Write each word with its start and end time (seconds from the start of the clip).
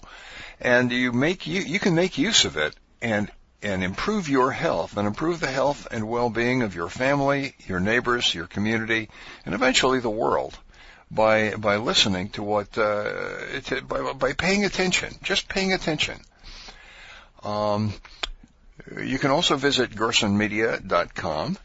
and 0.62 0.94
you 0.94 1.12
make 1.12 1.46
you 1.46 1.62
you 1.62 1.78
can 1.78 1.94
make 1.94 2.18
use 2.18 2.46
of 2.46 2.56
it 2.56 2.74
and 3.02 3.30
and 3.62 3.84
improve 3.84 4.30
your 4.30 4.52
health 4.52 4.98
and 4.98 5.08
improve 5.08 5.40
the 5.40 5.48
health 5.48 5.88
and 5.90 6.08
well-being 6.08 6.62
of 6.62 6.76
your 6.76 6.90
family, 6.90 7.56
your 7.66 7.80
neighbors, 7.80 8.34
your 8.34 8.48
community, 8.48 9.10
and 9.46 9.56
eventually 9.56 10.00
the 10.00 10.10
world 10.10 10.58
by 11.10 11.56
by 11.56 11.78
listening 11.78 12.30
to 12.30 12.44
what 12.44 12.78
uh, 12.78 13.60
to, 13.66 13.82
by 13.82 14.14
by 14.14 14.34
paying 14.34 14.66
attention, 14.66 15.14
just 15.24 15.48
paying 15.48 15.74
attention. 15.74 16.20
Um, 17.44 17.94
you 19.04 19.18
can 19.20 19.32
also 19.32 19.56
visit 19.56 19.92
gersonmedia.com 19.92 21.58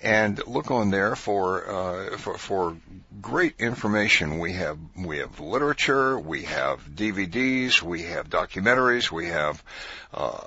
and 0.00 0.46
look 0.46 0.70
on 0.70 0.90
there 0.90 1.16
for, 1.16 1.66
uh, 1.66 2.16
for 2.18 2.36
for 2.36 2.76
great 3.20 3.54
information. 3.58 4.38
We 4.38 4.52
have 4.52 4.78
we 4.96 5.18
have 5.18 5.40
literature, 5.40 6.18
we 6.18 6.42
have 6.42 6.84
DVDs, 6.86 7.80
we 7.82 8.02
have 8.02 8.28
documentaries, 8.28 9.10
we 9.10 9.26
have 9.26 9.62
uh, 10.12 10.40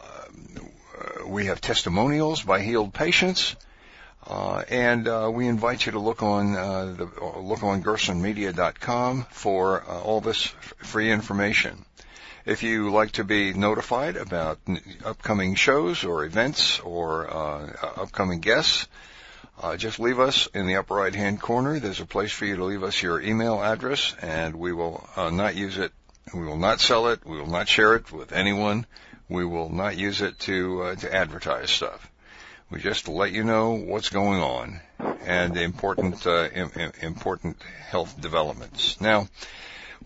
we 1.25 1.45
have 1.45 1.61
testimonials 1.61 2.41
by 2.41 2.61
healed 2.61 2.93
patients. 2.93 3.55
Uh, 4.25 4.63
and 4.69 5.07
uh, 5.07 5.29
we 5.33 5.47
invite 5.47 5.85
you 5.85 5.93
to 5.93 5.99
look 5.99 6.21
on 6.21 6.53
uh, 6.55 6.93
the 6.97 7.05
look 7.39 7.63
on 7.63 7.81
gersonmedia.com 7.81 9.25
for 9.31 9.83
uh, 9.83 10.01
all 10.01 10.19
this 10.19 10.47
f- 10.47 10.73
free 10.79 11.09
information. 11.11 11.85
If 12.45 12.61
you 12.61 12.89
like 12.89 13.11
to 13.13 13.23
be 13.23 13.53
notified 13.53 14.17
about 14.17 14.59
n- 14.67 14.81
upcoming 15.05 15.55
shows 15.55 16.03
or 16.03 16.25
events 16.25 16.81
or 16.81 17.29
uh, 17.29 17.71
upcoming 17.95 18.41
guests, 18.41 18.87
just 19.77 19.97
leave 19.99 20.19
us 20.19 20.47
in 20.53 20.67
the 20.67 20.75
upper 20.75 20.95
right 20.95 21.15
hand 21.15 21.39
corner. 21.39 21.79
There's 21.79 22.01
a 22.01 22.05
place 22.05 22.31
for 22.31 22.45
you 22.45 22.57
to 22.57 22.65
leave 22.65 22.83
us 22.83 23.01
your 23.01 23.21
email 23.21 23.61
address, 23.63 24.13
and 24.21 24.55
we 24.57 24.73
will 24.73 25.07
not 25.15 25.55
use 25.55 25.77
it. 25.77 25.93
We 26.33 26.45
will 26.45 26.57
not 26.57 26.81
sell 26.81 27.07
it. 27.07 27.25
We 27.25 27.37
will 27.37 27.47
not 27.49 27.69
share 27.69 27.95
it 27.95 28.11
with 28.11 28.33
anyone. 28.33 28.85
We 29.29 29.45
will 29.45 29.69
not 29.69 29.97
use 29.97 30.21
it 30.21 30.39
to 30.39 30.81
uh, 30.83 30.95
to 30.95 31.13
advertise 31.13 31.69
stuff. 31.69 32.09
We 32.69 32.79
just 32.79 33.07
let 33.07 33.31
you 33.31 33.43
know 33.43 33.75
what's 33.75 34.09
going 34.09 34.41
on 34.41 34.81
and 35.25 35.57
important 35.57 36.25
uh, 36.27 36.49
Im- 36.53 36.91
important 37.01 37.61
health 37.89 38.19
developments. 38.19 38.99
Now, 38.99 39.27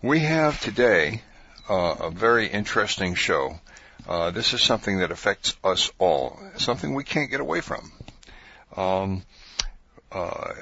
we 0.00 0.20
have 0.20 0.60
today 0.60 1.22
uh, 1.68 1.96
a 2.00 2.10
very 2.10 2.46
interesting 2.46 3.14
show. 3.14 3.58
Uh, 4.08 4.30
this 4.30 4.52
is 4.52 4.60
something 4.60 4.98
that 4.98 5.10
affects 5.10 5.56
us 5.62 5.92
all, 5.98 6.38
something 6.56 6.94
we 6.94 7.04
can't 7.04 7.30
get 7.30 7.40
away 7.40 7.60
from. 7.60 7.92
Um, 8.76 9.22
uh, 10.10 10.52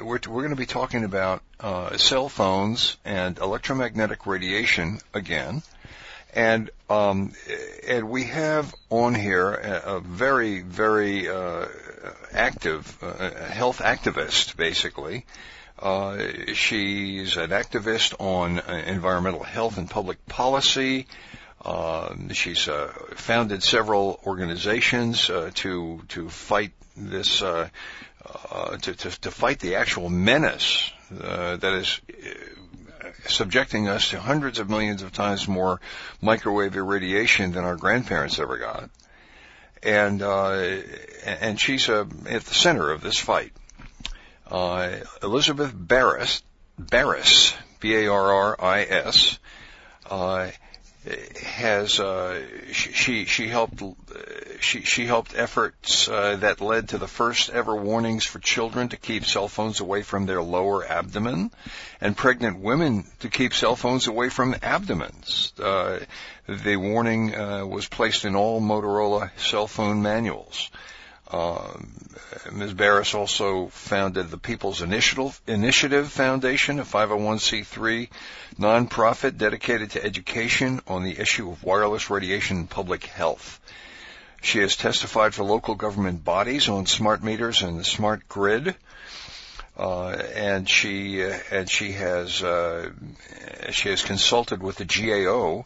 we're, 0.00 0.20
we're 0.28 0.42
going 0.42 0.50
to 0.50 0.56
be 0.56 0.66
talking 0.66 1.04
about 1.04 1.42
uh, 1.60 1.96
cell 1.96 2.28
phones 2.28 2.96
and 3.04 3.38
electromagnetic 3.38 4.26
radiation 4.26 5.00
again. 5.14 5.62
And 6.32 6.70
um, 6.88 7.32
and 7.86 8.08
we 8.08 8.24
have 8.24 8.74
on 8.88 9.14
here 9.14 9.52
a, 9.52 10.00
very 10.00 10.62
very 10.62 11.28
uh, 11.28 11.66
active 12.32 12.98
uh, 13.02 13.30
health 13.48 13.80
activist, 13.80 14.56
basically. 14.56 15.26
Uh, 15.78 16.18
she's 16.54 17.36
an 17.36 17.50
activist 17.50 18.14
on 18.18 18.60
uh, 18.60 18.82
environmental 18.86 19.42
health 19.42 19.78
and 19.78 19.90
public 19.90 20.24
policy. 20.26 21.06
Um, 21.64 22.30
she's 22.32 22.68
uh, 22.68 22.92
founded 23.16 23.62
several 23.62 24.20
organizations 24.24 25.28
uh, 25.28 25.50
to 25.54 26.00
to 26.08 26.28
fight 26.28 26.72
this 26.96 27.40
to, 27.40 27.70
to 28.80 28.94
to 28.94 29.30
fight 29.30 29.58
the 29.58 29.76
actual 29.76 30.08
menace 30.08 30.92
that 31.10 31.74
is 31.74 32.00
subjecting 33.26 33.88
us 33.88 34.10
to 34.10 34.20
hundreds 34.20 34.58
of 34.58 34.68
millions 34.68 35.02
of 35.02 35.12
times 35.12 35.48
more 35.48 35.80
microwave 36.20 36.76
irradiation 36.76 37.52
than 37.52 37.64
our 37.64 37.76
grandparents 37.76 38.38
ever 38.38 38.58
got. 38.58 38.90
And, 39.82 40.22
uh, 40.22 40.76
and 41.26 41.58
she's 41.58 41.88
uh, 41.88 42.04
at 42.26 42.44
the 42.44 42.54
center 42.54 42.90
of 42.90 43.00
this 43.00 43.18
fight. 43.18 43.52
Uh, 44.50 44.96
Elizabeth 45.22 45.72
Barris, 45.74 46.42
Barris, 46.78 47.54
B-A-R-R-I-S, 47.80 49.38
uh, 50.10 50.50
has 51.04 51.98
uh, 51.98 52.40
she 52.70 53.24
she 53.24 53.48
helped 53.48 53.82
she 54.60 54.82
she 54.82 55.04
helped 55.04 55.34
efforts 55.36 56.08
uh, 56.08 56.36
that 56.36 56.60
led 56.60 56.90
to 56.90 56.98
the 56.98 57.08
first 57.08 57.50
ever 57.50 57.74
warnings 57.74 58.24
for 58.24 58.38
children 58.38 58.88
to 58.88 58.96
keep 58.96 59.24
cell 59.24 59.48
phones 59.48 59.80
away 59.80 60.02
from 60.02 60.26
their 60.26 60.40
lower 60.40 60.86
abdomen, 60.86 61.50
and 62.00 62.16
pregnant 62.16 62.60
women 62.60 63.04
to 63.18 63.28
keep 63.28 63.52
cell 63.52 63.74
phones 63.74 64.06
away 64.06 64.28
from 64.28 64.54
abdomens. 64.62 65.52
Uh, 65.58 65.98
the 66.46 66.76
warning 66.76 67.34
uh, 67.34 67.66
was 67.66 67.88
placed 67.88 68.24
in 68.24 68.36
all 68.36 68.60
Motorola 68.60 69.30
cell 69.36 69.66
phone 69.66 70.02
manuals. 70.02 70.70
Um, 71.32 71.92
Ms. 72.52 72.74
Barris 72.74 73.14
also 73.14 73.68
founded 73.68 74.30
the 74.30 74.38
People's 74.38 74.82
Initiative, 74.82 75.40
Initiative 75.46 76.10
Foundation, 76.10 76.78
a 76.78 76.84
501c3 76.84 78.08
nonprofit 78.58 79.38
dedicated 79.38 79.92
to 79.92 80.04
education 80.04 80.80
on 80.86 81.04
the 81.04 81.18
issue 81.18 81.50
of 81.50 81.64
wireless 81.64 82.10
radiation 82.10 82.58
and 82.58 82.70
public 82.70 83.04
health. 83.04 83.60
She 84.42 84.58
has 84.58 84.76
testified 84.76 85.34
for 85.34 85.44
local 85.44 85.74
government 85.74 86.24
bodies 86.24 86.68
on 86.68 86.86
smart 86.86 87.22
meters 87.22 87.62
and 87.62 87.78
the 87.78 87.84
smart 87.84 88.28
grid. 88.28 88.74
Uh, 89.76 90.10
and 90.34 90.68
she 90.68 91.24
uh, 91.24 91.38
and 91.50 91.70
she 91.70 91.92
has 91.92 92.42
uh, 92.42 92.90
she 93.70 93.88
has 93.88 94.02
consulted 94.02 94.62
with 94.62 94.76
the 94.76 94.84
GAO 94.84 95.64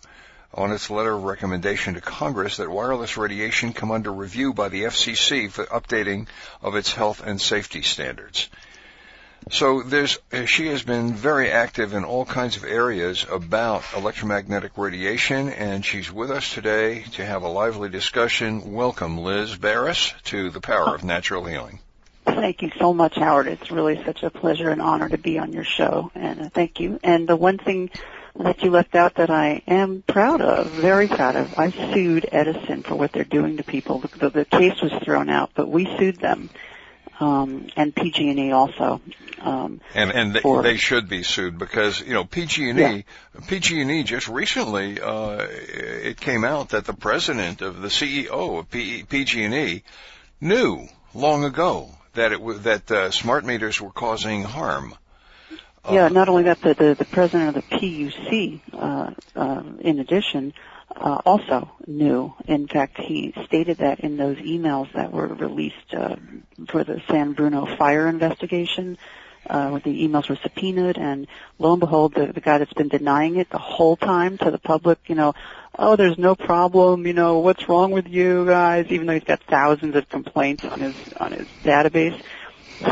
on 0.56 0.73
its 0.73 0.91
letter 0.91 1.12
of 1.12 1.25
recommendation 1.25 1.94
to 1.94 2.00
Congress 2.00 2.56
that 2.56 2.70
wireless 2.70 3.17
radiation 3.17 3.73
come 3.73 3.91
under 3.91 4.12
review 4.12 4.55
by 4.55 4.69
the 4.69 4.85
FCC 4.85 5.50
for 5.50 5.64
updating 5.67 6.26
of 6.62 6.75
its 6.75 6.93
health 6.93 7.23
and 7.25 7.41
safety 7.41 7.82
standards. 7.82 8.49
So 9.50 9.82
there's, 9.82 10.19
she 10.47 10.67
has 10.69 10.82
been 10.82 11.14
very 11.14 11.53
active 11.53 11.93
in 11.93 12.05
all 12.05 12.25
kinds 12.25 12.56
of 12.56 12.64
areas 12.64 13.25
about 13.31 13.85
electromagnetic 13.94 14.73
radiation, 14.76 15.50
and 15.50 15.85
she's 15.85 16.11
with 16.11 16.32
us 16.32 16.53
today 16.53 17.05
to 17.12 17.25
have 17.25 17.43
a 17.43 17.49
lively 17.49 17.88
discussion. 17.88 18.73
Welcome, 18.73 19.19
Liz 19.19 19.55
Barris, 19.55 20.14
to 20.25 20.50
the 20.50 20.61
Power 20.61 20.97
of 20.97 21.05
Natural 21.05 21.44
Healing. 21.44 21.79
thank 22.25 22.62
you 22.62 22.73
so 22.76 22.93
much, 22.93 23.14
Howard. 23.14 23.47
It's 23.47 23.70
really 23.70 24.02
such 24.05 24.25
a 24.25 24.31
pleasure 24.31 24.70
and 24.70 24.82
honor 24.82 25.09
to 25.09 25.19
be 25.19 25.38
on 25.38 25.52
your 25.52 25.64
show, 25.64 26.11
and 26.17 26.41
uh, 26.41 26.49
thank 26.49 26.81
you. 26.81 26.99
And 27.05 27.29
the 27.29 27.37
one 27.37 27.59
thing 27.59 27.91
that 28.38 28.62
you 28.62 28.71
left 28.71 28.94
out 28.94 29.15
that 29.15 29.31
I 29.31 29.62
am 29.67 30.03
proud 30.06 30.41
of, 30.41 30.69
very 30.69 31.09
proud 31.09 31.37
of, 31.37 31.59
I 31.59 31.71
sued 31.71 32.29
Edison 32.31 32.83
for 32.83 32.94
what 32.94 33.12
they're 33.12 33.25
doing 33.25 33.56
to 33.56 33.62
people. 33.62 34.00
The, 34.00 34.31
the, 34.31 34.44
case 34.44 34.81
was 34.81 34.93
thrown 35.05 35.29
out, 35.29 35.50
but 35.55 35.69
we 35.69 35.85
sued 35.99 36.19
them, 36.19 36.50
um, 37.21 37.69
and 37.77 37.94
PG&E 37.94 38.53
also. 38.53 39.00
Um, 39.41 39.81
and 39.94 40.11
and 40.11 40.35
they, 40.35 40.41
for, 40.41 40.62
they 40.62 40.77
should 40.77 41.09
be 41.09 41.23
sued 41.23 41.59
because 41.59 42.00
you 42.00 42.15
know 42.15 42.25
PG&E 42.25 42.73
Yeah. 42.73 43.03
PG&E 43.47 44.03
just 44.03 44.29
recently 44.29 45.00
uh, 45.00 45.47
it 45.49 46.19
came 46.19 46.43
out 46.43 46.71
that 46.71 46.85
the 46.85 46.94
president 46.94 47.62
of 47.62 47.81
the 47.81 47.88
CEO 47.88 48.59
of 48.59 48.71
P, 48.71 49.05
PG&E 49.05 49.83
knew 50.41 50.88
long 51.15 51.44
ago 51.44 51.91
that 52.15 52.33
it 52.33 52.41
was 52.41 52.62
that 52.62 52.91
uh, 52.91 53.11
smart 53.11 53.44
meters 53.44 53.81
were 53.81 53.91
causing 53.91 54.43
harm. 54.43 54.94
Yeah, 55.91 56.09
not 56.09 56.29
only 56.29 56.44
that, 56.44 56.61
the, 56.61 56.75
the, 56.75 56.94
the 56.94 57.05
president 57.05 57.56
of 57.56 57.62
the 57.69 57.77
PUC, 57.77 58.61
uh, 58.73 59.11
uh, 59.37 59.62
in 59.81 60.00
addition, 60.00 60.53
uh, 60.94 61.21
also 61.25 61.71
knew. 61.87 62.35
In 62.47 62.67
fact, 62.67 62.99
he 62.99 63.33
stated 63.44 63.79
that 63.79 64.00
in 64.00 64.17
those 64.17 64.37
emails 64.38 64.93
that 64.94 65.12
were 65.12 65.29
released 65.29 65.94
uh, 65.94 66.17
for 66.69 66.83
the 66.83 67.03
San 67.09 67.33
Bruno 67.33 67.67
fire 67.77 68.09
investigation. 68.09 68.99
Uh, 69.49 69.69
where 69.69 69.81
the 69.81 70.09
emails 70.09 70.29
were 70.29 70.35
subpoenaed, 70.35 70.99
and 70.99 71.29
lo 71.61 71.71
and 71.73 71.79
behold, 71.79 72.12
the, 72.15 72.33
the 72.33 72.41
guy 72.41 72.59
that's 72.59 72.73
been 72.73 72.88
denying 72.88 73.37
it 73.37 73.49
the 73.49 73.59
whole 73.59 73.97
time 73.97 74.37
to 74.37 74.50
the 74.50 74.59
public, 74.59 74.99
you 75.06 75.15
know, 75.15 75.35
oh, 75.79 75.94
there's 75.94 76.19
no 76.19 76.35
problem, 76.35 77.06
you 77.06 77.12
know, 77.12 77.38
what's 77.38 77.69
wrong 77.69 77.93
with 77.93 78.09
you 78.09 78.44
guys? 78.44 78.87
Even 78.91 79.06
though 79.06 79.12
he's 79.12 79.23
got 79.23 79.41
thousands 79.44 79.94
of 79.94 80.09
complaints 80.09 80.65
on 80.65 80.81
his 80.81 80.97
on 81.21 81.31
his 81.31 81.47
database, 81.62 82.21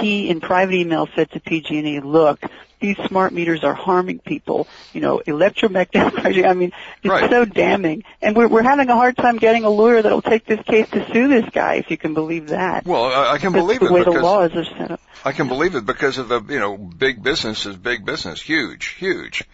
he 0.00 0.28
in 0.28 0.40
private 0.40 0.74
email 0.74 1.08
said 1.14 1.30
to 1.32 1.40
PG&E, 1.40 2.00
look, 2.00 2.40
these 2.80 2.96
smart 3.06 3.32
meters 3.32 3.64
are 3.64 3.72
harming 3.74 4.18
people. 4.18 4.66
You 4.92 5.00
know, 5.00 5.18
electromagnetic. 5.20 6.44
I 6.44 6.52
mean, 6.52 6.72
it's 7.02 7.10
Right. 7.10 7.30
so 7.30 7.44
damning. 7.44 8.04
And 8.20 8.36
we're, 8.36 8.48
we're 8.48 8.62
having 8.62 8.88
a 8.90 8.94
hard 8.94 9.16
time 9.16 9.36
getting 9.38 9.64
a 9.64 9.70
lawyer 9.70 10.02
that'll 10.02 10.20
take 10.22 10.44
this 10.44 10.60
case 10.62 10.88
to 10.90 11.10
sue 11.12 11.28
this 11.28 11.48
guy, 11.50 11.74
if 11.76 11.90
you 11.90 11.96
can 11.96 12.12
believe 12.14 12.48
that. 12.48 12.84
Well, 12.86 13.04
I, 13.04 13.34
I 13.34 13.38
can 13.38 13.52
believe 13.52 13.80
the 13.80 13.86
it 13.86 13.92
way 13.92 14.00
the 14.00 14.10
because 14.10 14.22
laws 14.22 14.50
are 14.54 14.64
set 14.64 14.90
up. 14.90 15.00
I 15.24 15.32
can 15.32 15.48
believe 15.48 15.74
it 15.74 15.86
because 15.86 16.18
of 16.18 16.28
the 16.28 16.42
you 16.42 16.58
know 16.60 16.76
big 16.76 17.22
business 17.22 17.64
is 17.64 17.76
big 17.76 18.04
business, 18.04 18.42
huge, 18.42 18.88
huge. 18.88 19.44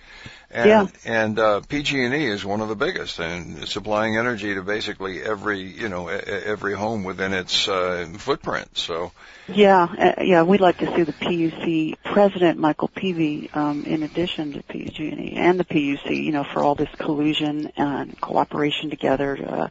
And, 0.52 0.69
Yeah. 0.69 0.87
and 1.05 1.38
uh, 1.38 1.61
PG&E 1.61 2.26
is 2.26 2.44
one 2.44 2.61
of 2.61 2.69
the 2.69 2.75
biggest, 2.75 3.20
and 3.20 3.69
supplying 3.69 4.17
energy 4.17 4.55
to 4.55 4.62
basically 4.62 5.23
every 5.23 5.61
you 5.61 5.88
know 5.88 6.08
every 6.08 6.75
home 6.75 7.05
within 7.05 7.32
its 7.32 7.69
uh, 7.69 8.08
footprint. 8.19 8.76
So 8.76 9.12
Yeah, 9.47 9.82
uh, 9.85 10.23
yeah, 10.23 10.43
we'd 10.43 10.61
like 10.61 10.79
to 10.79 10.87
see 10.97 11.05
the 11.05 11.12
PUC 11.12 11.97
president, 12.02 12.58
Michael 12.58 12.88
Peevey, 12.88 13.55
um, 13.56 13.85
in 13.85 14.02
addition 14.02 14.52
to 14.55 14.62
PG&E 14.64 15.35
and 15.37 15.58
the 15.58 15.64
PUC, 15.64 16.25
you 16.25 16.32
know, 16.32 16.44
for 16.44 16.64
all 16.64 16.75
this 16.75 16.91
collusion 16.99 17.70
and 17.76 18.20
cooperation 18.20 18.91
together 18.91 19.38
uh, 19.49 19.69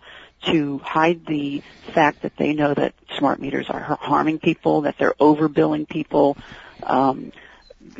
to 0.51 0.77
hide 0.79 1.25
the 1.25 1.61
fact 1.93 2.21
that 2.21 2.37
they 2.37 2.53
know 2.53 2.73
that 2.73 2.93
smart 3.17 3.41
meters 3.41 3.69
are 3.69 3.81
harming 3.81 4.39
people, 4.39 4.81
that 4.81 4.97
they're 4.97 5.15
overbilling 5.19 5.87
people. 5.87 6.37
Um, 6.83 7.33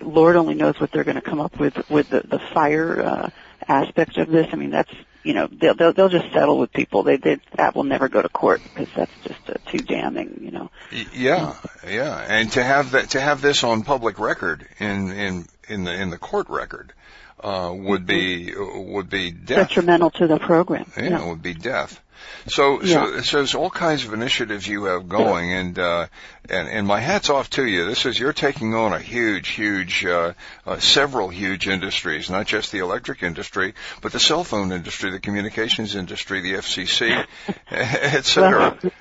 Lord 0.02 0.36
only 0.36 0.56
knows 0.56 0.80
what 0.80 0.92
they're 0.92 1.04
going 1.04 1.16
to 1.16 1.22
come 1.22 1.40
up 1.40 1.60
with 1.60 1.76
with 1.90 2.10
the, 2.10 2.22
the 2.22 2.40
fire 2.40 3.02
uh, 3.02 3.30
aspect 3.68 4.18
of 4.18 4.30
this. 4.30 4.48
I 4.52 4.56
mean, 4.56 4.70
that's 4.70 4.92
you 5.24 5.34
know 5.34 5.48
they'll 5.52 5.76
they'll, 5.76 5.94
they'll 5.94 6.10
just 6.10 6.32
settle 6.34 6.58
with 6.58 6.72
people. 6.72 7.04
They, 7.04 7.18
they 7.18 7.40
that 7.56 7.76
will 7.76 7.84
never 7.84 8.10
go 8.10 8.22
to 8.22 8.30
court 8.30 8.62
because 8.64 8.88
that's 8.96 9.14
just 9.22 9.40
uh, 9.50 9.54
too 9.72 9.80
damning. 9.80 10.40
You 10.42 10.52
know. 10.52 10.72
yeah, 11.14 11.56
yeah, 11.88 12.26
and 12.28 12.52
to 12.54 12.64
have 12.64 12.92
that 12.92 13.12
to 13.12 13.22
have 13.22 13.42
this 13.42 13.64
on 13.64 13.84
public 13.84 14.20
record 14.20 14.68
in 14.80 15.12
in 15.12 15.46
in 15.68 15.84
the 15.84 15.94
in 15.94 16.10
the 16.10 16.18
court 16.18 16.50
record 16.50 16.94
uh, 17.40 17.72
would 17.74 18.06
be 18.06 18.54
would 18.56 19.10
be 19.10 19.32
death. 19.32 19.70
detrimental 19.70 20.12
to 20.12 20.28
the 20.28 20.38
program. 20.40 20.92
Yeah, 20.98 21.22
it 21.24 21.28
would 21.28 21.42
be 21.42 21.54
death. 21.54 22.00
So, 22.48 22.82
Yeah. 22.82 23.06
so, 23.06 23.22
so 23.22 23.38
there's 23.38 23.56
all 23.56 23.70
kinds 23.70 24.04
of 24.06 24.14
initiatives 24.14 24.68
you 24.68 24.86
have 24.86 25.08
going, 25.08 25.54
and 25.54 25.80
uh, 25.80 26.08
and 26.50 26.68
and 26.68 26.86
my 26.88 27.00
hats 27.00 27.30
off 27.30 27.50
to 27.52 27.66
you. 27.66 27.86
This 27.86 28.06
is 28.06 28.20
you're 28.20 28.34
taking 28.34 28.76
on 28.76 28.92
a 28.94 29.00
huge, 29.00 29.50
huge, 29.50 30.06
uh, 30.06 30.34
uh, 30.66 30.80
several 30.80 31.30
huge 31.30 31.68
industries, 31.68 32.30
not 32.30 32.46
just 32.46 32.72
the 32.72 32.80
electric 32.80 33.24
industry, 33.24 33.74
but 34.02 34.12
the 34.12 34.20
cell 34.20 34.44
phone 34.44 34.72
industry, 34.72 35.12
the 35.12 35.20
communications 35.20 35.96
industry, 35.96 36.42
the 36.42 36.54
FCC, 36.56 37.26
et 37.72 38.26
cetera. 38.26 38.78
Well, 38.82 38.92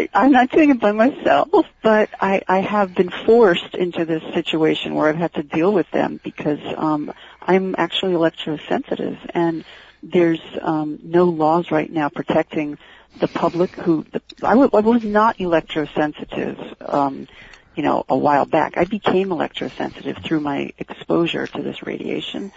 I, 0.00 0.08
I'm 0.24 0.32
not 0.32 0.50
doing 0.50 0.70
it 0.70 0.80
by 0.80 0.92
myself, 0.92 1.48
but 1.82 2.10
I, 2.20 2.42
I 2.48 2.60
have 2.60 2.94
been 2.94 3.10
forced 3.10 3.74
into 3.74 4.04
this 4.04 4.22
situation 4.34 4.94
where 4.94 5.08
I've 5.08 5.16
had 5.16 5.34
to 5.34 5.42
deal 5.42 5.72
with 5.72 5.90
them 5.90 6.20
because 6.22 6.60
um, 6.76 7.12
I'm 7.40 7.74
actually 7.76 8.12
electrosensitive, 8.12 9.18
and 9.34 9.64
there's 10.02 10.40
um, 10.62 10.98
no 11.02 11.24
laws 11.24 11.70
right 11.70 11.90
now 11.90 12.08
protecting 12.08 12.78
the 13.20 13.28
public 13.28 13.74
who 13.76 14.06
the, 14.12 14.22
I, 14.42 14.50
w- 14.54 14.70
I 14.72 14.80
was 14.80 15.02
not 15.02 15.38
electrosensitive. 15.38 16.76
Um, 16.92 17.26
you 17.76 17.84
know, 17.84 18.04
a 18.08 18.16
while 18.16 18.46
back. 18.46 18.76
I 18.76 18.84
became 18.84 19.28
electrosensitive 19.28 20.24
through 20.26 20.40
my 20.40 20.72
exposure 20.78 21.46
to 21.46 21.62
this 21.62 21.82
radiation. 21.84 22.52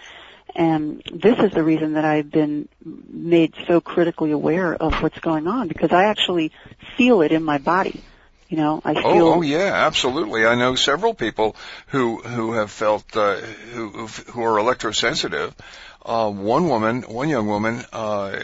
And 0.56 1.02
this 1.12 1.38
is 1.38 1.50
the 1.50 1.64
reason 1.64 1.94
that 1.94 2.04
I've 2.04 2.30
been 2.30 2.68
made 2.84 3.54
so 3.66 3.80
critically 3.80 4.30
aware 4.30 4.74
of 4.74 4.94
what's 5.02 5.18
going 5.18 5.48
on 5.48 5.68
because 5.68 5.90
I 5.90 6.04
actually 6.04 6.52
feel 6.96 7.22
it 7.22 7.32
in 7.32 7.42
my 7.42 7.58
body. 7.58 8.02
You 8.48 8.58
know, 8.58 8.80
I 8.84 8.94
feel. 8.94 9.04
Oh, 9.04 9.34
oh 9.34 9.42
yeah, 9.42 9.72
absolutely. 9.86 10.46
I 10.46 10.54
know 10.54 10.76
several 10.76 11.14
people 11.14 11.56
who 11.88 12.18
who 12.18 12.52
have 12.52 12.70
felt 12.70 13.04
uh, 13.16 13.36
who 13.36 14.06
who 14.06 14.42
are 14.42 14.58
electrosensitive. 14.58 15.54
Uh, 16.04 16.30
one 16.30 16.68
woman, 16.68 17.00
one 17.02 17.30
young 17.30 17.46
woman, 17.46 17.82
uh, 17.92 18.38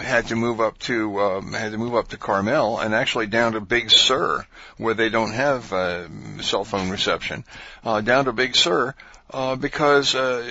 had 0.00 0.28
to 0.28 0.36
move 0.36 0.60
up 0.60 0.78
to 0.78 1.20
um, 1.20 1.52
had 1.52 1.72
to 1.72 1.78
move 1.78 1.96
up 1.96 2.08
to 2.08 2.16
Carmel 2.16 2.78
and 2.78 2.94
actually 2.94 3.26
down 3.26 3.52
to 3.52 3.60
Big 3.60 3.90
Sur, 3.90 4.46
where 4.76 4.94
they 4.94 5.08
don't 5.08 5.32
have 5.32 5.72
uh, 5.72 6.06
cell 6.40 6.64
phone 6.64 6.90
reception, 6.90 7.44
uh, 7.84 8.00
down 8.00 8.26
to 8.26 8.32
Big 8.32 8.54
Sur. 8.54 8.94
Uh, 9.32 9.56
because 9.56 10.14
uh, 10.14 10.42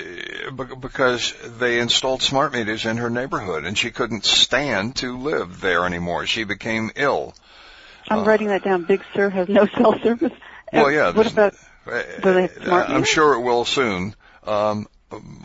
be- 0.56 0.76
because 0.80 1.34
they 1.60 1.80
installed 1.80 2.22
smart 2.24 2.52
meters 2.54 2.86
in 2.86 2.98
her 2.98 3.10
neighborhood 3.12 3.64
and 3.66 3.78
she 3.78 3.92
couldn't 3.92 4.26
stand 4.26 4.96
to 4.96 5.18
live 5.20 5.62
there 5.62 5.86
anymore. 5.86 6.26
She 6.26 6.44
became 6.46 6.90
ill. 6.96 7.36
I'm 8.10 8.26
writing 8.26 8.48
that 8.48 8.64
down. 8.64 8.84
Big 8.84 9.04
Sur 9.14 9.30
has 9.30 9.48
no 9.48 9.66
cell 9.78 10.00
service. 10.02 10.34
Well, 10.74 10.86
Uh, 10.86 10.90
yeah. 10.90 11.12
What 11.12 11.32
about? 11.32 11.54
uh, 11.86 12.02
do 12.24 12.34
they 12.34 12.42
have 12.44 12.64
smart 12.64 12.90
I'm 12.90 13.04
sure 13.04 13.34
it 13.36 13.42
will 13.42 13.66
soon. 13.66 14.16
Um, 14.46 14.88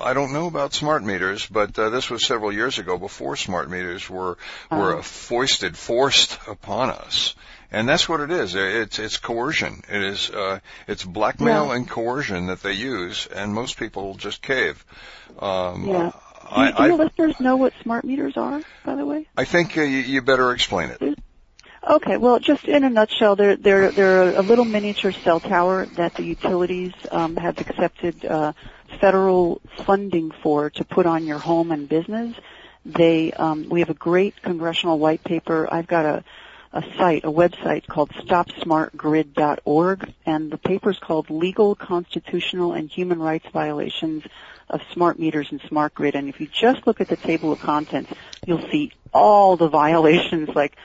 I 0.01 0.15
don't 0.15 0.33
know 0.33 0.47
about 0.47 0.73
smart 0.73 1.03
meters, 1.05 1.45
but 1.47 1.79
uh, 1.79 1.91
this 1.91 2.09
was 2.09 2.25
several 2.25 2.53
years 2.53 2.79
ago 2.79 2.97
before 2.99 3.37
smart 3.37 3.69
meters 3.69 4.09
were 4.09 4.39
were 4.71 4.95
Oh. 4.97 5.03
foisted, 5.03 5.77
forced 5.77 6.39
upon 6.49 6.91
us. 6.91 7.35
And 7.73 7.89
that's 7.89 8.09
what 8.09 8.21
it 8.21 8.31
is. 8.31 8.55
It's 8.55 8.99
it's 8.99 9.17
coercion. 9.19 9.83
It 9.91 10.03
is 10.03 10.31
uh, 10.31 10.61
it's 10.87 11.05
blackmail 11.05 11.67
Yeah. 11.67 11.75
and 11.77 11.89
coercion 11.89 12.47
that 12.47 12.63
they 12.63 12.73
use, 12.73 13.27
and 13.27 13.53
most 13.53 13.79
people 13.79 14.15
just 14.15 14.43
cave. 14.43 14.85
Um, 15.39 15.87
Yeah. 15.87 16.11
Do, 16.11 16.49
I, 16.49 16.71
do 16.71 16.83
your 16.85 16.93
I, 16.93 17.05
listeners 17.05 17.41
know 17.41 17.57
what 17.57 17.73
smart 17.83 18.05
meters 18.05 18.37
are, 18.37 18.63
by 18.85 18.95
the 18.95 19.05
way? 19.05 19.27
I 19.37 19.45
think 19.45 19.77
uh, 19.77 19.81
you, 19.81 19.99
you 19.99 20.23
better 20.23 20.53
explain 20.53 20.91
it. 20.91 21.19
Okay, 21.89 22.17
well, 22.17 22.39
just 22.39 22.65
in 22.65 22.85
a 22.85 22.91
nutshell, 22.91 23.35
they're 23.37 23.57
they're 23.57 23.91
they're 23.93 24.35
a 24.37 24.43
little 24.43 24.65
miniature 24.65 25.13
cell 25.13 25.41
tower 25.41 25.87
that 25.97 26.15
the 26.15 26.23
utilities 26.25 26.93
um, 27.11 27.37
have 27.37 27.61
accepted 27.61 28.25
uh, 28.25 28.53
federal 29.01 29.61
funding 29.85 30.31
for 30.43 30.71
to 30.71 30.85
put 30.85 31.07
on 31.07 31.27
your 31.27 31.39
home 31.39 31.71
and 31.73 31.89
business. 31.89 32.37
They 32.85 33.33
um, 33.33 33.69
we 33.69 33.81
have 33.81 33.91
a 33.91 33.95
great 33.95 34.41
congressional 34.43 34.99
white 34.99 35.23
paper. 35.25 35.69
I've 35.73 35.87
got 35.87 36.05
a 36.07 36.25
a 36.77 36.83
site, 36.99 37.25
a 37.25 37.33
website 37.33 37.87
called 37.87 38.11
StopSmartGrid.org, 38.11 40.13
and 40.27 40.53
the 40.53 40.59
paper 40.59 40.91
is 40.91 40.99
called 40.99 41.31
Legal, 41.31 41.75
Constitutional, 41.75 42.75
and 42.75 42.91
Human 42.91 43.19
Rights 43.19 43.47
Violations 43.51 44.25
of 44.69 44.83
Smart 44.93 45.19
Meters 45.19 45.49
and 45.51 45.63
Smart 45.63 45.95
Grid. 45.95 46.15
And 46.15 46.29
if 46.29 46.39
you 46.39 46.49
just 46.49 46.87
look 46.87 47.01
at 47.01 47.09
the 47.09 47.17
table 47.17 47.51
of 47.51 47.61
contents, 47.61 48.13
you'll 48.47 48.69
see 48.69 48.93
all 49.15 49.57
the 49.57 49.69
violations, 49.83 50.51
like 50.51 50.77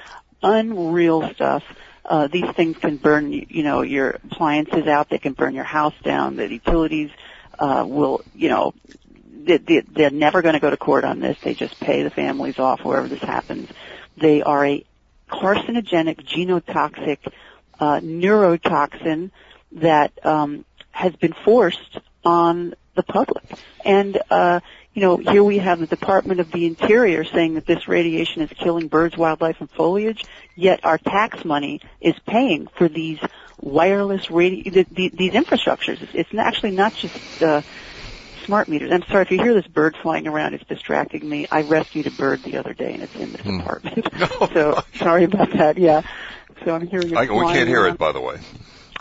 unreal 0.42 1.30
stuff. 1.34 1.64
Uh, 2.06 2.28
these 2.28 2.50
things 2.52 2.78
can 2.78 2.96
burn, 2.96 3.34
you 3.34 3.64
know, 3.64 3.82
your 3.82 4.12
appliances 4.12 4.88
out. 4.88 5.10
They 5.10 5.18
can 5.18 5.34
burn 5.34 5.54
your 5.54 5.66
house 5.66 5.96
down. 6.04 6.38
The 6.38 6.50
utilities 6.50 7.12
uh, 7.60 7.84
will, 7.86 8.24
you 8.34 8.48
know, 8.48 8.74
they, 9.44 9.58
they're 9.58 10.10
never 10.10 10.42
going 10.42 10.54
to 10.54 10.62
go 10.62 10.70
to 10.70 10.78
court 10.78 11.04
on 11.04 11.20
this. 11.20 11.38
They 11.44 11.54
just 11.54 11.82
pay 11.82 12.04
the 12.04 12.10
families 12.10 12.60
off 12.60 12.86
wherever 12.86 13.10
this 13.10 13.22
happens. 13.22 13.70
They 14.16 14.42
are 14.42 14.66
a 14.66 14.86
carcinogenic, 15.32 16.26
genotoxic 16.26 17.18
uh, 17.80 18.00
neurotoxin 18.00 19.32
that 19.74 20.26
um, 20.26 20.66
has 20.92 21.16
been 21.16 21.34
forced 21.46 22.00
on 22.24 22.76
the 22.96 23.04
public. 23.04 23.44
And 23.86 24.22
uh, 24.30 24.60
you 24.94 25.02
know, 25.02 25.16
here 25.16 25.44
we 25.44 25.60
have 25.60 25.80
the 25.80 25.88
Department 25.88 26.42
of 26.42 26.52
the 26.52 26.66
Interior 26.66 27.24
saying 27.24 27.54
that 27.54 27.66
this 27.66 27.88
radiation 27.88 28.42
is 28.42 28.50
killing 28.50 28.90
birds, 28.90 29.16
wildlife, 29.16 29.62
and 29.62 29.72
foliage. 29.72 30.26
Yet 30.56 30.84
our 30.84 30.98
tax 30.98 31.46
money 31.46 31.80
is 32.02 32.16
paying 32.28 32.68
for 32.68 32.90
these 32.90 33.20
wireless 33.62 34.30
radio, 34.30 34.72
the, 34.72 34.86
the, 34.92 35.10
these 35.10 35.32
infrastructures. 35.32 36.02
It's, 36.02 36.14
it's 36.14 36.34
actually 36.38 36.72
not 36.72 36.94
just 36.94 37.42
uh, 37.42 37.62
smart 38.46 38.68
meters. 38.70 38.92
I'm 38.94 39.04
sorry 39.04 39.24
if 39.24 39.32
you 39.32 39.38
hear 39.42 39.54
this 39.54 39.68
bird 39.68 39.96
flying 40.02 40.28
around. 40.28 40.54
It's 40.54 40.66
distracting 40.66 41.28
me. 41.28 41.48
I 41.52 41.62
rescued 41.62 42.08
a 42.08 42.12
bird 42.12 42.44
the 42.44 42.58
other 42.58 42.74
day, 42.74 42.94
and 42.94 43.04
it's 43.04 43.16
in 43.16 43.32
this 43.32 43.42
Hmm. 43.42 43.60
apartment. 43.60 44.08
so 44.54 44.82
sorry 45.00 45.24
about 45.26 45.52
that. 45.54 45.78
Yeah. 45.78 46.02
So 46.66 46.76
I'm 46.76 46.86
hearing 46.88 47.12
it. 47.12 47.18
I, 47.18 47.22
we 47.24 47.46
can't 47.46 47.68
hear 47.68 47.84
around. 47.84 47.94
it, 47.96 48.00
by 48.00 48.12
the 48.12 48.22
way. 48.22 48.40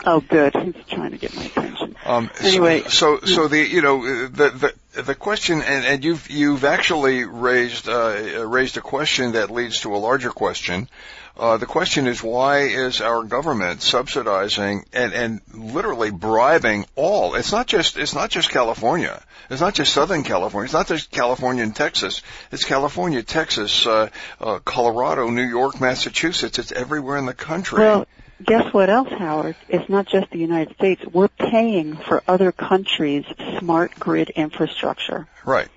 Oh, 0.05 0.19
good. 0.21 0.55
He's 0.55 0.73
trying 0.89 1.11
to 1.11 1.17
get 1.17 1.33
my 1.35 1.43
attention. 1.45 1.90
Um, 2.05 2.29
so- 2.35 2.47
Anyway. 2.47 2.83
so 2.87 3.19
so 3.21 3.47
the 3.47 3.59
you 3.59 3.81
know 3.81 4.27
the 4.27 4.73
the 4.93 5.01
the 5.03 5.15
question, 5.15 5.61
and, 5.61 5.85
and 5.85 6.03
you've 6.03 6.29
you've 6.29 6.63
actually 6.63 7.23
raised 7.25 7.87
uh, 7.87 8.45
raised 8.47 8.77
a 8.77 8.81
question 8.81 9.33
that 9.33 9.49
leads 9.51 9.81
to 9.81 9.95
a 9.95 9.97
larger 9.97 10.31
question. 10.31 10.89
Uh, 11.37 11.55
the 11.57 11.65
question 11.65 12.07
is 12.07 12.21
why 12.21 12.59
is 12.63 12.99
our 12.99 13.23
government 13.23 13.81
subsidizing 13.81 14.85
and, 14.91 15.13
and 15.13 15.41
literally 15.53 16.11
bribing 16.11 16.85
all? 16.95 17.35
It's 17.35 17.51
not 17.53 17.67
just 17.67 17.97
it's 17.97 18.13
not 18.13 18.29
just 18.29 18.49
California. 18.49 19.21
It's 19.49 19.61
not 19.61 19.73
just 19.73 19.93
Southern 19.93 20.23
California. 20.23 20.65
It's 20.65 20.73
not 20.73 20.87
just 20.87 21.09
California 21.11 21.63
and 21.63 21.75
Texas. 21.75 22.21
It's 22.51 22.63
California, 22.65 23.21
Texas, 23.23 23.85
uh, 23.87 24.09
uh, 24.39 24.59
Colorado, 24.59 25.29
New 25.29 25.47
York, 25.47 25.79
Massachusetts. 25.81 26.59
It's 26.59 26.71
everywhere 26.71 27.17
in 27.17 27.25
the 27.25 27.33
country. 27.33 27.79
Well, 27.79 28.07
guess 28.45 28.73
what 28.73 28.89
else, 28.89 29.09
Howard? 29.09 29.55
It's 29.69 29.89
not 29.89 30.07
just 30.07 30.31
the 30.31 30.39
United 30.39 30.75
States. 30.75 31.03
We're 31.05 31.27
paying 31.27 31.95
for 31.95 32.23
other 32.27 32.51
countries' 32.51 33.25
smart 33.59 33.99
grid 33.99 34.29
infrastructure. 34.31 35.27
Right. 35.45 35.69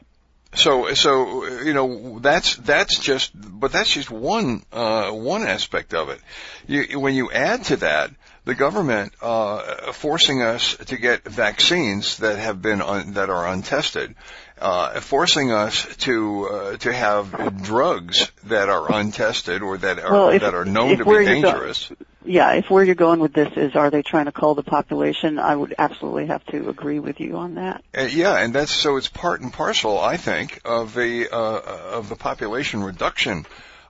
So, 0.54 0.94
so 0.94 1.47
you 1.62 1.75
know 1.75 2.21
that's 2.21 2.56
that's 2.56 2.99
just, 3.00 3.33
but 3.35 3.73
that's 3.73 3.92
just 3.92 4.11
one 4.11 4.62
uh, 4.73 5.11
one 5.11 5.42
aspect 5.42 5.94
of 5.94 6.11
it. 6.11 6.21
You, 6.68 7.00
when 7.00 7.14
you 7.14 7.33
add 7.33 7.64
to 7.64 7.76
that 7.76 8.12
the 8.44 8.54
government 8.54 9.12
uh, 9.21 9.92
forcing 9.92 10.42
us 10.42 10.76
to 10.76 10.97
get 10.97 11.25
vaccines 11.25 12.18
that 12.18 12.38
have 12.38 12.61
been 12.61 12.83
un, 12.83 13.14
that 13.14 13.30
are 13.30 13.49
untested, 13.49 14.14
uh, 14.61 15.00
forcing 15.00 15.50
us 15.52 15.84
to 15.99 16.49
uh, 16.49 16.76
to 16.78 16.92
have 16.92 17.62
drugs 17.62 18.30
that 18.44 18.68
are 18.68 18.92
untested 18.92 19.62
or 19.62 19.78
that 19.78 19.99
are 19.99 20.12
Well, 20.12 20.28
if- 20.30 20.42
that 20.42 20.54
are 20.54 20.64
known 20.64 20.99
to 20.99 21.04
be 21.04 21.11
you're 21.11 21.25
go- 21.25 21.28
dangerous. 21.42 21.90
Yeah, 22.26 22.52
if 22.52 22.70
where 22.70 22.82
you're 22.82 22.94
going 22.94 23.20
with 23.20 23.34
this 23.34 23.52
is 23.56 23.76
are 23.76 23.90
they 23.90 24.00
trying 24.02 24.25
to 24.25 24.32
cull 24.32 24.54
the 24.54 24.62
population, 24.62 25.38
I 25.38 25.54
would 25.54 25.75
absolutely 25.78 26.28
have 26.28 26.42
to 26.46 26.70
agree 26.70 26.99
with 26.99 27.20
you 27.20 27.37
on 27.37 27.56
that. 27.56 27.84
Uh, 27.96 28.02
yeah, 28.02 28.38
and 28.38 28.54
that's 28.54 28.70
so 28.73 28.96
it's 28.96 29.08
part 29.08 29.42
and 29.42 29.52
parcel, 29.52 29.99
I 29.99 30.16
think, 30.16 30.61
of 30.64 30.94
the 30.94 31.28
uh, 31.30 31.61
of 31.92 32.08
the 32.08 32.16
population 32.16 32.82
reduction 32.82 33.44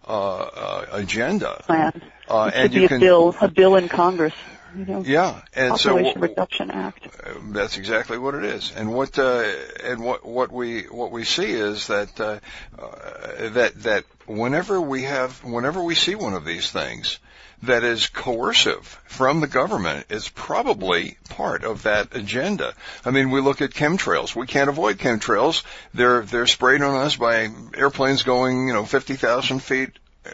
uh, 0.08 0.38
uh, 0.38 0.86
agenda. 0.90 1.62
Plan. 1.66 2.02
Uh, 2.28 2.50
it 2.52 2.58
and 2.58 2.72
be 2.72 2.78
you 2.80 2.84
a 2.86 2.88
can, 2.88 3.00
bill, 3.00 3.36
a 3.40 3.46
bill 3.48 3.76
in 3.76 3.88
Congress. 3.88 4.34
You 4.76 4.84
know, 4.86 5.02
yeah, 5.04 5.40
and 5.54 5.78
so 5.78 5.90
Population 5.90 6.20
what- 6.20 6.30
Reduction 6.30 6.70
Act. 6.70 7.08
that's 7.52 7.76
exactly 7.78 8.18
what 8.18 8.34
it 8.34 8.44
is. 8.44 8.72
And 8.74 8.92
what 8.92 9.18
uh, 9.18 9.44
and 9.84 10.02
what 10.02 10.26
what 10.26 10.50
we 10.50 10.82
what 10.82 11.12
we 11.12 11.24
see 11.24 11.52
is 11.52 11.86
that 11.86 12.20
uh, 12.20 12.38
uh, 12.78 13.50
that 13.50 13.82
that 13.82 14.04
whenever 14.26 14.80
we 14.80 15.04
have 15.04 15.42
whenever 15.44 15.82
we 15.82 15.94
see 15.94 16.14
one 16.16 16.34
of 16.34 16.44
these 16.44 16.70
things 16.70 17.18
that 17.62 17.84
is 17.84 18.08
coercive 18.08 19.00
from 19.06 19.40
the 19.40 19.46
government, 19.46 20.06
it's 20.10 20.28
probably 20.28 21.16
part 21.30 21.64
of 21.64 21.84
that 21.84 22.14
agenda. 22.14 22.74
I 23.04 23.10
mean, 23.10 23.30
we 23.30 23.40
look 23.40 23.62
at 23.62 23.70
chemtrails. 23.70 24.34
We 24.34 24.46
can't 24.46 24.68
avoid 24.68 24.98
chemtrails. 24.98 25.62
They're 25.94 26.22
they're 26.22 26.46
sprayed 26.46 26.82
on 26.82 26.96
us 26.96 27.16
by 27.16 27.48
airplanes 27.74 28.22
going 28.24 28.66
you 28.66 28.74
know 28.74 28.84
fifty 28.84 29.14
thousand 29.14 29.60
feet 29.60 29.90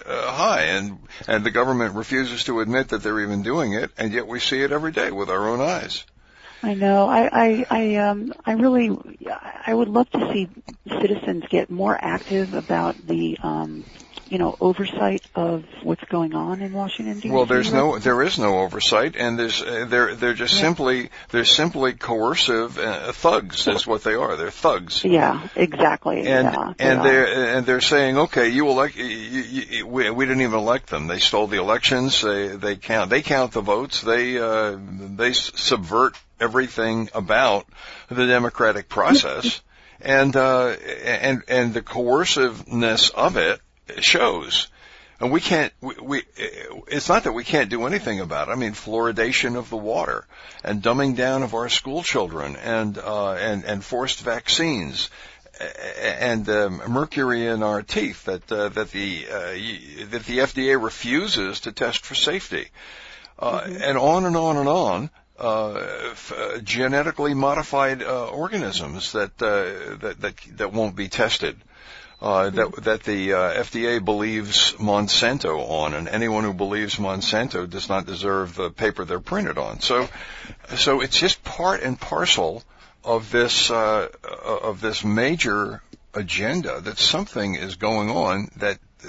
uh, 0.07 0.33
high, 0.33 0.63
and 0.63 0.99
and 1.27 1.45
the 1.45 1.51
government 1.51 1.95
refuses 1.95 2.45
to 2.45 2.61
admit 2.61 2.89
that 2.89 3.03
they're 3.03 3.21
even 3.21 3.43
doing 3.43 3.73
it, 3.75 3.91
and 3.99 4.13
yet 4.13 4.27
we 4.27 4.41
see 4.41 4.63
it 4.63 4.73
every 4.73 4.93
day 4.93 5.11
with 5.11 5.31
our 5.31 5.49
own 5.49 5.61
eyes. 5.61 6.05
I 6.63 6.75
know. 6.75 7.09
I, 7.09 7.29
I, 7.33 7.67
I, 7.71 7.97
um, 7.97 8.35
I 8.45 8.53
really, 8.53 8.91
I 9.67 9.73
would 9.73 9.89
love 9.89 10.11
to 10.11 10.31
see 10.33 10.49
citizens 10.87 11.45
get 11.49 11.71
more 11.71 11.97
active 11.99 12.53
about 12.53 12.97
the, 13.07 13.39
um, 13.43 13.85
you 14.31 14.39
know, 14.39 14.57
oversight 14.61 15.27
of 15.35 15.65
what's 15.83 16.05
going 16.05 16.35
on 16.35 16.63
in 16.63 16.73
Washington 16.73 17.17
D.C. 17.17 17.31
Well, 17.31 17.47
there's 17.47 17.73
no, 17.73 17.99
there 17.99 18.23
is 18.23 18.39
no 18.39 18.61
oversight, 18.61 19.17
and 19.17 19.37
there's, 19.37 19.61
uh, 19.61 19.87
they're, 19.89 20.15
they're 20.15 20.35
just 20.35 20.55
Yeah. 20.55 20.61
simply, 20.61 21.11
they're 21.31 21.45
simply 21.45 21.95
coercive 21.95 22.79
uh, 22.79 23.11
thugs. 23.11 23.67
Is 23.67 23.89
what 23.89 24.05
they 24.05 24.15
are. 24.15 24.37
They're 24.37 24.53
thugs. 24.53 25.05
Yeah, 25.05 25.49
exactly. 25.57 26.19
And 26.29 26.45
yeah, 26.53 26.73
and 26.79 27.01
are. 27.01 27.05
they're 27.05 27.57
and 27.57 27.67
they're 27.67 27.81
saying, 27.81 28.19
okay, 28.19 28.51
you 28.51 28.69
elect, 28.69 28.95
you, 28.97 29.05
you, 29.05 29.87
we, 29.87 30.09
we 30.11 30.25
didn't 30.27 30.43
even 30.43 30.59
elect 30.59 30.89
them. 30.91 31.09
They 31.09 31.19
stole 31.19 31.49
the 31.49 31.59
elections. 31.59 32.23
They 32.23 32.49
they 32.49 32.77
count 32.77 33.11
they 33.11 33.23
count 33.23 33.51
the 33.53 33.63
votes. 33.63 34.01
They 34.01 34.39
uh, 34.39 34.77
they 34.79 35.33
subvert 35.33 36.17
everything 36.39 37.11
about 37.15 37.67
the 38.09 38.27
democratic 38.27 38.89
process, 38.89 39.61
and 40.01 40.37
uh, 40.37 40.69
and 40.69 41.43
and 41.49 41.75
the 41.75 41.83
coerciveness 41.83 43.11
of 43.11 43.37
it 43.37 43.61
shows. 44.01 44.69
And 45.21 45.31
we 45.31 45.41
can't, 45.41 45.73
we, 45.83 45.95
we, 46.01 46.23
it's 46.89 47.11
not 47.11 47.25
that 47.25 47.33
we 47.33 47.45
can't 47.45 47.69
do 47.69 47.87
anything 47.87 48.21
about 48.21 48.49
it. 48.49 48.53
I 48.53 48.55
mean, 48.55 48.73
fluoridation 48.73 49.57
of 49.57 49.69
the 49.69 49.77
water 49.77 50.27
and 50.65 50.83
dumbing 50.83 51.15
down 51.15 51.43
of 51.43 51.53
our 51.53 51.69
school 51.69 52.03
children 52.03 52.57
and, 52.57 52.97
uh, 52.97 53.35
and, 53.35 53.65
and 53.65 53.85
forced 53.85 54.21
vaccines 54.23 55.11
and 56.01 56.49
um, 56.49 56.83
mercury 56.89 57.47
in 57.47 57.63
our 57.63 57.83
teeth 57.83 58.25
that, 58.25 58.51
uh, 58.51 58.71
that 58.71 58.93
the, 58.93 59.27
uh, 59.29 60.07
that 60.09 60.25
the 60.25 60.39
FDA 60.39 60.83
refuses 60.83 61.61
to 61.61 61.73
test 61.73 62.07
for 62.07 62.15
safety. 62.15 62.69
Uh, 63.39 63.63
and 63.67 63.99
on 63.99 64.25
and 64.25 64.37
on 64.37 64.57
and 64.57 64.69
on. 64.69 65.11
Uh, 65.39 66.11
f- 66.11 66.35
uh, 66.37 66.59
genetically 66.59 67.33
modified 67.33 68.03
uh, 68.03 68.27
organisms 68.27 69.13
that, 69.13 69.31
uh, 69.41 69.97
that 69.97 70.21
that 70.21 70.35
that 70.59 70.71
won't 70.71 70.95
be 70.95 71.09
tested 71.09 71.59
uh, 72.23 72.51
that 72.51 72.73
that 72.85 73.03
the 73.05 73.33
uh, 73.33 73.39
FDA 73.63 74.05
believes 74.05 74.73
Monsanto 74.73 75.59
on, 75.69 75.95
and 75.95 76.09
anyone 76.09 76.45
who 76.45 76.53
believes 76.53 76.97
Monsanto 76.97 77.69
does 77.69 77.89
not 77.89 78.07
deserve 78.07 78.55
the 78.55 78.71
paper 78.71 79.05
they're 79.05 79.21
printed 79.21 79.57
on. 79.59 79.81
So, 79.81 80.09
so 80.77 81.01
it's 81.01 81.19
just 81.19 81.43
part 81.45 81.83
and 81.83 81.99
parcel 81.99 82.63
of 83.05 83.31
this 83.31 83.71
uh, 83.71 84.09
of 84.63 84.81
this 84.81 85.03
major 85.05 85.83
agenda 86.13 86.81
that 86.81 86.99
something 86.99 87.55
is 87.55 87.77
going 87.77 88.11
on 88.11 88.49
that 88.57 88.79
uh, 89.05 89.09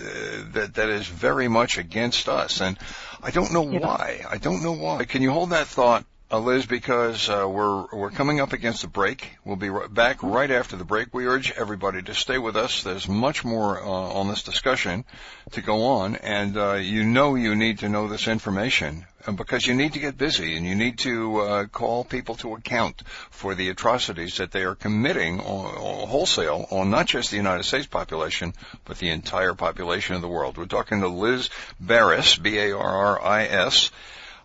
that 0.54 0.76
that 0.76 0.90
is 0.90 1.06
very 1.08 1.50
much 1.50 1.78
against 1.78 2.30
us, 2.30 2.62
and 2.62 2.78
I 3.22 3.32
don't 3.32 3.52
know 3.52 3.70
Yeah. 3.70 3.80
why. 3.80 4.26
I 4.30 4.38
don't 4.38 4.64
know 4.64 4.72
why. 4.74 5.04
Can 5.04 5.22
you 5.22 5.32
hold 5.32 5.50
that 5.50 5.68
thought? 5.68 6.06
Uh, 6.32 6.40
Liz, 6.40 6.66
because 6.66 7.28
uh, 7.28 7.46
we're 7.46 7.88
we're 7.92 8.10
coming 8.10 8.40
up 8.40 8.54
against 8.54 8.84
the 8.84 8.88
break. 8.88 9.32
We'll 9.44 9.58
be 9.58 9.70
right 9.70 9.94
back 9.94 10.24
right 10.24 10.50
after 10.50 10.78
the 10.78 10.86
break. 10.86 11.14
We 11.14 11.26
urge 11.26 11.52
everybody 11.52 12.02
to 12.04 12.14
stay 12.14 12.38
with 12.38 12.56
us. 12.56 12.84
There's 12.84 13.06
much 13.10 13.44
more 13.44 13.84
uh, 13.84 13.86
on 13.86 14.30
this 14.30 14.42
discussion 14.42 15.04
to 15.52 15.62
go 15.62 15.84
on, 15.88 16.16
and 16.16 16.56
uh, 16.56 16.76
you 16.76 17.04
know 17.04 17.36
you 17.36 17.54
need 17.58 17.80
to 17.80 17.90
know 17.90 18.08
this 18.08 18.30
information 18.30 19.06
uh, 19.28 19.34
because 19.34 19.68
you 19.68 19.74
need 19.74 19.92
to 19.92 20.00
get 20.00 20.18
busy 20.18 20.56
and 20.56 20.66
you 20.66 20.74
need 20.74 21.00
to 21.00 21.42
uh, 21.42 21.66
call 21.66 22.06
people 22.06 22.36
to 22.36 22.54
account 22.54 23.04
for 23.30 23.54
the 23.54 23.68
atrocities 23.68 24.38
that 24.38 24.54
they 24.54 24.64
are 24.64 24.76
committing 24.76 25.42
on, 25.42 25.76
on 25.76 26.08
wholesale 26.08 26.66
on 26.72 26.90
not 26.90 27.08
just 27.08 27.32
the 27.32 27.36
United 27.36 27.64
States 27.64 27.88
population 27.88 28.54
but 28.86 28.98
the 29.00 29.10
entire 29.10 29.54
population 29.54 30.16
of 30.16 30.22
the 30.22 30.30
world. 30.30 30.58
We're 30.58 30.66
talking 30.66 31.02
to 31.02 31.10
Liz 31.10 31.50
Barris, 31.82 32.38
B-A-R-R-I-S 32.38 33.92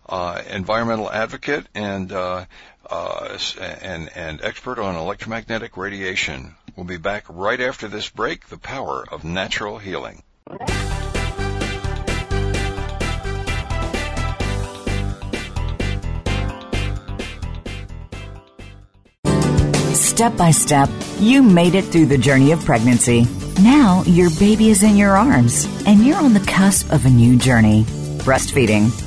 uh, 0.09 0.41
environmental 0.49 1.11
advocate 1.11 1.65
and 1.73 2.11
uh, 2.11 2.45
uh, 2.89 3.37
and 3.81 4.09
and 4.15 4.41
expert 4.41 4.79
on 4.79 4.95
electromagnetic 4.95 5.77
radiation. 5.77 6.55
We'll 6.75 6.85
be 6.85 6.97
back 6.97 7.25
right 7.29 7.59
after 7.59 7.87
this 7.87 8.09
break. 8.09 8.47
The 8.47 8.57
power 8.57 9.03
of 9.11 9.23
natural 9.23 9.77
healing. 9.77 10.23
Step 19.93 20.35
by 20.35 20.49
step, 20.49 20.89
you 21.19 21.43
made 21.43 21.75
it 21.75 21.83
through 21.83 22.07
the 22.07 22.17
journey 22.17 22.51
of 22.51 22.65
pregnancy. 22.65 23.27
Now 23.61 24.01
your 24.07 24.31
baby 24.39 24.69
is 24.69 24.81
in 24.81 24.97
your 24.97 25.15
arms 25.15 25.67
and 25.85 26.03
you're 26.03 26.17
on 26.17 26.33
the 26.33 26.39
cusp 26.39 26.91
of 26.91 27.05
a 27.05 27.09
new 27.09 27.37
journey. 27.37 27.83
Breastfeeding. 28.23 29.06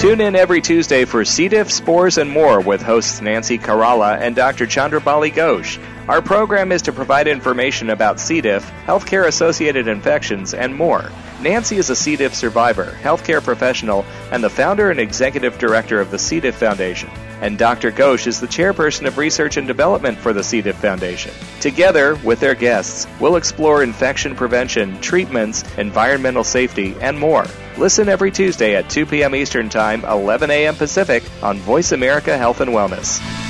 Tune 0.00 0.22
in 0.22 0.34
every 0.34 0.62
Tuesday 0.62 1.04
for 1.04 1.26
C. 1.26 1.46
diff, 1.48 1.70
spores, 1.70 2.16
and 2.16 2.30
more 2.30 2.58
with 2.62 2.80
hosts 2.80 3.20
Nancy 3.20 3.58
Caralla 3.58 4.18
and 4.18 4.34
Dr. 4.34 4.64
Chandrabali 4.64 5.30
Ghosh. 5.30 5.78
Our 6.10 6.20
program 6.20 6.72
is 6.72 6.82
to 6.82 6.92
provide 6.92 7.28
information 7.28 7.88
about 7.88 8.18
C. 8.18 8.40
diff, 8.40 8.68
healthcare 8.84 9.28
associated 9.28 9.86
infections, 9.86 10.54
and 10.54 10.74
more. 10.74 11.08
Nancy 11.40 11.76
is 11.76 11.88
a 11.88 11.94
C. 11.94 12.16
diff 12.16 12.34
survivor, 12.34 12.98
healthcare 13.00 13.40
professional, 13.40 14.04
and 14.32 14.42
the 14.42 14.50
founder 14.50 14.90
and 14.90 14.98
executive 14.98 15.56
director 15.58 16.00
of 16.00 16.10
the 16.10 16.18
C. 16.18 16.40
diff 16.40 16.56
Foundation. 16.56 17.08
And 17.40 17.56
Dr. 17.56 17.92
Ghosh 17.92 18.26
is 18.26 18.40
the 18.40 18.48
chairperson 18.48 19.06
of 19.06 19.18
research 19.18 19.56
and 19.56 19.68
development 19.68 20.18
for 20.18 20.32
the 20.32 20.42
C. 20.42 20.60
diff 20.60 20.74
Foundation. 20.78 21.32
Together, 21.60 22.16
with 22.24 22.40
their 22.40 22.56
guests, 22.56 23.06
we'll 23.20 23.36
explore 23.36 23.84
infection 23.84 24.34
prevention, 24.34 25.00
treatments, 25.00 25.62
environmental 25.78 26.42
safety, 26.42 26.96
and 27.00 27.20
more. 27.20 27.46
Listen 27.78 28.08
every 28.08 28.32
Tuesday 28.32 28.74
at 28.74 28.90
2 28.90 29.06
p.m. 29.06 29.36
Eastern 29.36 29.68
Time, 29.68 30.04
11 30.04 30.50
a.m. 30.50 30.74
Pacific 30.74 31.22
on 31.40 31.58
Voice 31.58 31.92
America 31.92 32.36
Health 32.36 32.60
and 32.60 32.72
Wellness. 32.72 33.49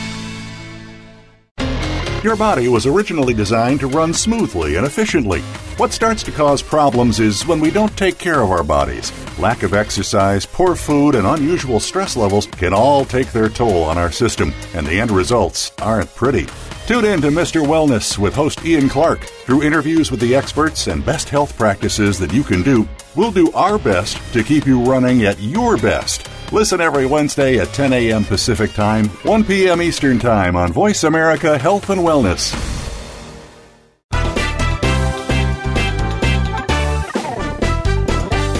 Your 2.22 2.36
body 2.36 2.68
was 2.68 2.84
originally 2.84 3.32
designed 3.32 3.80
to 3.80 3.86
run 3.86 4.12
smoothly 4.12 4.76
and 4.76 4.84
efficiently. 4.84 5.40
What 5.78 5.90
starts 5.90 6.22
to 6.24 6.30
cause 6.30 6.60
problems 6.60 7.18
is 7.18 7.46
when 7.46 7.60
we 7.60 7.70
don't 7.70 7.96
take 7.96 8.18
care 8.18 8.42
of 8.42 8.50
our 8.50 8.62
bodies. 8.62 9.10
Lack 9.38 9.62
of 9.62 9.72
exercise, 9.72 10.44
poor 10.44 10.76
food, 10.76 11.14
and 11.14 11.26
unusual 11.26 11.80
stress 11.80 12.18
levels 12.18 12.44
can 12.44 12.74
all 12.74 13.06
take 13.06 13.32
their 13.32 13.48
toll 13.48 13.84
on 13.84 13.96
our 13.96 14.12
system, 14.12 14.52
and 14.74 14.86
the 14.86 15.00
end 15.00 15.10
results 15.10 15.72
aren't 15.80 16.14
pretty. 16.14 16.46
Tune 16.86 17.06
in 17.06 17.22
to 17.22 17.28
Mr. 17.28 17.64
Wellness 17.66 18.18
with 18.18 18.34
host 18.34 18.66
Ian 18.66 18.90
Clark. 18.90 19.20
Through 19.20 19.62
interviews 19.62 20.10
with 20.10 20.20
the 20.20 20.34
experts 20.34 20.88
and 20.88 21.06
best 21.06 21.30
health 21.30 21.56
practices 21.56 22.18
that 22.18 22.34
you 22.34 22.44
can 22.44 22.62
do, 22.62 22.86
we'll 23.16 23.32
do 23.32 23.50
our 23.52 23.78
best 23.78 24.18
to 24.34 24.44
keep 24.44 24.66
you 24.66 24.84
running 24.84 25.24
at 25.24 25.40
your 25.40 25.78
best. 25.78 26.28
Listen 26.52 26.80
every 26.80 27.06
Wednesday 27.06 27.58
at 27.58 27.68
10 27.68 27.92
a.m. 27.92 28.24
Pacific 28.24 28.72
Time, 28.72 29.06
1 29.22 29.44
p.m. 29.44 29.80
Eastern 29.80 30.18
Time 30.18 30.56
on 30.56 30.72
Voice 30.72 31.04
America 31.04 31.56
Health 31.56 31.90
and 31.90 32.00
Wellness. 32.00 32.89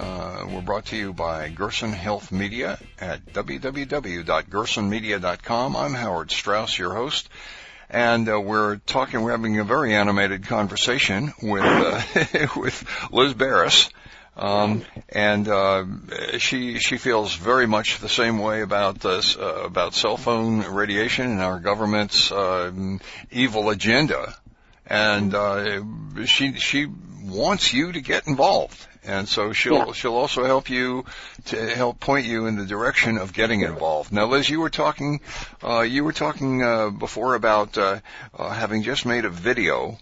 Uh, 0.00 0.46
we're 0.50 0.62
brought 0.62 0.86
to 0.86 0.96
you 0.96 1.12
by 1.12 1.50
Gerson 1.50 1.92
Health 1.92 2.32
Media 2.32 2.78
at 2.98 3.22
www.gersonmedia.com. 3.34 5.76
I'm 5.76 5.92
Howard 5.92 6.30
Strauss, 6.30 6.78
your 6.78 6.94
host, 6.94 7.28
and 7.90 8.26
uh, 8.26 8.40
we're 8.40 8.78
talking. 8.78 9.20
We're 9.20 9.32
having 9.32 9.58
a 9.58 9.64
very 9.64 9.94
animated 9.94 10.46
conversation 10.46 11.34
with 11.42 11.62
uh, 11.62 12.46
with 12.56 12.82
Liz 13.12 13.34
Barris. 13.34 13.90
Um, 14.38 14.86
and 15.10 15.46
uh, 15.46 15.84
she 16.38 16.78
she 16.78 16.96
feels 16.96 17.34
very 17.34 17.66
much 17.66 17.98
the 17.98 18.08
same 18.08 18.38
way 18.38 18.62
about 18.62 19.00
this 19.00 19.36
uh, 19.36 19.64
about 19.66 19.92
cell 19.92 20.16
phone 20.16 20.62
radiation 20.62 21.30
and 21.30 21.42
our 21.42 21.60
government's 21.60 22.32
um, 22.32 23.02
evil 23.30 23.68
agenda, 23.68 24.34
and 24.86 25.34
uh, 25.34 25.82
she 26.24 26.54
she 26.54 26.86
wants 27.22 27.74
you 27.74 27.92
to 27.92 28.00
get 28.00 28.26
involved 28.26 28.86
and 29.04 29.28
so 29.28 29.52
she'll 29.52 29.74
yeah. 29.74 29.92
she'll 29.92 30.14
also 30.14 30.44
help 30.44 30.70
you 30.70 31.04
to 31.46 31.74
help 31.74 32.00
point 32.00 32.26
you 32.26 32.46
in 32.46 32.56
the 32.56 32.66
direction 32.66 33.18
of 33.18 33.32
getting 33.32 33.62
involved. 33.62 34.12
Now, 34.12 34.26
Liz, 34.26 34.48
you 34.48 34.60
were 34.60 34.70
talking 34.70 35.20
uh, 35.62 35.80
you 35.80 36.04
were 36.04 36.12
talking 36.12 36.62
uh, 36.62 36.90
before 36.90 37.34
about 37.34 37.76
uh, 37.78 38.00
uh 38.36 38.50
having 38.50 38.82
just 38.82 39.06
made 39.06 39.24
a 39.24 39.30
video. 39.30 39.98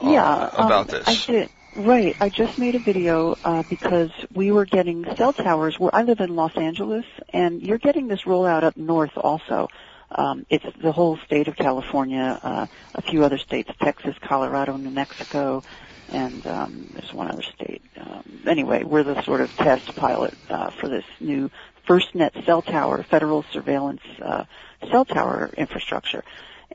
Uh, 0.00 0.10
yeah, 0.10 0.48
about 0.48 0.92
um, 0.92 0.98
this. 0.98 1.08
I 1.08 1.32
did. 1.32 1.50
Right, 1.76 2.16
I 2.18 2.28
just 2.28 2.58
made 2.58 2.74
a 2.74 2.80
video 2.80 3.36
uh, 3.44 3.62
because 3.68 4.10
we 4.34 4.50
were 4.50 4.64
getting 4.64 5.04
cell 5.16 5.32
towers. 5.32 5.78
Where 5.78 5.94
I 5.94 6.02
live 6.02 6.18
in 6.20 6.34
Los 6.34 6.56
Angeles, 6.56 7.04
and 7.28 7.62
you're 7.62 7.78
getting 7.78 8.08
this 8.08 8.22
rollout 8.22 8.64
up 8.64 8.76
north 8.76 9.16
also. 9.16 9.68
Um, 10.10 10.46
it's 10.48 10.64
the 10.82 10.92
whole 10.92 11.18
state 11.18 11.48
of 11.48 11.56
California, 11.56 12.40
uh, 12.42 12.66
a 12.94 13.02
few 13.02 13.24
other 13.24 13.38
states, 13.38 13.70
Texas, 13.80 14.16
Colorado, 14.20 14.76
New 14.76 14.90
Mexico, 14.90 15.62
and 16.08 16.46
um, 16.46 16.90
there's 16.92 17.12
one 17.12 17.30
other 17.30 17.42
state. 17.42 17.82
Um, 17.98 18.42
anyway, 18.46 18.84
we're 18.84 19.04
the 19.04 19.22
sort 19.22 19.40
of 19.40 19.54
test 19.56 19.94
pilot 19.94 20.34
uh, 20.48 20.70
for 20.70 20.88
this 20.88 21.04
new 21.20 21.50
FirstNet 21.86 22.44
cell 22.44 22.62
tower, 22.62 23.02
federal 23.02 23.44
surveillance 23.52 24.02
uh, 24.22 24.44
cell 24.90 25.04
tower 25.04 25.50
infrastructure. 25.56 26.24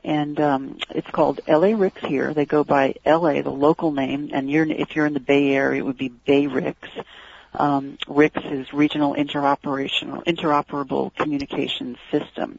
And 0.02 0.38
um, 0.40 0.78
it's 0.90 1.10
called 1.10 1.40
LA 1.48 1.68
RICS 1.68 2.06
here. 2.06 2.34
They 2.34 2.46
go 2.46 2.64
by 2.64 2.94
LA, 3.06 3.42
the 3.42 3.50
local 3.50 3.92
name, 3.92 4.30
and 4.32 4.50
you're, 4.50 4.66
if 4.66 4.94
you're 4.94 5.06
in 5.06 5.14
the 5.14 5.20
Bay 5.20 5.52
Area, 5.52 5.80
it 5.80 5.86
would 5.86 5.96
be 5.96 6.08
Bay 6.08 6.46
RICS. 6.46 7.04
Um, 7.54 7.96
RICS 8.08 8.52
is 8.52 8.72
Regional 8.72 9.14
Interoperational 9.14 10.24
Interoperable 10.24 11.14
Communications 11.14 11.96
System, 12.10 12.58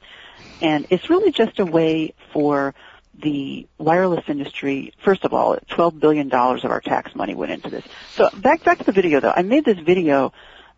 and 0.61 0.88
it's 0.89 1.09
really 1.09 1.31
just 1.31 1.59
a 1.59 1.65
way 1.65 2.13
for 2.31 2.73
the 3.21 3.67
wireless 3.78 4.25
industry, 4.28 4.93
first 5.04 5.23
of 5.23 5.34
all, 5.34 5.58
$12 5.69 5.99
billion 5.99 6.32
of 6.32 6.65
our 6.65 6.82
tax 6.82 7.15
money 7.15 7.36
went 7.36 7.51
into 7.51 7.69
this. 7.69 7.84
So 8.15 8.30
back, 8.38 8.63
back 8.63 8.80
to 8.80 8.84
the 8.84 8.91
video 8.91 9.19
though. 9.19 9.34
I 9.36 9.41
made 9.41 9.65
this 9.65 9.80
video, 9.80 10.34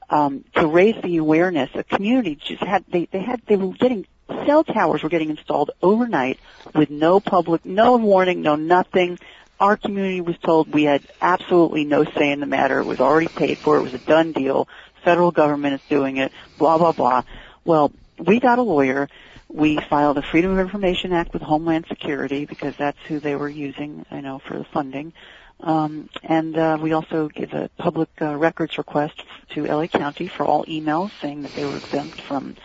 um, 0.10 0.44
to 0.56 0.68
raise 0.68 0.96
the 1.02 1.18
awareness. 1.18 1.70
A 1.74 1.84
community 1.84 2.36
just 2.36 2.64
had, 2.64 2.86
they, 2.88 3.06
they 3.06 3.20
had, 3.20 3.42
they 3.48 3.56
were 3.56 3.74
getting, 3.74 4.06
cell 4.46 4.64
towers 4.64 5.04
were 5.04 5.10
getting 5.10 5.30
installed 5.30 5.72
overnight 5.82 6.40
with 6.74 6.90
no 6.90 7.20
public, 7.20 7.66
no 7.66 7.98
warning, 7.98 8.42
no 8.42 8.56
nothing. 8.56 9.20
Our 9.60 9.76
community 9.76 10.22
was 10.22 10.38
told 10.38 10.72
we 10.74 10.84
had 10.84 11.02
absolutely 11.22 11.84
no 11.84 12.04
say 12.04 12.32
in 12.32 12.40
the 12.40 12.46
matter. 12.46 12.80
It 12.80 12.86
was 12.86 13.00
already 13.00 13.28
paid 13.28 13.58
for. 13.58 13.78
It 13.78 13.82
was 13.82 13.94
a 13.94 14.00
done 14.00 14.32
deal. 14.32 14.68
Federal 15.04 15.32
government 15.32 15.82
is 15.82 15.90
doing 15.90 16.18
it. 16.18 16.32
Blah, 16.58 16.78
blah, 16.78 16.92
blah. 16.92 17.24
Well, 17.66 17.92
we 18.20 18.40
got 18.40 18.60
a 18.60 18.62
lawyer 18.62 19.10
we 19.50 19.80
filed 19.90 20.18
a 20.18 20.22
Freedom 20.22 20.52
of 20.52 20.60
Information 20.60 21.14
Act 21.14 21.34
with 21.34 21.42
Homeland 21.42 21.86
Security 21.88 22.46
because 22.46 22.76
that's 22.78 23.00
who 23.08 23.20
they 23.20 23.36
were 23.36 23.50
using, 23.50 24.06
I 24.12 24.22
know, 24.22 24.40
for 24.40 24.58
the 24.58 24.66
funding. 24.66 25.14
Um, 25.60 26.10
and 26.24 26.56
uh, 26.58 26.78
we 26.80 26.94
also 26.94 27.30
give 27.30 27.54
a 27.54 27.70
public 27.78 28.10
uh, 28.22 28.36
records 28.36 28.78
request 28.78 29.24
to 29.52 29.66
LA 29.66 29.88
County 29.88 30.28
for 30.28 30.46
all 30.46 30.66
emails 30.66 31.12
saying 31.22 31.44
that 31.44 31.54
they 31.54 31.66
were 31.66 31.78
exempt 31.78 32.22
from 32.28 32.56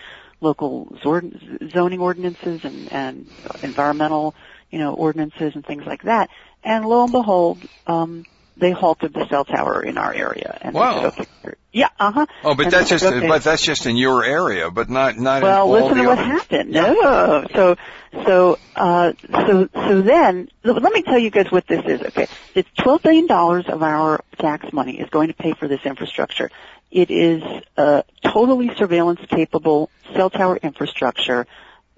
local 0.41 0.95
zoning 1.03 2.01
ordinances 2.01 2.61
and, 2.65 2.93
and 2.93 3.31
environmental, 3.63 4.35
you 4.71 4.79
know, 4.79 4.93
ordinances 4.93 5.55
and 5.55 5.65
things 5.65 5.87
like 5.87 6.03
that. 6.03 6.29
And 6.65 6.85
lo 6.85 7.05
and 7.05 7.13
behold, 7.13 7.65
um, 7.87 8.27
they 8.57 8.71
halted 8.71 9.13
the 9.13 9.27
cell 9.29 9.45
tower 9.45 9.83
in 9.83 9.99
our 9.99 10.13
area. 10.13 10.59
And 10.61 10.75
wow. 10.75 11.11
Said, 11.11 11.27
okay, 11.45 11.55
yeah, 11.73 11.89
uh 11.99 12.13
huh. 12.13 12.27
Oh, 12.45 12.55
but 12.55 12.67
and 12.67 12.73
that's 12.73 12.91
just 12.91 13.05
okay. 13.05 13.27
but 13.27 13.43
that's 13.43 13.63
just 13.63 13.87
in 13.87 13.97
your 13.97 14.23
area, 14.25 14.71
but 14.71 14.91
not 14.91 15.19
not 15.19 15.43
well, 15.43 15.75
in 15.75 15.83
all 15.83 15.89
listen 15.89 15.99
the 15.99 16.03
to 16.03 16.09
what 16.09 16.19
happened. 16.19 16.71
No, 16.71 17.47
so 17.55 17.77
so 18.25 18.59
uh, 18.77 19.13
so 19.31 19.69
so 19.73 20.03
then 20.03 20.49
let 20.65 20.93
me 20.93 21.03
tell 21.03 21.19
you 21.19 21.31
guys 21.31 21.51
what 21.51 21.67
this 21.67 21.85
is. 21.87 22.03
Okay, 22.09 22.29
it's 22.55 22.69
twelve 22.77 23.03
billion 23.03 23.27
dollars 23.27 23.67
of 23.69 23.83
our 23.83 24.23
tax 24.39 24.71
money 24.73 25.01
is 25.01 25.09
going 25.09 25.29
to 25.29 25.35
pay 25.35 25.55
for 25.55 25.67
this 25.67 25.81
infrastructure. 25.85 26.51
It 26.91 27.11
is 27.11 27.43
a 27.79 28.05
totally 28.23 28.75
surveillance 28.77 29.21
capable 29.29 29.89
cell 30.15 30.29
tower 30.29 30.59
infrastructure 30.59 31.47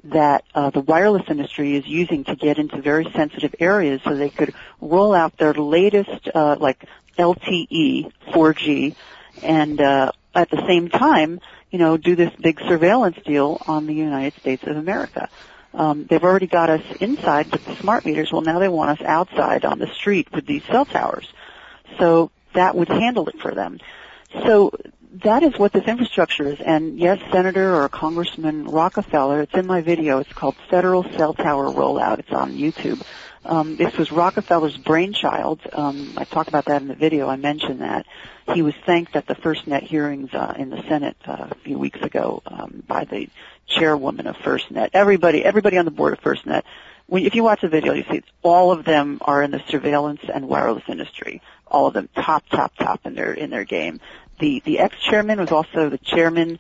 that 0.05 0.45
uh, 0.55 0.71
the 0.71 0.81
wireless 0.81 1.25
industry 1.29 1.77
is 1.77 1.87
using 1.87 2.25
to 2.25 2.37
get 2.37 2.59
into 2.59 2.81
very 2.81 3.11
sensitive 3.15 3.55
areas 3.59 4.01
so 4.05 4.15
they 4.15 4.31
could 4.31 4.55
roll 4.81 5.15
out 5.15 5.37
their 5.39 5.55
latest 5.55 6.29
uh, 6.35 6.57
like 6.59 6.85
LTE 7.19 8.13
4G 8.29 8.95
and 9.43 9.81
uh, 9.81 10.13
at 10.35 10.51
the 10.51 10.65
same 10.67 10.89
time, 10.89 11.41
you 11.71 11.79
know, 11.79 11.97
do 11.97 12.17
this 12.17 12.33
big 12.41 12.61
surveillance 12.61 13.17
deal 13.25 13.61
on 13.67 13.87
the 13.87 13.95
United 13.95 14.39
States 14.41 14.63
of 14.65 14.77
America. 14.77 15.29
Um, 15.73 16.05
they've 16.05 16.23
already 16.23 16.47
got 16.47 16.71
us 16.71 16.83
inside 17.01 17.51
with 17.51 17.65
the 17.65 17.75
smart 17.77 18.05
meters. 18.05 18.31
Well, 18.31 18.43
now 18.43 18.59
they 18.59 18.69
want 18.69 19.01
us 19.01 19.07
outside 19.07 19.65
on 19.65 19.79
the 19.79 19.89
street 19.89 20.29
with 20.33 20.47
these 20.47 20.63
cell 20.65 20.85
towers. 20.85 21.33
So 21.99 22.31
that 22.55 22.77
would 22.77 22.89
handle 22.89 23.29
it 23.29 23.41
for 23.41 23.55
them. 23.55 23.81
So 24.45 24.73
that 25.23 25.43
is 25.43 25.57
what 25.59 25.73
this 25.73 25.85
infrastructure 25.85 26.45
is. 26.45 26.61
And 26.61 26.99
yes, 26.99 27.21
Senator 27.31 27.75
or 27.77 27.89
Congressman 27.89 28.65
Rockefeller, 28.65 29.43
it's 29.43 29.55
in 29.55 29.67
my 29.67 29.81
video. 29.81 30.19
It's 30.19 30.33
called 30.33 30.57
Federal 30.69 31.05
Cell 31.13 31.35
Tower 31.35 31.67
Rollout. 31.67 32.19
It's 32.19 32.33
on 32.33 32.55
YouTube. 32.55 33.01
Um, 33.45 33.77
this 33.77 33.97
was 33.97 34.11
Rockefeller's 34.11 34.77
brainchild. 34.77 35.61
Um, 35.73 36.15
I 36.17 36.25
talked 36.25 36.49
about 36.49 36.65
that 36.65 36.83
in 36.83 36.89
the 36.89 36.95
video. 36.95 37.29
I 37.29 37.37
mentioned 37.37 37.81
that. 37.81 38.07
he 38.55 38.63
was 38.63 38.75
thanked 38.87 39.15
at 39.17 39.27
the 39.27 39.35
FirstNet 39.35 39.83
hearings 39.83 40.33
uh, 40.33 40.55
in 40.59 40.71
the 40.71 40.83
Senate 40.89 41.17
uh, 41.27 41.49
a 41.51 41.55
few 41.57 41.79
weeks 41.79 42.01
ago 42.01 42.43
um, 42.47 42.83
by 42.87 43.05
the 43.05 43.29
chairwoman 43.67 44.27
of 44.27 44.37
FirstNet. 44.37 44.91
Everybody, 44.95 45.45
everybody 45.45 45.77
on 45.77 45.85
the 45.85 45.91
board 45.91 46.15
of 46.15 46.21
FirstNet. 46.21 46.63
When, 47.07 47.25
if 47.25 47.35
you 47.35 47.45
watch 47.45 47.61
the 47.61 47.69
video, 47.69 47.93
you 47.93 48.05
see 48.11 48.23
all 48.43 48.73
of 48.73 48.85
them 48.85 49.19
are 49.21 49.43
in 49.43 49.51
the 49.51 49.63
surveillance 49.69 50.23
and 50.33 50.49
wireless 50.49 50.85
industry. 50.89 51.43
All 51.67 51.87
of 51.87 51.95
them 51.95 52.09
top, 52.15 52.49
top, 52.49 52.75
top 52.77 53.05
in 53.05 53.15
their 53.15 53.33
in 53.33 53.51
their 53.51 53.65
game. 53.65 54.01
The 54.39 54.63
the 54.65 54.79
ex-chairman 54.79 55.41
was 55.41 55.53
also 55.53 55.89
the 55.89 55.99
chairman 55.99 56.59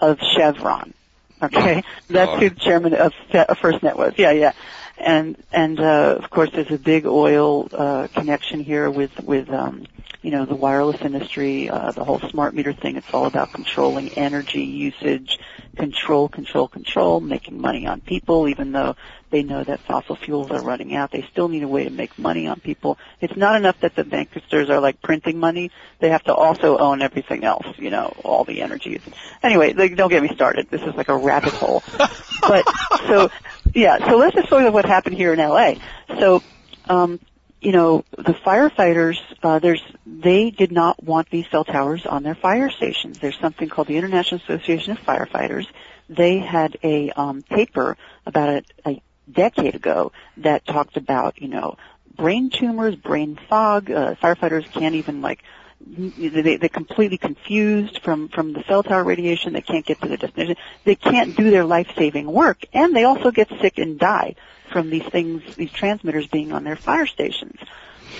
of 0.00 0.20
Chevron. 0.20 0.94
Okay, 1.42 1.82
oh, 1.84 1.90
that's 2.08 2.40
who 2.40 2.50
the 2.50 2.60
chairman 2.60 2.94
of 2.94 3.12
FirstNet 3.32 3.96
was. 3.96 4.14
Yeah, 4.16 4.30
yeah 4.30 4.52
and 4.98 5.36
and 5.52 5.80
uh, 5.80 6.16
of 6.22 6.30
course 6.30 6.50
there's 6.52 6.70
a 6.70 6.78
big 6.78 7.06
oil 7.06 7.68
uh, 7.72 8.08
connection 8.14 8.60
here 8.60 8.90
with 8.90 9.18
with 9.22 9.50
um, 9.50 9.86
you 10.24 10.30
know 10.30 10.46
the 10.46 10.54
wireless 10.54 11.00
industry, 11.02 11.68
uh, 11.68 11.92
the 11.92 12.02
whole 12.02 12.18
smart 12.18 12.54
meter 12.54 12.72
thing. 12.72 12.96
It's 12.96 13.12
all 13.12 13.26
about 13.26 13.52
controlling 13.52 14.08
energy 14.10 14.62
usage, 14.62 15.38
control, 15.76 16.30
control, 16.30 16.66
control, 16.66 17.20
making 17.20 17.60
money 17.60 17.86
on 17.86 18.00
people. 18.00 18.48
Even 18.48 18.72
though 18.72 18.96
they 19.30 19.42
know 19.42 19.62
that 19.62 19.80
fossil 19.80 20.16
fuels 20.16 20.50
are 20.50 20.62
running 20.62 20.94
out, 20.94 21.10
they 21.10 21.26
still 21.30 21.48
need 21.48 21.62
a 21.62 21.68
way 21.68 21.84
to 21.84 21.90
make 21.90 22.18
money 22.18 22.46
on 22.46 22.58
people. 22.60 22.96
It's 23.20 23.36
not 23.36 23.56
enough 23.56 23.80
that 23.80 23.96
the 23.96 24.04
banksters 24.04 24.70
are 24.70 24.80
like 24.80 25.02
printing 25.02 25.38
money; 25.38 25.70
they 25.98 26.08
have 26.08 26.24
to 26.24 26.34
also 26.34 26.78
own 26.78 27.02
everything 27.02 27.44
else. 27.44 27.66
You 27.76 27.90
know, 27.90 28.14
all 28.24 28.44
the 28.44 28.62
energy. 28.62 29.02
Anyway, 29.42 29.74
don't 29.74 30.08
get 30.08 30.22
me 30.22 30.34
started. 30.34 30.70
This 30.70 30.82
is 30.82 30.94
like 30.94 31.08
a 31.08 31.16
rabbit 31.16 31.52
hole. 31.52 31.82
but 32.40 32.64
so 33.08 33.30
yeah, 33.74 34.08
so 34.08 34.16
let's 34.16 34.34
just 34.34 34.50
look 34.50 34.62
at 34.62 34.72
what 34.72 34.84
happened 34.84 35.16
here 35.16 35.32
in 35.32 35.38
LA. 35.38 35.74
So, 36.18 36.42
um, 36.88 37.20
you 37.60 37.72
know, 37.72 38.04
the 38.16 38.34
firefighters, 38.34 39.18
uh, 39.42 39.58
there's, 39.58 39.82
they 40.06 40.50
did 40.50 40.70
not 40.70 41.02
want 41.02 41.30
these 41.30 41.46
cell 41.50 41.64
towers 41.64 42.06
on 42.06 42.22
their 42.22 42.34
fire 42.34 42.70
stations. 42.70 43.18
There's 43.18 43.38
something 43.38 43.68
called 43.68 43.88
the 43.88 43.96
International 43.96 44.40
Association 44.40 44.92
of 44.92 44.98
Firefighters. 45.00 45.66
They 46.08 46.38
had 46.38 46.76
a 46.82 47.10
um, 47.10 47.42
paper 47.42 47.96
about 48.26 48.48
a, 48.48 48.90
a 48.90 49.02
decade 49.30 49.74
ago 49.74 50.12
that 50.36 50.66
talked 50.66 50.96
about, 50.96 51.40
you 51.40 51.48
know, 51.48 51.76
brain 52.14 52.50
tumors, 52.50 52.94
brain 52.94 53.38
fog. 53.48 53.90
Uh, 53.90 54.14
firefighters 54.16 54.70
can't 54.70 54.94
even 54.94 55.22
like 55.22 55.42
they, 55.86 56.56
they're 56.56 56.68
completely 56.68 57.18
confused 57.18 58.00
from, 58.02 58.28
from 58.28 58.52
the 58.52 58.62
cell 58.64 58.82
tower 58.82 59.04
radiation. 59.04 59.52
They 59.52 59.60
can't 59.60 59.84
get 59.84 60.00
to 60.02 60.08
the 60.08 60.16
destination. 60.16 60.56
They 60.84 60.94
can't 60.94 61.36
do 61.36 61.50
their 61.50 61.64
life-saving 61.64 62.26
work. 62.26 62.64
And 62.72 62.94
they 62.94 63.04
also 63.04 63.30
get 63.30 63.48
sick 63.60 63.78
and 63.78 63.98
die 63.98 64.34
from 64.70 64.90
these 64.90 65.04
things, 65.04 65.42
these 65.56 65.70
transmitters 65.70 66.26
being 66.26 66.52
on 66.52 66.64
their 66.64 66.76
fire 66.76 67.06
stations. 67.06 67.58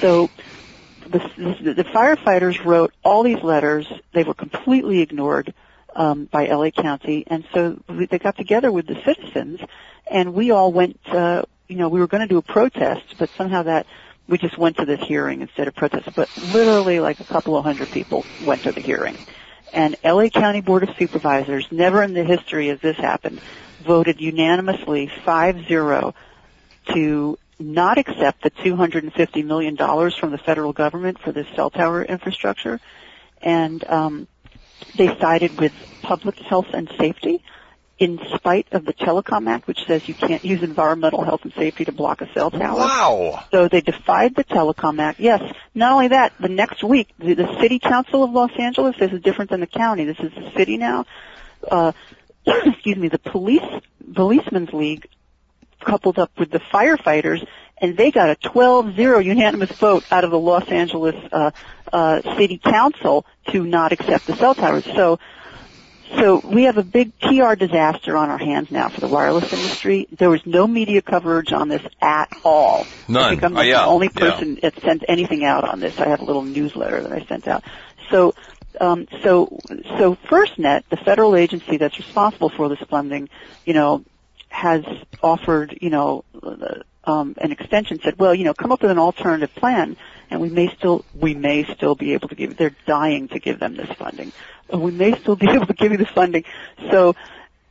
So 0.01 0.31
the, 1.09 1.19
the, 1.63 1.75
the 1.75 1.85
firefighters 1.85 2.65
wrote 2.65 2.93
all 3.03 3.23
these 3.23 3.43
letters. 3.43 3.91
They 4.13 4.25
were 4.25 4.35
completely 4.35 5.01
ignored 5.01 5.55
um, 5.97 6.27
by 6.27 6.47
LA 6.47 6.71
County. 6.71 7.25
And 7.27 7.45
so 7.53 7.81
they 7.89 8.19
got 8.19 8.37
together 8.37 8.71
with 8.71 8.87
the 8.87 9.01
citizens 9.05 9.61
and 10.07 10.35
we 10.35 10.51
all 10.51 10.73
went, 10.73 11.01
uh, 11.09 11.43
you 11.69 11.77
know, 11.77 11.89
we 11.89 12.01
were 12.01 12.07
going 12.07 12.21
to 12.21 12.27
do 12.29 12.39
a 12.39 12.43
protest, 12.43 13.15
but 13.19 13.31
somehow 13.31 13.63
that 13.63 13.87
we 14.29 14.39
just 14.39 14.57
went 14.57 14.77
to 14.79 14.85
this 14.85 15.01
hearing 15.01 15.43
instead 15.43 15.69
of 15.69 15.75
protest, 15.75 16.09
but 16.15 16.31
literally 16.37 17.01
like 17.01 17.21
a 17.21 17.25
couple 17.25 17.57
of 17.57 17.65
hundred 17.65 17.91
people 17.91 18.27
went 18.39 18.63
to 18.63 18.73
the 18.73 18.81
hearing. 18.81 19.19
And 19.73 19.97
LA 20.05 20.29
County 20.29 20.61
Board 20.61 20.83
of 20.85 20.91
Supervisors, 20.99 21.67
never 21.71 22.03
in 22.03 22.15
the 22.15 22.25
history 22.25 22.69
has 22.69 22.81
this 22.81 22.97
happened, 22.97 23.41
voted 23.81 24.21
unanimously 24.21 25.11
5-0 25.27 26.15
to 26.95 27.39
not 27.59 27.99
accept 27.99 28.43
the 28.43 28.51
$250 28.51 29.45
million 29.45 29.77
from 29.77 30.31
the 30.31 30.39
federal 30.39 30.73
government 30.73 31.19
for 31.19 31.33
this 31.33 31.47
cell 31.55 31.71
tower 31.71 32.03
infrastructure. 32.03 32.81
And 33.43 33.85
um, 33.89 34.29
they 34.97 35.09
sided 35.19 35.61
with 35.61 35.73
public 36.03 36.39
health 36.39 36.69
and 36.73 36.91
safety 36.99 37.43
in 38.05 38.21
spite 38.35 38.67
of 38.73 38.85
the 38.85 38.93
Telecom 38.93 39.49
Act, 39.49 39.67
which 39.67 39.87
says 39.87 40.07
you 40.07 40.13
can't 40.13 40.45
use 40.45 40.63
environmental 40.63 41.25
health 41.25 41.41
and 41.45 41.55
safety 41.55 41.87
to 41.87 41.93
block 41.93 42.21
a 42.21 42.31
cell 42.35 42.51
tower. 42.51 42.77
Wow. 42.77 43.45
So 43.51 43.67
they 43.67 43.81
defied 43.81 44.35
the 44.35 44.45
Telecom 44.45 45.01
Act. 45.01 45.19
Yes. 45.19 45.41
Not 45.75 45.93
only 45.93 46.09
that, 46.09 46.35
the 46.39 46.51
next 46.51 46.85
week, 46.85 47.09
the, 47.19 47.33
the 47.33 47.59
City 47.61 47.79
Council 47.79 48.23
of 48.23 48.31
Los 48.31 48.51
Angeles, 48.59 48.95
this 48.99 49.11
is 49.11 49.23
different 49.23 49.51
than 49.51 49.61
the 49.61 49.67
county. 49.67 50.05
This 50.05 50.19
is 50.19 50.33
the 50.35 50.53
city 50.55 50.77
now. 50.77 51.07
Uh, 51.67 51.93
excuse 52.47 52.99
me, 52.99 53.09
the 53.09 53.19
police, 53.19 53.83
policemen's 54.15 54.73
league 54.75 55.09
coupled 55.81 56.19
up 56.19 56.31
with 56.39 56.51
the 56.51 56.61
firefighters 56.61 57.47
and 57.79 57.97
they 57.97 58.11
got 58.11 58.29
a 58.31 58.37
12-0 58.37 59.25
unanimous 59.25 59.73
vote 59.73 60.05
out 60.13 60.25
of 60.25 60.31
the 60.31 60.39
Los 60.39 60.69
Angeles 60.69 61.17
uh, 61.33 61.51
uh, 61.93 62.37
City 62.37 62.59
Council 62.59 63.25
to 63.49 63.65
not 63.65 63.93
accept 63.93 64.27
the 64.27 64.37
cell 64.37 64.55
towers. 64.55 64.85
So 64.85 65.19
so 66.17 66.41
we 66.45 66.65
have 66.65 66.77
a 66.77 66.83
big 66.83 67.19
PR 67.19 67.55
disaster 67.55 68.17
on 68.17 68.29
our 68.31 68.39
hands 68.39 68.71
now 68.71 68.89
for 68.89 69.01
the 69.01 69.09
wireless 69.09 69.53
industry. 69.53 70.07
There 70.13 70.31
was 70.31 70.45
no 70.47 70.67
media 70.67 71.03
coverage 71.03 71.53
on 71.53 71.69
this 71.69 71.83
at 72.01 72.29
all. 72.45 72.87
None. 73.09 73.23
I 73.23 73.31
think 73.31 73.43
I'm 73.43 73.55
the 73.55 73.61
uh, 73.61 73.63
yeah. 73.63 73.87
only 73.87 74.09
person 74.09 74.55
yeah. 74.55 74.71
that 74.71 74.83
sent 74.83 75.05
anything 75.09 75.45
out 75.45 75.67
on 75.67 75.81
this. 75.81 75.99
I 75.99 76.09
have 76.09 76.21
a 76.21 76.25
little 76.25 76.43
newsletter 76.43 77.03
that 77.03 77.13
I 77.13 77.25
sent 77.25 77.49
out. 77.49 77.65
So, 78.11 78.35
um, 78.81 79.09
so, 79.23 79.61
so 79.99 80.17
FirstNet, 80.29 80.85
the 80.91 80.97
federal 80.97 81.37
agency 81.37 81.79
that's 81.79 81.99
responsible 81.99 82.51
for 82.51 82.69
this 82.69 82.81
funding, 82.91 83.29
you 83.65 83.73
know, 83.73 84.05
has 84.49 84.85
offered, 85.23 85.79
you 85.81 85.91
know, 85.91 86.25
um, 87.05 87.35
an 87.39 87.51
extension. 87.51 88.01
Said, 88.03 88.19
well, 88.19 88.35
you 88.35 88.45
know, 88.45 88.55
come 88.55 88.73
up 88.73 88.83
with 88.83 88.91
an 88.91 88.99
alternative 88.99 89.55
plan, 89.55 89.97
and 90.31 90.41
we 90.41 90.51
may 90.51 90.69
still, 90.77 91.05
we 91.15 91.35
may 91.35 91.65
still 91.75 91.95
be 91.95 92.15
able 92.15 92.29
to 92.29 92.35
give. 92.35 92.57
They're 92.57 92.77
dying 92.87 93.29
to 93.29 93.39
give 93.39 93.61
them 93.61 93.77
this 93.77 93.91
funding 93.99 94.33
we 94.73 94.93
may 94.93 95.19
still 95.21 95.37
be 95.37 95.49
able 95.51 95.67
to 95.67 95.75
give 95.75 95.93
you 95.93 95.99
the 95.99 96.07
funding. 96.07 96.45
So 96.91 97.15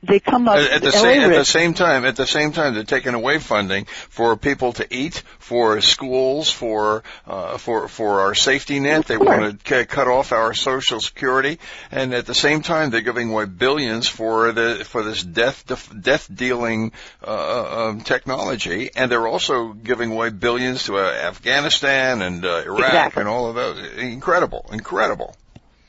they 0.04 0.20
come 0.20 0.48
up 0.48 0.58
at, 0.58 0.82
the 0.82 0.92
same 0.92 1.22
at 1.22 1.36
the 1.36 1.46
same 1.46 1.74
time 1.74 2.06
at 2.06 2.16
the 2.16 2.28
same 2.28 2.52
time 2.52 2.74
they're 2.74 2.84
taking 2.84 3.14
away 3.14 3.40
funding 3.40 3.86
for 3.86 4.36
people 4.36 4.74
to 4.74 4.86
eat 4.94 5.24
for 5.40 5.82
schools 5.82 6.50
for 6.50 7.04
uh, 7.28 7.58
for 7.58 7.88
for 7.88 8.22
our 8.22 8.34
safety 8.34 8.80
net. 8.80 9.06
They 9.06 9.18
want 9.18 9.64
to 9.64 9.80
c- 9.82 9.86
cut 9.86 10.08
off 10.08 10.32
our 10.32 10.54
social 10.54 11.00
security. 11.00 11.60
And 11.92 12.14
at 12.14 12.26
the 12.26 12.34
same 12.34 12.62
time 12.62 12.90
they're 12.90 13.02
giving 13.02 13.30
away 13.32 13.46
billions 13.46 14.08
for 14.08 14.52
the 14.52 14.84
for 14.86 15.04
this 15.04 15.24
death 15.24 15.66
death 16.02 16.28
dealing 16.34 16.92
uh, 17.22 17.28
uh, 17.28 17.90
um, 17.90 18.02
technology. 18.02 18.90
And 18.96 19.12
they're 19.12 19.28
also 19.28 19.74
giving 19.74 20.12
away 20.12 20.30
billions 20.30 20.86
to 20.86 20.98
uh, 20.98 21.02
Afghanistan 21.02 22.22
and 22.22 22.46
uh, 22.46 22.64
Iraq 22.66 22.80
exactly. 22.80 23.22
and 23.22 23.30
all 23.30 23.48
of 23.48 23.56
those. 23.56 23.94
Incredible. 23.98 24.70
Incredible 24.72 25.36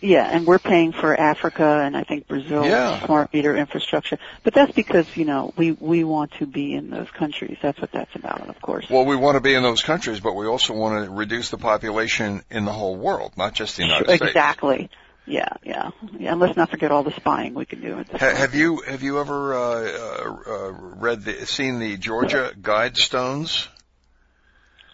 yeah, 0.04 0.28
and 0.30 0.46
we're 0.46 0.58
paying 0.58 0.92
for 0.92 1.18
Africa 1.18 1.64
and 1.64 1.96
I 1.96 2.04
think 2.04 2.28
Brazil 2.28 2.64
yeah. 2.66 3.04
smart 3.06 3.32
meter 3.32 3.56
infrastructure. 3.56 4.18
But 4.42 4.52
that's 4.52 4.72
because, 4.72 5.06
you 5.16 5.24
know, 5.24 5.54
we, 5.56 5.72
we 5.72 6.04
want 6.04 6.32
to 6.34 6.46
be 6.46 6.74
in 6.74 6.90
those 6.90 7.10
countries. 7.10 7.56
That's 7.62 7.80
what 7.80 7.90
that's 7.90 8.14
about, 8.14 8.48
of 8.48 8.60
course. 8.60 8.86
Well, 8.90 9.06
we 9.06 9.16
want 9.16 9.36
to 9.36 9.40
be 9.40 9.54
in 9.54 9.62
those 9.62 9.82
countries, 9.82 10.20
but 10.20 10.34
we 10.34 10.46
also 10.46 10.74
want 10.74 11.06
to 11.06 11.10
reduce 11.10 11.48
the 11.48 11.56
population 11.56 12.42
in 12.50 12.66
the 12.66 12.72
whole 12.72 12.96
world, 12.96 13.32
not 13.38 13.54
just 13.54 13.76
the 13.76 13.84
United 13.84 14.06
sure, 14.06 14.16
States. 14.16 14.30
Exactly. 14.30 14.90
Yeah, 15.26 15.48
yeah, 15.62 15.90
yeah. 16.18 16.32
And 16.32 16.40
let's 16.40 16.54
not 16.54 16.70
forget 16.70 16.90
all 16.92 17.02
the 17.02 17.12
spying 17.12 17.54
we 17.54 17.64
can 17.64 17.80
do. 17.80 17.98
At 17.98 18.08
this 18.08 18.20
ha- 18.20 18.34
have 18.34 18.54
you 18.54 18.82
have 18.86 19.02
you 19.02 19.20
ever 19.20 19.54
uh, 19.54 20.42
uh, 20.46 20.70
read 20.70 21.22
the 21.22 21.46
seen 21.46 21.78
the 21.78 21.96
Georgia 21.96 22.52
Guidestones? 22.60 23.68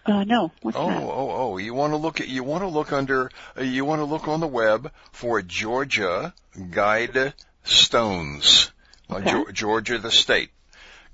Uh, 0.05 0.23
no. 0.23 0.51
What's 0.61 0.77
oh, 0.77 0.87
that? 0.87 1.03
oh, 1.03 1.31
oh! 1.31 1.57
You 1.57 1.73
want 1.73 1.93
to 1.93 1.97
look 1.97 2.21
at 2.21 2.27
you 2.27 2.43
want 2.43 2.63
to 2.63 2.67
look 2.67 2.91
under 2.91 3.29
uh, 3.57 3.61
you 3.61 3.85
want 3.85 3.99
to 3.99 4.05
look 4.05 4.27
on 4.27 4.39
the 4.39 4.47
web 4.47 4.91
for 5.11 5.41
Georgia 5.43 6.33
Guide 6.71 7.33
Stones, 7.63 8.71
okay. 9.11 9.29
uh, 9.29 9.51
Georgia 9.51 9.99
the 9.99 10.11
state. 10.11 10.49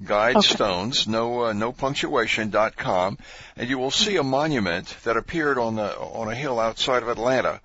Guide 0.04 0.38
okay. 0.38 0.48
Stones, 0.48 1.08
no 1.08 1.46
uh, 1.46 1.54
no 1.54 1.74
punctuation 1.74 2.50
dot 2.50 2.78
com, 2.78 3.18
and 3.58 3.68
you 3.68 3.78
will 3.78 3.92
see 3.92 4.16
a 4.16 4.24
monument 4.24 4.96
that 5.04 5.18
appeared 5.18 5.58
on 5.58 5.76
the 5.76 5.98
on 5.98 6.30
a 6.32 6.36
hill 6.36 6.60
outside 6.60 7.04
of 7.04 7.10
Atlanta. 7.10 7.60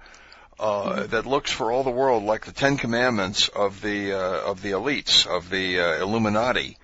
Uh, 0.59 0.85
mm-hmm. 0.85 1.11
That 1.11 1.27
looks 1.27 1.51
for 1.51 1.73
all 1.73 1.83
the 1.83 1.91
world 1.91 2.23
like 2.23 2.47
the 2.47 2.53
Ten 2.53 2.77
Commandments 2.77 3.49
of 3.49 3.81
the 3.81 4.13
uh, 4.13 4.51
of 4.51 4.63
the 4.63 4.73
elites 4.73 5.27
of 5.27 5.51
the 5.51 5.79
uh, 5.79 6.03
Illuminati 6.03 6.79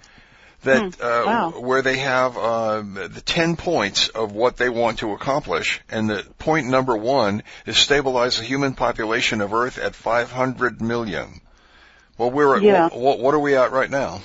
that 0.62 0.94
hmm. 0.94 1.03
uh, 1.03 1.23
wow. 1.25 1.51
where 1.61 1.83
they 1.83 1.99
have 1.99 2.37
uh, 2.37 2.81
the 2.81 3.23
10 3.25 3.57
points 3.57 4.09
of 4.09 4.33
what 4.33 4.57
they 4.57 4.68
want 4.68 4.99
to 4.99 5.12
accomplish 5.12 5.81
and 5.88 6.11
the 6.11 6.27
point 6.38 6.66
number 6.66 6.97
1 6.97 7.42
is 7.66 7.77
stabilize 7.77 8.38
the 8.38 8.44
human 8.44 8.75
population 8.75 9.40
of 9.40 9.55
earth 9.55 9.79
at 9.79 9.94
500 9.94 10.81
million 10.81 11.40
well 12.16 12.31
we're 12.31 12.57
at 12.57 12.62
yeah. 12.62 12.88
what, 12.88 13.21
what 13.21 13.35
are 13.35 13.38
we 13.38 13.55
at 13.55 13.71
right 13.71 13.90
now 13.90 14.21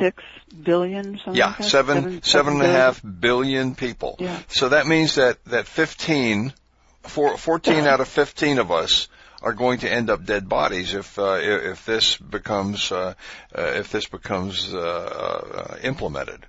6 0.00 0.22
billion 0.62 1.18
something 1.18 1.34
yeah 1.34 1.48
like 1.48 1.58
that? 1.58 1.64
seven, 1.64 2.02
seven, 2.02 2.22
seven 2.22 2.52
and 2.54 2.62
a 2.62 2.68
half 2.68 3.02
billion 3.02 3.74
people 3.74 4.16
yeah. 4.18 4.40
so 4.48 4.70
that 4.70 4.86
means 4.86 5.16
that 5.16 5.42
that 5.44 5.66
15 5.66 6.54
four, 7.02 7.36
14 7.36 7.74
out 7.86 8.00
of 8.00 8.08
15 8.08 8.58
of 8.58 8.70
us 8.70 9.08
are 9.44 9.52
going 9.52 9.80
to 9.80 9.92
end 9.92 10.08
up 10.08 10.24
dead 10.24 10.48
bodies 10.48 10.94
if 10.94 11.18
uh, 11.18 11.38
if 11.40 11.84
this 11.84 12.16
becomes 12.16 12.90
uh, 12.90 13.12
uh, 13.56 13.60
if 13.60 13.92
this 13.92 14.06
becomes 14.06 14.72
uh, 14.72 14.78
uh, 14.80 15.76
implemented. 15.82 16.46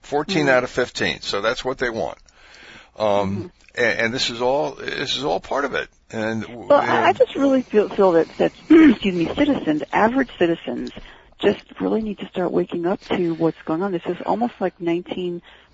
14 0.00 0.36
mm-hmm. 0.36 0.48
out 0.48 0.64
of 0.64 0.70
15. 0.70 1.20
So 1.20 1.40
that's 1.40 1.64
what 1.64 1.78
they 1.78 1.88
want. 1.88 2.18
Um, 2.98 3.06
mm-hmm. 3.06 3.46
and, 3.76 4.00
and, 4.00 4.14
this 4.14 4.30
is 4.30 4.42
all 4.42 4.72
this 4.72 5.16
is 5.16 5.22
all 5.22 5.38
part 5.38 5.64
of 5.64 5.74
it. 5.74 5.88
And 6.10 6.44
well, 6.68 6.80
and, 6.80 6.90
I 6.90 7.12
just 7.12 7.36
really 7.36 7.62
feel 7.62 7.88
feel 7.88 8.12
that 8.12 8.28
that 8.38 8.52
excuse 8.68 9.14
me, 9.14 9.32
citizens, 9.34 9.84
average 9.92 10.30
citizens, 10.36 10.90
just 11.38 11.62
really 11.80 12.02
need 12.02 12.18
to 12.18 12.28
start 12.28 12.50
waking 12.50 12.86
up 12.86 13.00
to 13.02 13.34
what's 13.34 13.62
going 13.64 13.82
on. 13.82 13.92
This 13.92 14.02
is 14.06 14.16
almost 14.26 14.54
like 14.60 14.80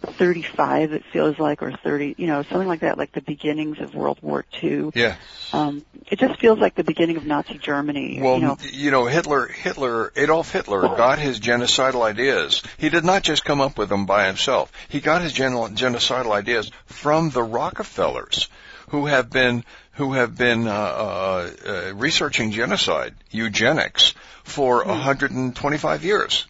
1935. 0.03 0.93
It 0.93 1.05
feels 1.13 1.39
like, 1.39 1.63
or 1.63 1.73
30, 1.73 2.15
you 2.19 2.27
know, 2.27 2.43
something 2.43 2.69
like 2.69 2.81
that, 2.81 2.99
like 2.99 3.13
the 3.13 3.21
beginnings 3.21 3.81
of 3.81 3.95
World 3.95 4.19
War 4.23 4.45
II. 4.63 4.91
Yeah. 4.95 5.17
Um, 5.53 5.85
it 6.07 6.19
just 6.19 6.41
feels 6.41 6.59
like 6.59 6.75
the 6.75 6.85
beginning 6.85 7.17
of 7.17 7.27
Nazi 7.27 7.59
Germany. 7.59 8.21
Well, 8.21 8.37
you 8.37 8.43
know, 8.43 8.57
you 8.73 8.91
know 8.91 9.07
Hitler, 9.07 9.47
Hitler, 9.47 10.13
Adolf 10.17 10.53
Hitler 10.53 10.83
got 10.83 11.19
his 11.19 11.41
genocidal 11.41 12.03
ideas. 12.03 12.63
He 12.77 12.89
did 12.89 13.05
not 13.05 13.23
just 13.23 13.45
come 13.45 13.61
up 13.61 13.77
with 13.77 13.89
them 13.89 14.07
by 14.07 14.27
himself. 14.27 14.73
He 14.89 15.01
got 15.01 15.23
his 15.23 15.33
gen- 15.33 15.53
genocidal 15.53 16.33
ideas 16.33 16.71
from 16.87 17.31
the 17.31 17.43
Rockefellers, 17.43 18.49
who 18.89 19.07
have 19.07 19.31
been 19.31 19.65
who 19.93 20.13
have 20.13 20.37
been 20.37 20.69
uh, 20.69 20.71
uh, 20.71 21.51
uh, 21.67 21.95
researching 21.95 22.53
genocide, 22.53 23.15
eugenics, 23.31 24.15
for 24.45 24.85
hmm. 24.85 24.91
125 24.91 26.05
years. 26.05 26.47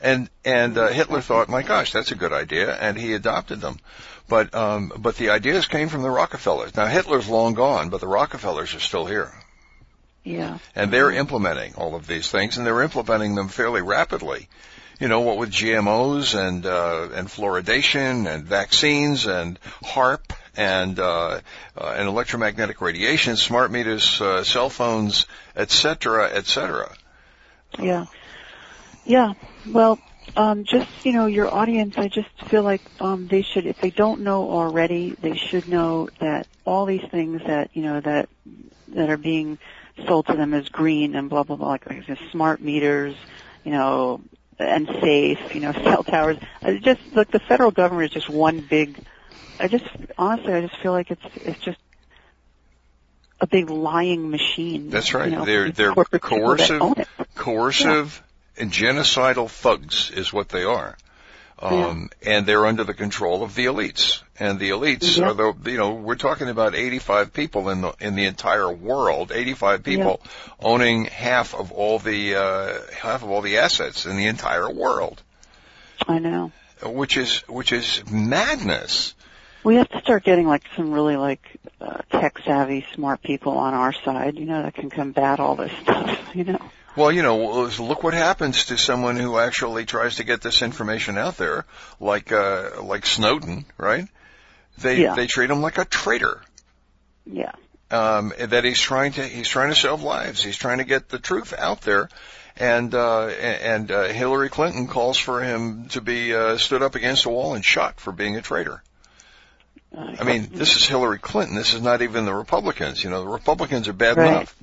And 0.00 0.30
and 0.44 0.78
uh, 0.78 0.88
Hitler 0.88 1.20
thought, 1.20 1.48
my 1.48 1.62
gosh, 1.62 1.92
that's 1.92 2.10
a 2.10 2.14
good 2.14 2.32
idea, 2.32 2.74
and 2.74 2.96
he 2.96 3.12
adopted 3.12 3.60
them. 3.60 3.78
But 4.28 4.54
um, 4.54 4.92
but 4.96 5.16
the 5.16 5.30
ideas 5.30 5.66
came 5.66 5.88
from 5.88 6.02
the 6.02 6.10
Rockefellers. 6.10 6.74
Now 6.76 6.86
Hitler's 6.86 7.28
long 7.28 7.54
gone, 7.54 7.90
but 7.90 8.00
the 8.00 8.08
Rockefellers 8.08 8.74
are 8.74 8.80
still 8.80 9.06
here. 9.06 9.32
Yeah. 10.22 10.58
And 10.74 10.92
they're 10.92 11.10
implementing 11.10 11.74
all 11.74 11.94
of 11.94 12.06
these 12.06 12.30
things, 12.30 12.56
and 12.56 12.66
they're 12.66 12.82
implementing 12.82 13.34
them 13.34 13.48
fairly 13.48 13.82
rapidly 13.82 14.48
you 15.00 15.08
know, 15.08 15.20
what 15.20 15.38
with 15.38 15.50
GMOs 15.50 16.38
and 16.38 16.66
uh, 16.66 17.08
and 17.14 17.26
fluoridation 17.26 18.32
and 18.32 18.44
vaccines 18.44 19.26
and 19.26 19.58
HAARP 19.82 20.20
and 20.56 21.00
uh, 21.00 21.40
uh, 21.76 21.94
and 21.96 22.06
electromagnetic 22.06 22.82
radiation, 22.82 23.36
smart 23.36 23.72
meters, 23.72 24.20
uh, 24.20 24.44
cell 24.44 24.68
phones, 24.68 25.26
etc., 25.56 26.30
etc. 26.30 26.94
Yeah, 27.78 28.06
yeah. 29.10 29.32
Well, 29.66 29.98
um, 30.36 30.64
just 30.64 30.88
you 31.02 31.12
know, 31.12 31.26
your 31.26 31.52
audience. 31.52 31.94
I 31.96 32.08
just 32.08 32.28
feel 32.48 32.62
like 32.62 32.82
um, 33.00 33.26
they 33.26 33.42
should, 33.42 33.66
if 33.66 33.76
they 33.78 33.90
don't 33.90 34.20
know 34.20 34.48
already, 34.48 35.16
they 35.20 35.34
should 35.36 35.66
know 35.68 36.08
that 36.20 36.46
all 36.64 36.86
these 36.86 37.04
things 37.10 37.42
that 37.46 37.70
you 37.74 37.82
know 37.82 38.00
that 38.00 38.28
that 38.94 39.10
are 39.10 39.16
being 39.16 39.58
sold 40.06 40.26
to 40.26 40.34
them 40.34 40.54
as 40.54 40.68
green 40.68 41.16
and 41.16 41.28
blah 41.28 41.42
blah 41.42 41.56
blah, 41.56 41.68
like, 41.68 41.86
like 41.86 42.18
smart 42.30 42.60
meters, 42.60 43.16
you 43.64 43.72
know, 43.72 44.20
and 44.60 44.86
safe, 45.02 45.38
you 45.54 45.60
know, 45.60 45.72
cell 45.84 46.04
towers. 46.04 46.36
I 46.62 46.78
just 46.78 47.00
look, 47.12 47.30
the 47.32 47.40
federal 47.40 47.72
government 47.72 48.10
is 48.10 48.14
just 48.14 48.30
one 48.30 48.60
big. 48.60 49.04
I 49.58 49.66
just 49.66 49.84
honestly, 50.16 50.52
I 50.52 50.60
just 50.60 50.80
feel 50.80 50.92
like 50.92 51.10
it's 51.10 51.26
it's 51.34 51.64
just 51.64 51.78
a 53.40 53.48
big 53.48 53.70
lying 53.70 54.30
machine. 54.30 54.90
That's 54.90 55.12
right. 55.14 55.30
You 55.30 55.36
know, 55.38 55.44
they're 55.44 55.72
they're 55.72 55.94
coercive, 55.94 56.96
coercive, 57.34 58.22
genocidal 58.68 59.48
thugs 59.48 60.10
is 60.10 60.32
what 60.32 60.48
they 60.48 60.64
are. 60.64 60.96
Um, 61.62 62.08
yeah. 62.22 62.36
and 62.36 62.46
they're 62.46 62.64
under 62.64 62.84
the 62.84 62.94
control 62.94 63.42
of 63.42 63.54
the 63.54 63.66
elites. 63.66 64.22
And 64.38 64.58
the 64.58 64.70
elites 64.70 65.18
yeah. 65.18 65.28
are 65.28 65.34
the, 65.34 65.70
you 65.70 65.76
know, 65.76 65.92
we're 65.92 66.14
talking 66.14 66.48
about 66.48 66.74
85 66.74 67.34
people 67.34 67.68
in 67.68 67.82
the, 67.82 67.92
in 68.00 68.14
the 68.14 68.24
entire 68.24 68.72
world, 68.72 69.30
85 69.30 69.82
people 69.82 70.22
yeah. 70.24 70.52
owning 70.60 71.04
half 71.04 71.54
of 71.54 71.70
all 71.70 71.98
the, 71.98 72.36
uh, 72.36 72.78
half 72.94 73.22
of 73.22 73.28
all 73.28 73.42
the 73.42 73.58
assets 73.58 74.06
in 74.06 74.16
the 74.16 74.26
entire 74.26 74.70
world. 74.70 75.22
I 76.08 76.18
know. 76.18 76.52
Which 76.82 77.18
is, 77.18 77.40
which 77.46 77.72
is 77.72 78.02
madness. 78.10 79.14
We 79.62 79.76
have 79.76 79.90
to 79.90 80.00
start 80.00 80.24
getting 80.24 80.46
like 80.46 80.62
some 80.74 80.92
really 80.92 81.16
like 81.16 81.42
uh, 81.78 81.98
tech 82.10 82.38
savvy, 82.42 82.86
smart 82.94 83.22
people 83.22 83.58
on 83.58 83.74
our 83.74 83.92
side, 83.92 84.38
you 84.38 84.46
know, 84.46 84.62
that 84.62 84.72
can 84.72 84.88
combat 84.88 85.40
all 85.40 85.56
this 85.56 85.72
stuff, 85.82 86.18
you 86.34 86.44
know. 86.44 86.70
Well, 86.96 87.12
you 87.12 87.22
know, 87.22 87.68
look 87.78 88.02
what 88.02 88.14
happens 88.14 88.66
to 88.66 88.78
someone 88.78 89.16
who 89.16 89.38
actually 89.38 89.84
tries 89.84 90.16
to 90.16 90.24
get 90.24 90.40
this 90.40 90.62
information 90.62 91.18
out 91.18 91.36
there, 91.36 91.64
like 92.00 92.32
uh, 92.32 92.82
like 92.82 93.06
Snowden, 93.06 93.64
right? 93.78 94.08
They 94.78 95.02
yeah. 95.02 95.14
they 95.14 95.26
treat 95.26 95.50
him 95.50 95.62
like 95.62 95.78
a 95.78 95.84
traitor. 95.84 96.42
Yeah. 97.26 97.52
Um, 97.92 98.32
that 98.38 98.64
he's 98.64 98.80
trying 98.80 99.12
to 99.12 99.22
he's 99.22 99.48
trying 99.48 99.70
to 99.70 99.76
save 99.76 100.02
lives. 100.02 100.42
He's 100.42 100.56
trying 100.56 100.78
to 100.78 100.84
get 100.84 101.08
the 101.08 101.18
truth 101.18 101.52
out 101.56 101.80
there, 101.82 102.08
and 102.56 102.94
uh, 102.94 103.26
and 103.26 103.90
uh, 103.90 104.04
Hillary 104.08 104.48
Clinton 104.48 104.86
calls 104.88 105.18
for 105.18 105.42
him 105.42 105.88
to 105.90 106.00
be 106.00 106.34
uh, 106.34 106.56
stood 106.56 106.82
up 106.82 106.94
against 106.96 107.24
a 107.24 107.30
wall 107.30 107.54
and 107.54 107.64
shot 107.64 108.00
for 108.00 108.12
being 108.12 108.36
a 108.36 108.42
traitor. 108.42 108.82
I 109.92 110.22
mean, 110.22 110.50
this 110.52 110.76
is 110.76 110.86
Hillary 110.86 111.18
Clinton. 111.18 111.56
This 111.56 111.74
is 111.74 111.82
not 111.82 112.00
even 112.00 112.24
the 112.24 112.34
Republicans. 112.34 113.02
You 113.02 113.10
know, 113.10 113.22
the 113.22 113.28
Republicans 113.28 113.88
are 113.88 113.92
bad 113.92 114.16
right. 114.16 114.28
enough. 114.28 114.56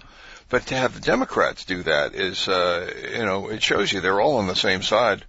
But 0.50 0.68
to 0.68 0.76
have 0.76 0.94
the 0.94 1.02
Democrats 1.02 1.66
do 1.66 1.84
that 1.84 2.16
is, 2.16 2.48
uh, 2.48 2.92
you 3.12 3.26
know, 3.26 3.50
it 3.50 3.62
shows 3.62 3.92
you 3.92 4.00
they're 4.00 4.22
all 4.22 4.38
on 4.38 4.48
the 4.48 4.56
same 4.56 4.82
side. 4.82 5.26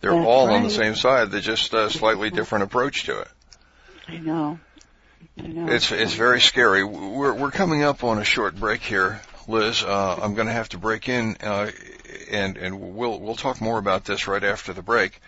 They're 0.00 0.12
That's 0.12 0.26
all 0.26 0.48
right. 0.48 0.56
on 0.56 0.62
the 0.62 0.70
same 0.70 0.94
side. 0.94 1.30
They're 1.30 1.40
just 1.40 1.72
a 1.74 1.90
slightly 1.90 2.30
different 2.30 2.64
approach 2.64 3.04
to 3.04 3.20
it. 3.20 3.28
I 4.06 4.18
know. 4.18 4.58
I 5.38 5.46
know. 5.46 5.72
It's 5.72 5.90
it's 5.90 6.14
very 6.14 6.40
scary. 6.40 6.84
We're 6.84 7.34
we're 7.34 7.50
coming 7.50 7.82
up 7.82 8.04
on 8.04 8.18
a 8.18 8.24
short 8.24 8.56
break 8.56 8.82
here, 8.82 9.20
Liz. 9.48 9.82
Uh, 9.82 10.18
I'm 10.20 10.34
going 10.34 10.46
to 10.46 10.52
have 10.52 10.68
to 10.70 10.78
break 10.78 11.08
in, 11.08 11.36
uh, 11.42 11.70
and 12.30 12.56
and 12.56 12.94
we'll 12.94 13.18
we'll 13.18 13.36
talk 13.36 13.60
more 13.60 13.78
about 13.78 14.04
this 14.04 14.28
right 14.28 14.44
after 14.44 14.72
the 14.72 14.82
break. 14.82 15.20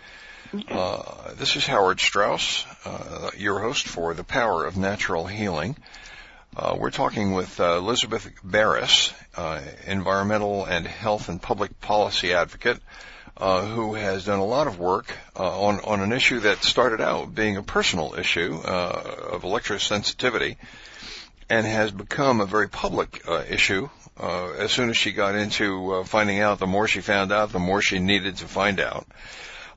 Uh, 0.69 1.33
this 1.35 1.55
is 1.55 1.65
Howard 1.65 1.99
Strauss, 2.01 2.65
uh, 2.83 3.31
your 3.37 3.59
host 3.59 3.87
for 3.87 4.13
The 4.13 4.25
Power 4.25 4.65
of 4.65 4.75
Natural 4.75 5.25
Healing. 5.25 5.77
Uh, 6.53 6.75
we're 6.77 6.91
talking 6.91 7.31
with 7.31 7.61
uh, 7.61 7.77
Elizabeth 7.77 8.29
Barris, 8.43 9.13
uh, 9.37 9.61
environmental 9.87 10.65
and 10.65 10.85
health 10.85 11.29
and 11.29 11.41
public 11.41 11.79
policy 11.79 12.33
advocate, 12.33 12.77
uh, 13.37 13.65
who 13.65 13.93
has 13.93 14.25
done 14.25 14.39
a 14.39 14.45
lot 14.45 14.67
of 14.67 14.77
work 14.77 15.15
uh, 15.39 15.61
on 15.61 15.79
on 15.79 16.01
an 16.01 16.11
issue 16.11 16.41
that 16.41 16.61
started 16.61 16.99
out 16.99 17.33
being 17.33 17.55
a 17.55 17.63
personal 17.63 18.15
issue 18.15 18.59
uh, 18.65 19.29
of 19.31 19.43
electrosensitivity, 19.43 20.57
and 21.49 21.65
has 21.65 21.89
become 21.89 22.41
a 22.41 22.45
very 22.45 22.67
public 22.67 23.23
issue. 23.49 23.87
as 24.19 24.73
soon 24.73 24.89
as 24.89 24.97
she 24.97 25.13
got 25.13 25.35
into 25.35 26.03
finding 26.03 26.41
out, 26.41 26.59
the 26.59 26.67
more 26.67 26.85
she 26.85 26.99
found 26.99 27.31
out, 27.31 27.53
the 27.53 27.59
more 27.59 27.81
she 27.81 27.99
needed 27.99 28.35
to 28.35 28.45
find 28.45 28.81
out. 28.81 29.07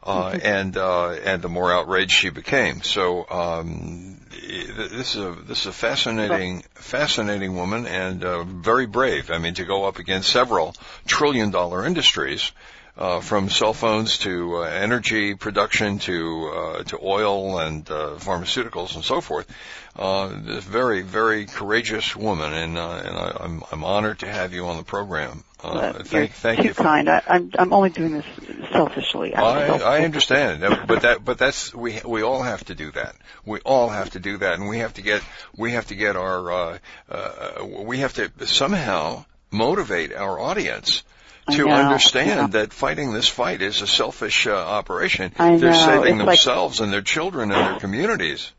Uh, 0.15 0.39
and 0.43 0.77
uh, 0.77 1.13
and 1.13 1.41
the 1.41 1.49
more 1.49 1.73
outraged 1.73 2.13
she 2.13 2.29
became. 2.29 2.83
So 2.83 3.27
um, 3.31 4.21
this 4.31 5.15
is 5.15 5.17
a 5.17 5.31
this 5.31 5.61
is 5.61 5.67
a 5.67 5.73
fascinating 5.73 6.63
fascinating 6.75 7.57
woman 7.57 7.87
and 7.87 8.23
uh, 8.23 8.45
very 8.45 8.85
brave. 8.85 9.31
I 9.31 9.39
mean, 9.39 9.55
to 9.55 9.65
go 9.65 9.85
up 9.85 9.99
against 9.99 10.29
several 10.29 10.75
trillion 11.07 11.51
dollar 11.51 11.87
industries. 11.87 12.53
Uh, 12.97 13.19
from 13.19 13.51
cell 13.51 13.73
phones 13.73 14.19
to 14.19 14.59
uh, 14.59 14.61
energy 14.61 15.35
production 15.35 15.99
to 15.99 16.53
uh, 16.55 16.83
to 16.85 16.97
oil 17.03 17.59
and 17.59 17.91
uh, 17.91 18.15
pharmaceuticals 18.19 18.95
and 18.95 19.05
so 19.05 19.21
forth. 19.21 19.49
Uh, 19.97 20.29
this 20.29 20.63
very 20.63 21.03
very 21.03 21.47
courageous 21.47 22.15
woman, 22.15 22.53
and 22.53 22.79
uh, 22.79 23.03
and 23.05 23.17
I, 23.17 23.37
I'm 23.41 23.63
I'm 23.73 23.85
honored 23.85 24.21
to 24.21 24.31
have 24.31 24.53
you 24.53 24.67
on 24.67 24.77
the 24.77 24.85
program. 24.85 25.43
Uh, 25.65 26.03
thank, 26.05 26.33
thank 26.33 26.61
too 26.61 26.69
you. 26.69 26.75
For, 26.75 26.83
kind. 26.83 27.09
I, 27.09 27.23
I'm 27.27 27.51
I'm 27.59 27.73
only 27.73 27.91
doing 27.91 28.13
this 28.13 28.27
selfishly. 28.73 29.35
I, 29.35 29.79
I 29.79 30.05
understand, 30.05 30.63
but 30.87 31.03
that 31.03 31.25
but 31.25 31.39
that's 31.39 31.75
we 31.75 32.01
we 32.05 32.23
all 32.23 32.43
have 32.43 32.65
to 32.67 32.75
do 32.75 32.91
that. 32.93 33.17
We 33.45 33.61
all 33.61 33.89
have 33.89 34.11
to 34.11 34.21
do 34.21 34.39
that, 34.39 34.55
and 34.59 34.69
we 34.69 34.79
have 34.79 34.95
to 34.95 35.03
get 35.03 35.23
we 35.57 35.73
have 35.73 35.87
to 35.87 35.95
get 35.95 36.17
our 36.17 36.53
uh, 36.53 36.79
uh, 37.09 37.65
we 37.65 37.99
have 37.99 38.13
to 38.15 38.31
somehow 38.47 39.25
motivate 39.51 40.13
our 40.13 40.39
audience 40.39 41.03
to 41.51 41.69
understand 41.69 42.53
that 42.53 42.73
fighting 42.73 43.13
this 43.13 43.29
fight 43.29 43.63
is 43.63 43.83
a 43.83 43.87
selfish 43.87 44.47
uh, 44.47 44.55
operation. 44.55 45.33
I 45.39 45.57
They're 45.57 45.75
saving 45.75 46.17
it's 46.17 46.25
themselves 46.25 46.81
like, 46.81 46.87
and 46.87 46.93
their 46.93 47.03
children 47.03 47.53
and 47.53 47.61
their 47.61 47.81
communities. 47.81 48.51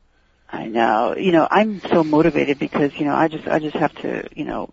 I 0.49 0.67
know. 0.67 1.15
You 1.17 1.31
know, 1.31 1.47
I'm 1.49 1.81
so 1.81 2.03
motivated 2.03 2.59
because, 2.59 2.93
you 2.95 3.05
know, 3.05 3.15
I 3.15 3.27
just, 3.27 3.47
I 3.47 3.59
just 3.59 3.75
have 3.75 3.93
to, 4.01 4.29
you 4.35 4.45
know, 4.45 4.69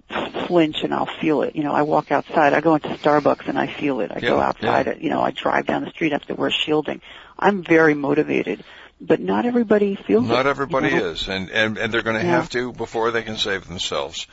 flinch 0.46 0.82
and 0.82 0.92
I'll 0.92 1.06
feel 1.20 1.42
it. 1.42 1.56
You 1.56 1.62
know, 1.62 1.72
I 1.72 1.82
walk 1.82 2.10
outside, 2.10 2.52
I 2.52 2.60
go 2.60 2.74
into 2.74 2.88
Starbucks 2.88 3.48
and 3.48 3.58
I 3.58 3.66
feel 3.66 4.00
it. 4.00 4.10
I 4.10 4.18
yeah, 4.18 4.28
go 4.28 4.40
outside, 4.40 4.86
yeah. 4.86 4.94
you 4.98 5.10
know, 5.10 5.20
I 5.20 5.30
drive 5.30 5.66
down 5.66 5.84
the 5.84 5.90
street, 5.90 6.12
to 6.26 6.34
wear 6.34 6.50
shielding. 6.50 7.00
I'm 7.38 7.62
very 7.62 7.94
motivated. 7.94 8.64
But 9.04 9.18
not 9.18 9.46
everybody 9.46 9.96
feels 9.96 10.28
Not 10.28 10.46
it, 10.46 10.50
everybody 10.50 10.90
you 10.90 11.00
know? 11.00 11.06
is, 11.08 11.26
and, 11.26 11.50
and 11.50 11.76
and 11.76 11.92
they're 11.92 12.02
going 12.02 12.20
to 12.20 12.24
yeah. 12.24 12.36
have 12.36 12.48
to 12.50 12.72
before 12.72 13.10
they 13.10 13.22
can 13.24 13.36
save 13.36 13.66
themselves. 13.66 14.28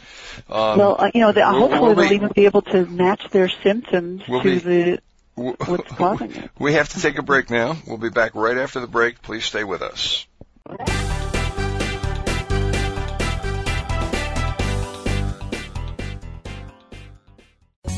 Um, 0.47 0.77
well, 0.77 0.95
uh, 0.99 1.11
you 1.11 1.21
know, 1.21 1.31
the, 1.31 1.43
hopefully 1.43 1.79
we'll 1.79 1.95
they'll 1.95 2.09
be, 2.09 2.15
even 2.15 2.29
be 2.35 2.45
able 2.45 2.61
to 2.61 2.85
match 2.85 3.27
their 3.31 3.49
symptoms 3.49 4.21
we'll 4.27 4.43
to 4.43 4.59
be, 4.59 4.59
the 4.59 4.99
what's 5.33 5.91
causing 5.95 6.35
it. 6.35 6.51
We 6.59 6.73
have 6.73 6.89
to 6.89 7.01
take 7.01 7.17
a 7.17 7.23
break 7.23 7.49
now. 7.49 7.77
We'll 7.87 7.97
be 7.97 8.09
back 8.09 8.35
right 8.35 8.57
after 8.57 8.79
the 8.79 8.87
break. 8.87 9.23
Please 9.23 9.45
stay 9.45 9.63
with 9.63 9.81
us. 9.81 10.27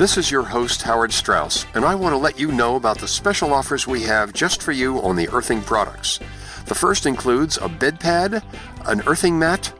This 0.00 0.16
is 0.16 0.30
your 0.30 0.44
host, 0.44 0.80
Howard 0.80 1.12
Strauss, 1.12 1.66
and 1.74 1.84
I 1.84 1.94
want 1.94 2.14
to 2.14 2.16
let 2.16 2.40
you 2.40 2.52
know 2.52 2.76
about 2.76 2.96
the 2.96 3.06
special 3.06 3.52
offers 3.52 3.86
we 3.86 4.00
have 4.04 4.32
just 4.32 4.62
for 4.62 4.72
you 4.72 4.98
on 5.02 5.14
the 5.14 5.28
earthing 5.28 5.60
products. 5.60 6.18
The 6.64 6.74
first 6.74 7.04
includes 7.04 7.58
a 7.58 7.68
bed 7.68 8.00
pad, 8.00 8.42
an 8.86 9.02
earthing 9.06 9.38
mat, 9.38 9.70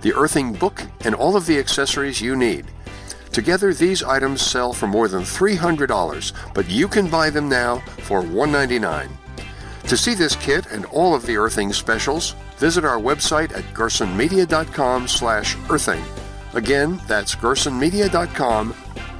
the 0.00 0.14
earthing 0.14 0.54
book, 0.54 0.84
and 1.04 1.14
all 1.14 1.36
of 1.36 1.44
the 1.44 1.58
accessories 1.58 2.22
you 2.22 2.34
need. 2.34 2.64
Together, 3.30 3.74
these 3.74 4.02
items 4.02 4.40
sell 4.40 4.72
for 4.72 4.86
more 4.86 5.06
than 5.06 5.20
$300, 5.20 6.32
but 6.54 6.70
you 6.70 6.88
can 6.88 7.06
buy 7.06 7.28
them 7.28 7.50
now 7.50 7.80
for 7.98 8.22
199. 8.22 9.10
To 9.82 9.96
see 9.98 10.14
this 10.14 10.34
kit 10.36 10.64
and 10.72 10.86
all 10.86 11.14
of 11.14 11.26
the 11.26 11.36
earthing 11.36 11.74
specials, 11.74 12.34
visit 12.56 12.86
our 12.86 12.98
website 12.98 13.54
at 13.54 13.64
gersonmedia.com 13.74 15.08
slash 15.08 15.58
earthing. 15.68 16.02
Again, 16.54 16.98
that's 17.06 17.34
gersonmedia.com 17.34 18.74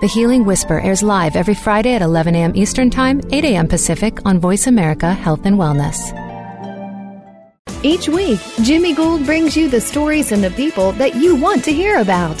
The 0.00 0.06
Healing 0.06 0.44
Whisper 0.44 0.78
airs 0.78 1.02
live 1.02 1.34
every 1.34 1.56
Friday 1.56 1.92
at 1.94 2.02
11 2.02 2.36
a.m. 2.36 2.54
Eastern 2.54 2.88
Time, 2.88 3.20
8 3.32 3.44
a.m. 3.44 3.66
Pacific 3.66 4.24
on 4.24 4.38
Voice 4.38 4.68
America 4.68 5.12
Health 5.12 5.44
and 5.44 5.56
Wellness. 5.56 5.98
Each 7.82 8.08
week, 8.08 8.38
Jimmy 8.62 8.94
Gould 8.94 9.26
brings 9.26 9.56
you 9.56 9.68
the 9.68 9.80
stories 9.80 10.30
and 10.30 10.44
the 10.44 10.52
people 10.52 10.92
that 10.92 11.16
you 11.16 11.34
want 11.34 11.64
to 11.64 11.72
hear 11.72 11.98
about. 11.98 12.40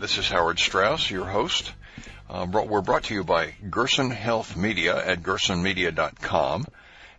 this 0.00 0.16
is 0.16 0.28
Howard 0.28 0.60
Strauss, 0.60 1.10
your 1.10 1.24
host. 1.24 1.72
Uh, 2.30 2.46
we're 2.50 2.82
brought 2.82 3.04
to 3.04 3.14
you 3.14 3.24
by 3.24 3.54
Gerson 3.68 4.10
Health 4.10 4.56
Media 4.56 4.96
at 4.96 5.22
gersonmedia.com. 5.22 6.66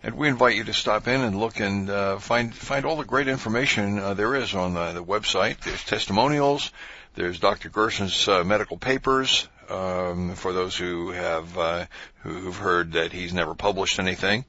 And 0.02 0.16
we 0.16 0.30
invite 0.30 0.56
you 0.56 0.64
to 0.64 0.74
stop 0.74 1.08
in 1.08 1.20
and 1.20 1.38
look 1.38 1.60
and 1.60 1.90
uh, 1.90 2.20
find 2.20 2.56
find 2.56 2.86
all 2.86 2.96
the 2.96 3.04
great 3.04 3.28
information 3.28 4.00
uh, 4.00 4.14
there 4.14 4.34
is 4.36 4.56
on 4.56 4.76
the, 4.76 4.94
the, 4.94 5.04
website. 5.04 5.60
There's 5.60 5.84
testimonials. 5.84 6.72
There's 7.16 7.40
Dr. 7.40 7.70
Gerson's 7.70 8.28
uh, 8.30 8.46
medical 8.46 8.78
papers 8.78 9.50
um, 9.70 10.36
for 10.36 10.54
those 10.54 10.78
who 10.78 11.12
have 11.12 11.58
uh, 11.58 11.86
who've 12.20 12.56
heard 12.56 12.94
that 12.94 13.12
he's 13.12 13.34
never 13.34 13.56
published 13.56 14.00
anything. 14.00 14.46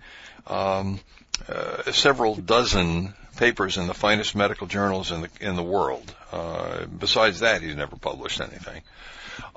Um, 0.46 1.00
uh, 1.48 1.90
several 1.92 2.34
dozen 2.36 3.14
papers 3.36 3.78
in 3.78 3.86
the 3.86 3.94
finest 3.94 4.34
medical 4.36 4.66
journals 4.66 5.10
in 5.10 5.22
the 5.22 5.30
in 5.40 5.56
the 5.56 5.62
world. 5.62 6.14
Uh, 6.32 6.84
besides 6.86 7.40
that, 7.40 7.62
he's 7.62 7.76
never 7.76 7.96
published 7.96 8.40
anything. 8.40 8.82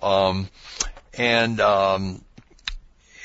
Um, 0.01 0.49
and 1.17 1.59
um, 1.59 2.23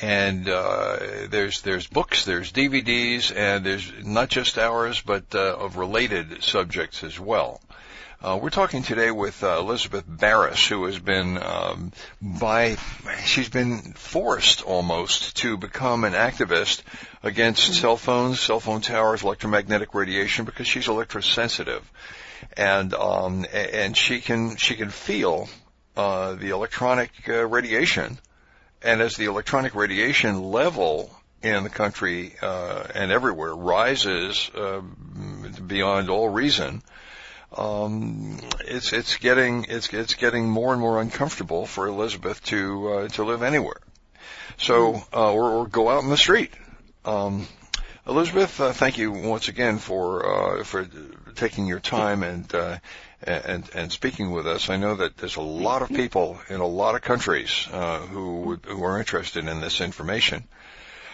and 0.00 0.48
uh, 0.48 0.98
there's 1.28 1.62
there's 1.62 1.86
books, 1.86 2.24
there's 2.24 2.52
DVDs, 2.52 3.34
and 3.34 3.64
there's 3.64 3.90
not 4.04 4.28
just 4.28 4.58
ours, 4.58 5.00
but 5.00 5.34
uh, 5.34 5.56
of 5.56 5.76
related 5.76 6.42
subjects 6.42 7.02
as 7.02 7.18
well. 7.18 7.60
Uh, 8.20 8.36
we're 8.42 8.50
talking 8.50 8.82
today 8.82 9.12
with 9.12 9.44
uh, 9.44 9.58
Elizabeth 9.60 10.02
Barris, 10.04 10.66
who 10.66 10.86
has 10.86 10.98
been 10.98 11.40
um, 11.40 11.92
by 12.20 12.76
she's 13.24 13.48
been 13.48 13.92
forced 13.92 14.60
almost 14.62 15.36
to 15.36 15.56
become 15.56 16.02
an 16.02 16.14
activist 16.14 16.82
against 17.22 17.62
mm-hmm. 17.62 17.74
cell 17.74 17.96
phones, 17.96 18.40
cell 18.40 18.58
phone 18.58 18.80
towers, 18.80 19.22
electromagnetic 19.22 19.94
radiation 19.94 20.44
because 20.44 20.66
she's 20.66 20.88
electrosensitive, 20.88 21.82
and 22.56 22.92
um, 22.92 23.46
and 23.52 23.96
she 23.96 24.20
can 24.20 24.56
she 24.56 24.74
can 24.74 24.90
feel 24.90 25.48
uh, 25.96 26.34
the 26.34 26.48
electronic 26.48 27.12
uh, 27.28 27.46
radiation, 27.46 28.18
and 28.82 29.00
as 29.00 29.14
the 29.14 29.26
electronic 29.26 29.76
radiation 29.76 30.42
level 30.42 31.08
in 31.40 31.62
the 31.62 31.70
country 31.70 32.34
uh, 32.42 32.82
and 32.96 33.12
everywhere 33.12 33.54
rises 33.54 34.50
uh, 34.56 34.80
beyond 35.68 36.10
all 36.10 36.28
reason 36.28 36.82
um, 37.56 38.38
it's 38.60 38.92
it's 38.92 39.16
getting 39.16 39.66
it's 39.68 39.92
it's 39.92 40.14
getting 40.14 40.48
more 40.48 40.72
and 40.72 40.80
more 40.80 41.00
uncomfortable 41.00 41.66
for 41.66 41.86
Elizabeth 41.86 42.42
to 42.44 42.88
uh, 42.88 43.08
to 43.08 43.24
live 43.24 43.42
anywhere. 43.42 43.80
So 44.58 44.92
hmm. 44.92 45.16
uh, 45.16 45.32
or, 45.32 45.50
or 45.50 45.66
go 45.66 45.88
out 45.88 46.02
in 46.02 46.10
the 46.10 46.16
street. 46.16 46.52
Um, 47.04 47.46
Elizabeth, 48.06 48.58
uh, 48.60 48.72
thank 48.72 48.96
you 48.96 49.12
once 49.12 49.48
again 49.48 49.78
for 49.78 50.60
uh, 50.60 50.64
for 50.64 50.88
taking 51.34 51.66
your 51.66 51.80
time 51.80 52.22
and 52.22 52.54
uh, 52.54 52.78
and 53.22 53.68
and 53.74 53.92
speaking 53.92 54.30
with 54.30 54.46
us. 54.46 54.70
I 54.70 54.76
know 54.76 54.96
that 54.96 55.16
there's 55.16 55.36
a 55.36 55.42
lot 55.42 55.82
of 55.82 55.88
people 55.88 56.38
in 56.48 56.60
a 56.60 56.66
lot 56.66 56.94
of 56.94 57.02
countries 57.02 57.66
uh, 57.72 58.00
who 58.00 58.58
who 58.66 58.82
are 58.82 58.98
interested 58.98 59.46
in 59.46 59.60
this 59.60 59.80
information. 59.80 60.44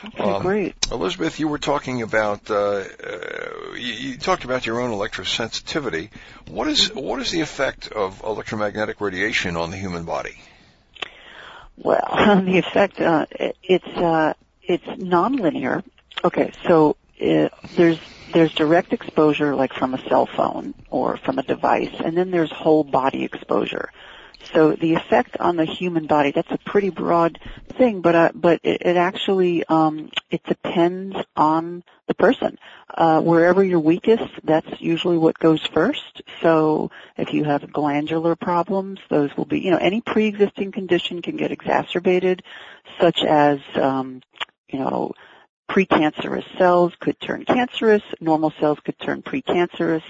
Okay, 0.06 0.22
um, 0.22 0.42
great. 0.42 0.74
Elizabeth, 0.90 1.40
you 1.40 1.48
were 1.48 1.58
talking 1.58 2.02
about 2.02 2.50
uh, 2.50 2.56
uh, 2.56 2.84
you, 3.74 3.92
you, 4.10 4.18
talked 4.18 4.44
about 4.44 4.66
your 4.66 4.80
own 4.80 4.90
electrosensitivity. 4.90 6.10
What 6.48 6.68
is 6.68 6.94
what 6.94 7.20
is 7.20 7.30
the 7.30 7.40
effect 7.40 7.88
of 7.88 8.22
electromagnetic 8.22 9.00
radiation 9.00 9.56
on 9.56 9.70
the 9.70 9.76
human 9.76 10.04
body? 10.04 10.36
Well, 11.76 12.08
the 12.44 12.58
effect 12.58 13.00
uh, 13.00 13.26
it, 13.30 13.56
it's 13.62 13.86
uh, 13.86 14.34
it's 14.62 14.84
nonlinear. 14.84 15.82
Okay, 16.22 16.52
so 16.66 16.96
it, 17.16 17.52
uh, 17.52 17.66
there's 17.76 17.98
there's 18.32 18.52
direct 18.54 18.92
exposure 18.92 19.54
like 19.54 19.72
from 19.72 19.94
a 19.94 20.08
cell 20.08 20.26
phone 20.26 20.74
or 20.90 21.16
from 21.16 21.38
a 21.38 21.42
device, 21.42 21.94
and 22.04 22.16
then 22.16 22.30
there's 22.30 22.50
whole 22.50 22.84
body 22.84 23.24
exposure. 23.24 23.90
So 24.54 24.72
the 24.72 24.94
effect 24.94 25.36
on 25.40 25.56
the 25.56 25.64
human 25.64 26.06
body, 26.06 26.30
that's 26.30 26.50
a 26.50 26.58
pretty 26.58 26.90
broad 26.90 27.40
thing, 27.76 28.00
but 28.00 28.14
uh, 28.14 28.30
but 28.34 28.60
it, 28.62 28.82
it 28.82 28.96
actually 28.96 29.64
um, 29.64 30.10
it 30.30 30.42
depends 30.44 31.16
on 31.36 31.82
the 32.06 32.14
person. 32.14 32.58
Uh, 32.96 33.20
wherever 33.20 33.64
you're 33.64 33.80
weakest, 33.80 34.30
that's 34.44 34.80
usually 34.80 35.18
what 35.18 35.38
goes 35.38 35.66
first. 35.66 36.22
So 36.40 36.90
if 37.16 37.32
you 37.32 37.44
have 37.44 37.72
glandular 37.72 38.36
problems, 38.36 39.00
those 39.08 39.36
will 39.36 39.46
be, 39.46 39.60
you 39.60 39.70
know, 39.70 39.78
any 39.78 40.00
pre-existing 40.00 40.70
condition 40.72 41.22
can 41.22 41.36
get 41.36 41.50
exacerbated, 41.50 42.42
such 43.00 43.24
as, 43.24 43.58
um, 43.74 44.22
you 44.68 44.78
know, 44.78 45.12
precancerous 45.68 46.44
cells 46.58 46.92
could 47.00 47.18
turn 47.20 47.44
cancerous, 47.44 48.02
normal 48.20 48.52
cells 48.60 48.78
could 48.84 48.98
turn 48.98 49.22
precancerous. 49.22 50.02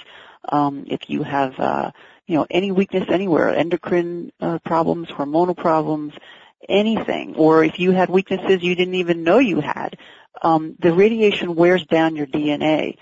Um, 0.50 0.84
if 0.88 1.08
you 1.08 1.22
have, 1.22 1.58
uh, 1.58 1.92
you 2.26 2.36
know, 2.36 2.46
any 2.50 2.72
weakness 2.72 3.04
anywhere, 3.08 3.54
endocrine 3.54 4.32
uh, 4.40 4.58
problems, 4.64 5.08
hormonal 5.08 5.56
problems, 5.56 6.14
anything, 6.68 7.34
or 7.36 7.64
if 7.64 7.78
you 7.78 7.90
had 7.90 8.08
weaknesses 8.08 8.62
you 8.62 8.74
didn't 8.74 8.94
even 8.94 9.24
know 9.24 9.38
you 9.38 9.60
had, 9.60 9.98
um, 10.42 10.76
the 10.78 10.92
radiation 10.92 11.54
wears 11.54 11.84
down 11.86 12.16
your 12.16 12.26
DNA. 12.26 12.96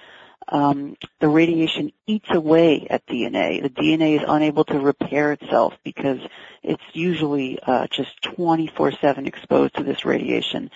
Um, 0.49 0.97
the 1.21 1.29
radiation 1.29 1.93
eats 2.07 2.29
away 2.31 2.87
at 2.91 3.07
DNA. 3.07 3.63
The 3.63 3.71
DNA 3.71 4.19
is 4.21 4.25
unable 4.27 4.65
to 4.65 4.79
repair 4.79 5.33
itself 5.33 5.75
because 5.85 6.19
it's 6.63 6.83
usually 6.93 7.59
uh, 7.65 7.87
just 7.87 8.21
24/7 8.23 9.27
exposed 9.27 9.77
to 9.77 9.85
this 9.85 10.05
radiation, 10.05 10.71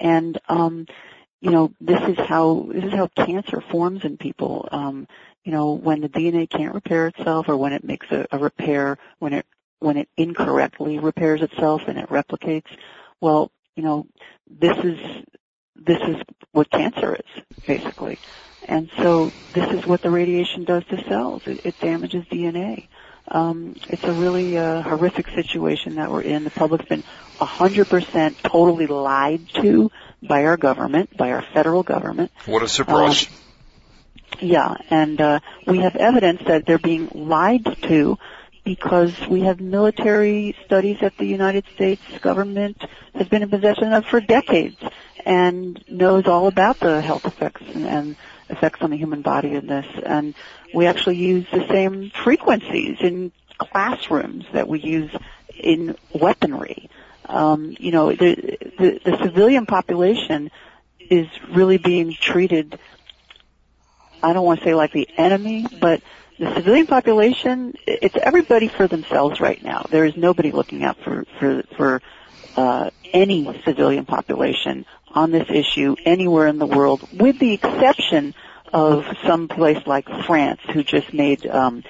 and 0.00 0.38
um, 0.48 0.86
you 1.40 1.50
know 1.50 1.72
this 1.80 2.00
is 2.08 2.18
how 2.18 2.66
this 2.72 2.84
is 2.84 2.92
how 2.92 3.08
cancer 3.08 3.60
forms 3.60 4.04
in 4.04 4.16
people. 4.16 4.68
Um, 4.72 5.06
you 5.44 5.52
know 5.52 5.72
when 5.72 6.00
the 6.00 6.08
DNA 6.08 6.48
can't 6.48 6.74
repair 6.74 7.08
itself, 7.08 7.48
or 7.48 7.56
when 7.56 7.72
it 7.72 7.84
makes 7.84 8.06
a, 8.10 8.26
a 8.32 8.38
repair, 8.38 8.98
when 9.18 9.32
it 9.32 9.46
when 9.78 9.96
it 9.96 10.08
incorrectly 10.16 10.98
repairs 10.98 11.42
itself 11.42 11.82
and 11.86 11.98
it 11.98 12.08
replicates. 12.08 12.68
Well, 13.20 13.50
you 13.76 13.82
know, 13.82 14.06
this 14.48 14.76
is 14.78 14.98
this 15.76 16.00
is 16.02 16.16
what 16.52 16.70
cancer 16.70 17.14
is 17.14 17.42
basically, 17.66 18.18
and 18.62 18.90
so 18.98 19.32
this 19.54 19.68
is 19.70 19.86
what 19.86 20.02
the 20.02 20.10
radiation 20.10 20.64
does 20.64 20.84
to 20.86 21.02
cells. 21.08 21.42
It, 21.46 21.60
it 21.64 21.78
damages 21.78 22.24
DNA. 22.26 22.88
Um, 23.28 23.76
it's 23.88 24.02
a 24.02 24.12
really 24.12 24.56
uh, 24.56 24.82
horrific 24.82 25.28
situation 25.28 25.96
that 25.96 26.10
we're 26.10 26.22
in. 26.22 26.44
The 26.44 26.50
public's 26.50 26.86
been 26.86 27.04
100% 27.40 28.36
totally 28.42 28.86
lied 28.86 29.48
to 29.54 29.90
by 30.22 30.44
our 30.44 30.56
government, 30.56 31.16
by 31.16 31.30
our 31.30 31.44
federal 31.54 31.82
government. 31.82 32.32
What 32.46 32.62
a 32.62 32.68
surprise! 32.68 33.26
Um, 33.26 33.32
yeah, 34.40 34.74
and 34.90 35.20
uh, 35.20 35.40
we 35.66 35.78
have 35.78 35.96
evidence 35.96 36.42
that 36.46 36.66
they're 36.66 36.78
being 36.78 37.08
lied 37.14 37.64
to 37.82 38.18
because 38.64 39.14
we 39.28 39.42
have 39.42 39.60
military 39.60 40.56
studies 40.64 40.98
that 41.00 41.16
the 41.16 41.24
United 41.24 41.64
States 41.74 42.02
government 42.20 42.82
has 43.14 43.28
been 43.28 43.42
in 43.42 43.50
possession 43.50 43.92
of 43.92 44.04
for 44.06 44.20
decades 44.20 44.76
and 45.24 45.82
knows 45.88 46.26
all 46.26 46.46
about 46.46 46.78
the 46.80 47.00
health 47.00 47.24
effects 47.24 47.62
and, 47.74 47.86
and 47.86 48.16
effects 48.48 48.82
on 48.82 48.90
the 48.90 48.96
human 48.96 49.22
body 49.22 49.54
in 49.54 49.66
this. 49.66 49.86
And 50.04 50.34
we 50.74 50.86
actually 50.86 51.16
use 51.16 51.46
the 51.52 51.66
same 51.68 52.10
frequencies 52.10 52.98
in 53.00 53.32
classrooms 53.58 54.44
that 54.52 54.68
we 54.68 54.80
use 54.80 55.10
in 55.58 55.96
weaponry. 56.12 56.90
Um, 57.26 57.76
you 57.78 57.92
know, 57.92 58.10
the, 58.10 58.58
the, 58.78 59.00
the 59.04 59.18
civilian 59.22 59.66
population 59.66 60.50
is 60.98 61.28
really 61.50 61.78
being 61.78 62.14
treated, 62.14 62.78
I 64.22 64.32
don't 64.32 64.44
want 64.44 64.60
to 64.60 64.64
say 64.64 64.74
like 64.74 64.92
the 64.92 65.08
enemy, 65.16 65.66
but 65.80 66.02
the 66.38 66.54
civilian 66.54 66.86
population, 66.86 67.74
it's 67.86 68.16
everybody 68.20 68.68
for 68.68 68.88
themselves 68.88 69.40
right 69.40 69.62
now. 69.62 69.86
There 69.90 70.04
is 70.04 70.16
nobody 70.16 70.52
looking 70.52 70.82
out 70.84 70.98
for 71.04 71.24
for 71.38 71.62
for 71.76 72.02
uh, 72.56 72.90
any 73.12 73.60
civilian 73.64 74.06
population 74.06 74.86
on 75.12 75.30
this 75.30 75.48
issue 75.50 75.96
anywhere 76.04 76.46
in 76.46 76.58
the 76.58 76.66
world, 76.66 77.06
with 77.12 77.38
the 77.38 77.52
exception 77.52 78.34
of 78.72 79.04
some 79.26 79.48
place 79.48 79.84
like 79.86 80.08
France, 80.26 80.60
who 80.72 80.82
just 80.82 81.12
made 81.12 81.46
um, 81.46 81.82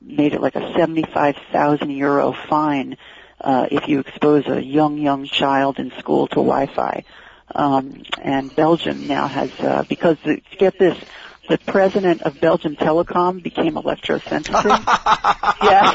made 0.00 0.32
it 0.32 0.40
like 0.40 0.56
a 0.56 0.72
seventy-five 0.74 1.36
thousand 1.52 1.90
euro 1.90 2.32
fine 2.48 2.96
uh, 3.40 3.66
if 3.70 3.88
you 3.88 4.00
expose 4.00 4.46
a 4.46 4.62
young 4.62 4.98
young 4.98 5.26
child 5.26 5.78
in 5.78 5.90
school 5.98 6.28
to 6.28 6.36
Wi-Fi. 6.36 7.04
Um, 7.54 8.02
and 8.22 8.54
Belgium 8.56 9.06
now 9.06 9.26
has 9.28 9.50
uh, 9.60 9.84
because 9.86 10.16
the, 10.24 10.40
get 10.56 10.78
this 10.78 10.96
the 11.48 11.58
president 11.58 12.22
of 12.22 12.40
Belgium 12.40 12.76
Telecom 12.76 13.42
became 13.42 13.74
electrosensitive. 13.74 14.64
yes, 15.62 15.94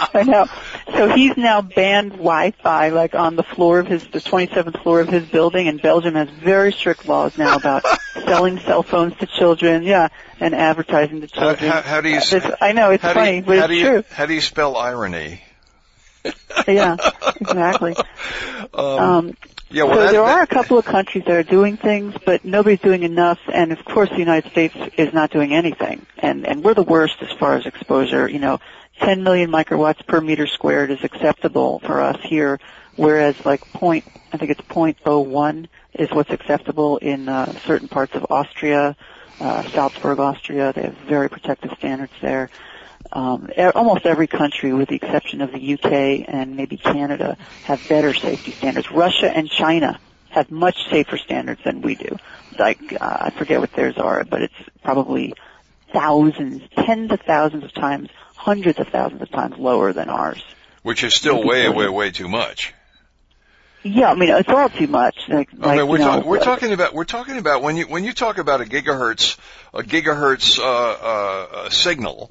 I 0.14 0.24
know. 0.26 0.46
So 0.96 1.08
he's 1.14 1.36
now 1.36 1.62
banned 1.62 2.12
Wi-Fi, 2.12 2.90
like 2.90 3.14
on 3.14 3.36
the 3.36 3.42
floor 3.42 3.78
of 3.78 3.86
his, 3.86 4.06
the 4.08 4.20
27th 4.20 4.82
floor 4.82 5.00
of 5.00 5.08
his 5.08 5.26
building, 5.26 5.68
and 5.68 5.80
Belgium 5.80 6.14
has 6.14 6.28
very 6.28 6.72
strict 6.72 7.06
laws 7.08 7.38
now 7.38 7.56
about 7.56 7.84
selling 8.12 8.58
cell 8.60 8.82
phones 8.82 9.16
to 9.18 9.26
children, 9.26 9.82
yeah, 9.82 10.08
and 10.40 10.54
advertising 10.54 11.20
to 11.22 11.26
children. 11.26 11.70
How, 11.70 11.82
how 11.82 12.00
do 12.00 12.10
you? 12.10 12.20
I 12.60 12.72
know 12.72 12.90
it's 12.90 13.02
funny, 13.02 13.36
you, 13.36 13.42
but 13.42 13.70
it's 13.70 13.80
you, 13.80 13.86
true. 13.86 14.04
How 14.10 14.26
do 14.26 14.34
you 14.34 14.40
spell 14.40 14.76
irony? 14.76 15.42
yeah, 16.68 16.96
exactly. 17.40 17.96
Um, 18.74 18.84
um, 18.84 19.36
yeah, 19.70 19.84
well, 19.84 19.94
so 19.94 20.00
that, 20.00 20.12
there 20.12 20.22
that, 20.22 20.38
are 20.38 20.42
a 20.42 20.46
couple 20.46 20.78
of 20.78 20.84
countries 20.84 21.24
that 21.26 21.34
are 21.34 21.42
doing 21.42 21.76
things, 21.76 22.14
but 22.26 22.44
nobody's 22.44 22.80
doing 22.80 23.04
enough. 23.04 23.38
And 23.52 23.72
of 23.72 23.84
course, 23.84 24.10
the 24.10 24.18
United 24.18 24.50
States 24.50 24.74
is 24.96 25.12
not 25.12 25.30
doing 25.30 25.52
anything. 25.52 26.06
And 26.18 26.46
and 26.46 26.64
we're 26.64 26.74
the 26.74 26.82
worst 26.82 27.16
as 27.20 27.30
far 27.38 27.54
as 27.54 27.66
exposure. 27.66 28.28
You 28.28 28.40
know, 28.40 28.58
10 28.98 29.22
million 29.22 29.50
microwatts 29.50 30.04
per 30.06 30.20
meter 30.20 30.46
squared 30.46 30.90
is 30.90 31.04
acceptable 31.04 31.78
for 31.80 32.00
us 32.00 32.20
here, 32.22 32.58
whereas 32.96 33.44
like 33.46 33.60
point, 33.72 34.04
I 34.32 34.38
think 34.38 34.50
it's 34.50 34.60
0.01 34.62 35.68
is 35.94 36.10
what's 36.10 36.30
acceptable 36.30 36.98
in 36.98 37.28
uh, 37.28 37.52
certain 37.60 37.88
parts 37.88 38.14
of 38.14 38.26
Austria, 38.30 38.96
uh, 39.38 39.62
Salzburg, 39.70 40.18
Austria. 40.18 40.72
They 40.74 40.82
have 40.82 40.96
very 41.08 41.28
protective 41.28 41.72
standards 41.78 42.12
there 42.20 42.50
um, 43.12 43.50
almost 43.74 44.06
every 44.06 44.26
country, 44.26 44.72
with 44.72 44.88
the 44.88 44.96
exception 44.96 45.40
of 45.40 45.52
the 45.52 45.74
UK 45.74 46.28
and 46.28 46.56
maybe 46.56 46.76
Canada, 46.76 47.36
have 47.64 47.86
better 47.88 48.14
safety 48.14 48.52
standards. 48.52 48.90
Russia 48.90 49.30
and 49.30 49.48
China 49.48 49.98
have 50.30 50.50
much 50.50 50.88
safer 50.88 51.18
standards 51.18 51.60
than 51.64 51.82
we 51.82 51.94
do. 51.96 52.16
Like 52.58 52.92
uh, 52.92 53.16
I 53.20 53.30
forget 53.30 53.60
what 53.60 53.72
theirs 53.72 53.98
are, 53.98 54.24
but 54.24 54.42
it's 54.42 54.54
probably 54.82 55.34
thousands, 55.92 56.62
tens 56.76 57.10
of 57.10 57.20
thousands 57.22 57.64
of 57.64 57.72
times, 57.72 58.08
hundreds 58.36 58.78
of 58.78 58.88
thousands 58.88 59.22
of 59.22 59.30
times 59.30 59.58
lower 59.58 59.92
than 59.92 60.08
ours. 60.08 60.42
Which 60.82 61.04
is 61.04 61.14
still 61.14 61.44
way, 61.44 61.68
way, 61.68 61.88
way 61.88 62.10
too 62.10 62.28
much. 62.28 62.74
Yeah, 63.82 64.10
I 64.10 64.14
mean 64.14 64.28
it's 64.28 64.48
all 64.48 64.68
too 64.68 64.86
much. 64.86 65.16
Like, 65.28 65.48
I 65.62 65.76
mean, 65.76 65.88
we're, 65.88 65.98
you 65.98 66.04
know, 66.04 66.16
talk, 66.16 66.26
we're 66.26 66.38
talking 66.40 66.72
about 66.72 66.94
we're 66.94 67.04
talking 67.04 67.38
about 67.38 67.62
when 67.62 67.76
you 67.76 67.86
when 67.86 68.04
you 68.04 68.12
talk 68.12 68.36
about 68.36 68.60
a 68.60 68.64
gigahertz 68.64 69.38
a 69.72 69.82
gigahertz 69.82 70.58
uh, 70.58 70.62
uh, 70.62 71.70
signal, 71.70 72.30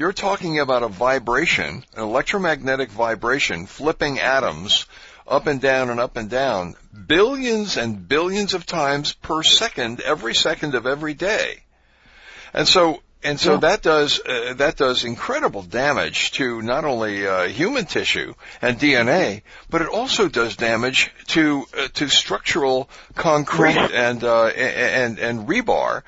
you're 0.00 0.12
talking 0.14 0.58
about 0.58 0.82
a 0.82 0.88
vibration, 0.88 1.84
an 1.94 2.02
electromagnetic 2.02 2.88
vibration, 2.88 3.66
flipping 3.66 4.18
atoms 4.18 4.86
up 5.28 5.46
and 5.46 5.60
down 5.60 5.90
and 5.90 6.00
up 6.00 6.16
and 6.16 6.30
down 6.30 6.74
billions 7.06 7.76
and 7.76 8.08
billions 8.08 8.54
of 8.54 8.64
times 8.64 9.12
per 9.12 9.42
second, 9.42 10.00
every 10.00 10.34
second 10.34 10.74
of 10.74 10.86
every 10.86 11.12
day. 11.12 11.62
And 12.54 12.66
so, 12.66 13.02
and 13.22 13.38
so 13.38 13.52
yeah. 13.52 13.60
that 13.60 13.82
does 13.82 14.18
uh, 14.26 14.54
that 14.56 14.76
does 14.76 15.04
incredible 15.04 15.62
damage 15.62 16.32
to 16.32 16.62
not 16.62 16.86
only 16.86 17.26
uh, 17.26 17.46
human 17.48 17.84
tissue 17.84 18.32
and 18.62 18.78
DNA, 18.78 19.42
but 19.68 19.82
it 19.82 19.88
also 19.88 20.28
does 20.28 20.56
damage 20.56 21.12
to 21.26 21.66
uh, 21.78 21.88
to 21.94 22.08
structural 22.08 22.88
concrete 23.16 23.76
and 23.76 24.24
uh, 24.24 24.46
and 24.46 25.18
and 25.18 25.46
rebar 25.46 26.02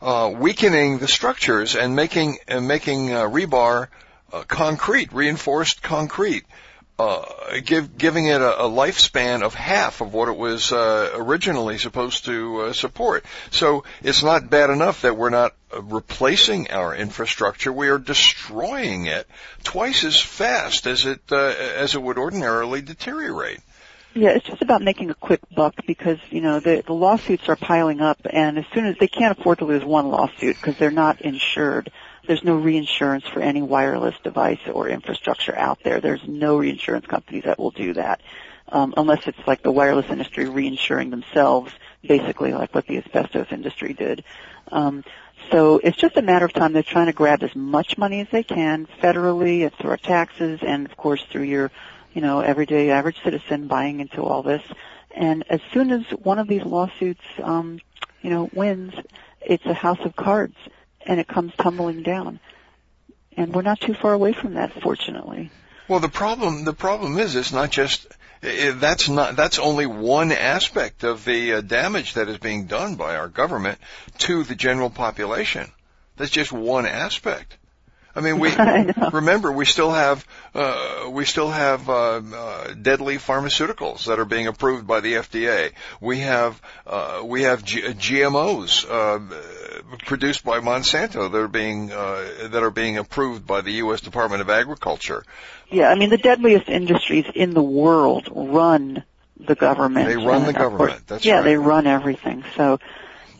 uh, 0.00 0.32
weakening 0.36 0.98
the 0.98 1.08
structures 1.08 1.74
and 1.74 1.96
making 1.96 2.38
uh, 2.48 2.60
making 2.60 3.12
uh, 3.12 3.22
rebar 3.22 3.88
uh, 4.32 4.42
concrete, 4.42 5.12
reinforced 5.12 5.82
concrete, 5.82 6.44
uh, 6.98 7.24
give, 7.64 7.96
giving 7.96 8.26
it 8.26 8.40
a, 8.40 8.64
a, 8.64 8.68
lifespan 8.68 9.42
of 9.42 9.54
half 9.54 10.00
of 10.00 10.12
what 10.12 10.28
it 10.28 10.36
was 10.36 10.72
uh, 10.72 11.12
originally 11.14 11.78
supposed 11.78 12.24
to 12.24 12.72
support. 12.72 13.24
So 13.50 13.84
it's 14.02 14.22
not 14.22 14.50
bad 14.50 14.70
enough 14.70 15.02
that 15.02 15.16
we're 15.16 15.30
not 15.30 15.54
replacing 15.78 16.70
our 16.70 16.94
infrastructure; 16.94 17.72
we 17.72 17.88
are 17.88 17.98
destroying 17.98 19.06
it 19.06 19.26
twice 19.62 20.04
as 20.04 20.20
fast 20.20 20.86
as 20.86 21.06
it 21.06 21.32
as 21.32 21.94
it 21.94 22.02
would 22.02 22.18
ordinarily 22.18 22.82
deteriorate. 22.82 23.60
Yeah, 24.16 24.30
it's 24.30 24.46
just 24.46 24.62
about 24.62 24.80
making 24.80 25.10
a 25.10 25.14
quick 25.14 25.42
buck 25.54 25.74
because, 25.86 26.16
you 26.30 26.40
know, 26.40 26.58
the, 26.58 26.82
the 26.86 26.94
lawsuits 26.94 27.50
are 27.50 27.56
piling 27.56 28.00
up 28.00 28.18
and 28.24 28.56
as 28.58 28.64
soon 28.72 28.86
as 28.86 28.96
they 28.98 29.08
can't 29.08 29.38
afford 29.38 29.58
to 29.58 29.66
lose 29.66 29.84
one 29.84 30.08
lawsuit 30.08 30.56
because 30.58 30.74
they're 30.78 30.90
not 30.90 31.20
insured. 31.20 31.92
There's 32.26 32.42
no 32.42 32.56
reinsurance 32.56 33.26
for 33.26 33.40
any 33.40 33.60
wireless 33.60 34.14
device 34.24 34.60
or 34.72 34.88
infrastructure 34.88 35.54
out 35.54 35.80
there. 35.84 36.00
There's 36.00 36.26
no 36.26 36.56
reinsurance 36.56 37.04
companies 37.04 37.44
that 37.44 37.58
will 37.58 37.72
do 37.72 37.92
that. 37.92 38.22
Um, 38.70 38.94
unless 38.96 39.20
it's 39.26 39.46
like 39.46 39.62
the 39.62 39.70
wireless 39.70 40.06
industry 40.08 40.46
reinsuring 40.46 41.10
themselves, 41.10 41.70
basically 42.02 42.54
like 42.54 42.74
what 42.74 42.86
the 42.86 42.96
asbestos 42.96 43.48
industry 43.50 43.92
did. 43.92 44.24
Um, 44.72 45.04
so 45.52 45.78
it's 45.84 45.98
just 45.98 46.16
a 46.16 46.22
matter 46.22 46.46
of 46.46 46.54
time. 46.54 46.72
They're 46.72 46.82
trying 46.82 47.06
to 47.06 47.12
grab 47.12 47.42
as 47.42 47.54
much 47.54 47.98
money 47.98 48.22
as 48.22 48.28
they 48.32 48.42
can 48.42 48.86
federally, 49.02 49.70
through 49.74 49.90
our 49.90 49.96
taxes, 49.98 50.60
and 50.66 50.86
of 50.86 50.96
course 50.96 51.22
through 51.30 51.44
your 51.44 51.70
you 52.16 52.22
know, 52.22 52.40
everyday 52.40 52.90
average 52.90 53.22
citizen 53.22 53.66
buying 53.66 54.00
into 54.00 54.22
all 54.22 54.42
this. 54.42 54.62
And 55.14 55.44
as 55.50 55.60
soon 55.74 55.90
as 55.90 56.02
one 56.12 56.38
of 56.38 56.48
these 56.48 56.64
lawsuits, 56.64 57.20
um, 57.42 57.78
you 58.22 58.30
know, 58.30 58.48
wins, 58.54 58.94
it's 59.42 59.66
a 59.66 59.74
house 59.74 59.98
of 60.00 60.16
cards, 60.16 60.56
and 61.02 61.20
it 61.20 61.28
comes 61.28 61.52
tumbling 61.56 62.02
down. 62.02 62.40
And 63.36 63.54
we're 63.54 63.60
not 63.60 63.80
too 63.80 63.92
far 63.92 64.14
away 64.14 64.32
from 64.32 64.54
that, 64.54 64.72
fortunately. 64.82 65.50
Well, 65.88 66.00
the 66.00 66.08
problem 66.08 66.64
the 66.64 66.72
problem 66.72 67.18
is 67.18 67.36
it's 67.36 67.52
not 67.52 67.70
just 67.70 68.06
that's 68.40 69.10
not 69.10 69.36
that's 69.36 69.58
only 69.58 69.84
one 69.84 70.32
aspect 70.32 71.04
of 71.04 71.26
the 71.26 71.52
uh, 71.52 71.60
damage 71.60 72.14
that 72.14 72.30
is 72.30 72.38
being 72.38 72.64
done 72.66 72.94
by 72.94 73.16
our 73.16 73.28
government 73.28 73.78
to 74.20 74.42
the 74.42 74.54
general 74.54 74.88
population. 74.88 75.70
That's 76.16 76.30
just 76.30 76.50
one 76.50 76.86
aspect. 76.86 77.58
I 78.16 78.20
mean, 78.22 78.38
we 78.38 78.48
I 78.56 79.10
remember 79.12 79.52
we 79.52 79.66
still 79.66 79.90
have 79.92 80.26
uh, 80.54 81.08
we 81.10 81.26
still 81.26 81.50
have 81.50 81.88
uh, 81.88 82.22
uh, 82.34 82.72
deadly 82.74 83.16
pharmaceuticals 83.18 84.06
that 84.06 84.18
are 84.18 84.24
being 84.24 84.46
approved 84.46 84.86
by 84.86 85.00
the 85.00 85.14
FDA. 85.14 85.72
We 86.00 86.20
have 86.20 86.60
uh, 86.86 87.22
we 87.24 87.42
have 87.42 87.62
G- 87.62 87.82
GMOs 87.82 88.86
uh, 88.88 89.96
produced 90.06 90.44
by 90.44 90.60
Monsanto 90.60 91.30
that 91.30 91.38
are 91.38 91.46
being 91.48 91.92
uh, 91.92 92.48
that 92.50 92.62
are 92.62 92.70
being 92.70 92.96
approved 92.96 93.46
by 93.46 93.60
the 93.60 93.72
U.S. 93.72 94.00
Department 94.00 94.40
of 94.40 94.48
Agriculture. 94.48 95.22
Yeah, 95.70 95.88
I 95.88 95.94
mean 95.94 96.08
the 96.10 96.16
deadliest 96.18 96.68
industries 96.68 97.26
in 97.34 97.50
the 97.52 97.62
world 97.62 98.28
run 98.32 99.04
the 99.38 99.54
government. 99.54 100.08
They 100.08 100.16
run 100.16 100.44
the 100.44 100.48
of 100.48 100.54
course- 100.56 100.70
government. 100.70 101.06
That's 101.06 101.24
right. 101.24 101.30
yeah, 101.30 101.34
right. 101.36 101.44
they 101.44 101.56
run 101.56 101.86
everything. 101.86 102.44
So, 102.56 102.78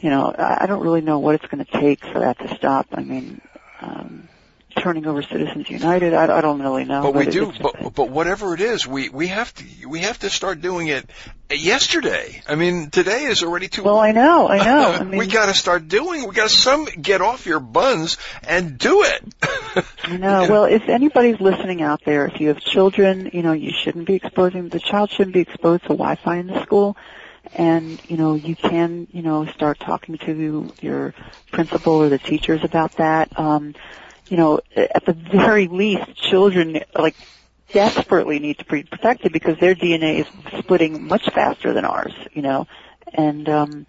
you 0.00 0.10
know, 0.10 0.34
I 0.36 0.64
I 0.64 0.66
don't 0.66 0.82
really 0.82 1.00
know 1.00 1.18
what 1.20 1.34
it's 1.36 1.46
going 1.46 1.64
to 1.64 1.72
take 1.80 2.04
for 2.04 2.18
that 2.18 2.38
to 2.40 2.54
stop. 2.56 2.88
I 2.92 3.02
mean, 3.02 3.40
um, 3.80 4.28
turning 4.76 5.06
over 5.06 5.22
Citizens 5.22 5.68
United, 5.68 6.14
I, 6.14 6.38
I 6.38 6.40
don't 6.40 6.60
really 6.60 6.84
know. 6.84 7.02
But 7.02 7.14
we 7.14 7.26
it- 7.26 7.32
do. 7.32 7.52
But 7.60 7.94
but 7.94 8.10
whatever 8.10 8.54
it 8.54 8.60
is, 8.60 8.86
we 8.86 9.08
we 9.08 9.28
have 9.28 9.52
to 9.54 9.88
we 9.88 10.00
have 10.00 10.18
to 10.20 10.30
start 10.30 10.60
doing 10.60 10.88
it 10.88 11.08
yesterday. 11.50 12.42
I 12.48 12.54
mean, 12.54 12.90
today 12.90 13.24
is 13.24 13.42
already 13.42 13.68
too. 13.68 13.82
well, 13.82 13.98
I 13.98 14.12
know, 14.12 14.48
I 14.48 14.58
know. 14.58 14.90
I 15.00 15.04
mean, 15.04 15.18
we 15.18 15.26
got 15.26 15.46
to 15.46 15.54
start 15.54 15.88
doing. 15.88 16.26
We 16.28 16.34
got 16.34 16.48
to 16.48 16.54
some 16.54 16.84
get 16.84 17.20
off 17.20 17.46
your 17.46 17.60
buns 17.60 18.18
and 18.46 18.78
do 18.78 19.02
it. 19.04 19.34
I 20.04 20.16
know. 20.16 20.46
Well, 20.48 20.64
if 20.64 20.88
anybody's 20.88 21.40
listening 21.40 21.82
out 21.82 22.02
there, 22.04 22.26
if 22.26 22.40
you 22.40 22.48
have 22.48 22.60
children, 22.60 23.30
you 23.32 23.42
know, 23.42 23.52
you 23.52 23.72
shouldn't 23.72 24.06
be 24.06 24.14
exposing 24.14 24.68
the 24.68 24.80
child 24.80 25.10
shouldn't 25.10 25.34
be 25.34 25.40
exposed 25.40 25.82
to 25.82 25.88
Wi-Fi 25.88 26.36
in 26.36 26.46
the 26.48 26.62
school, 26.62 26.96
and 27.54 28.00
you 28.08 28.16
know, 28.16 28.34
you 28.34 28.56
can, 28.56 29.06
you 29.12 29.22
know, 29.22 29.46
start 29.46 29.78
talking 29.80 30.18
to 30.18 30.72
your 30.80 31.14
principal 31.52 31.94
or 31.94 32.08
the 32.08 32.18
teachers 32.18 32.62
about 32.64 32.92
that. 32.96 33.38
Um, 33.38 33.74
you 34.28 34.36
know, 34.36 34.60
at 34.74 35.04
the 35.06 35.12
very 35.12 35.68
least, 35.68 36.14
children 36.14 36.80
like 36.98 37.16
desperately 37.72 38.38
need 38.38 38.58
to 38.58 38.64
be 38.64 38.82
protected 38.82 39.32
because 39.32 39.58
their 39.58 39.74
DNA 39.74 40.20
is 40.20 40.26
splitting 40.58 41.06
much 41.06 41.28
faster 41.30 41.72
than 41.72 41.84
ours. 41.84 42.12
You 42.32 42.42
know, 42.42 42.66
and 43.12 43.48
um, 43.48 43.86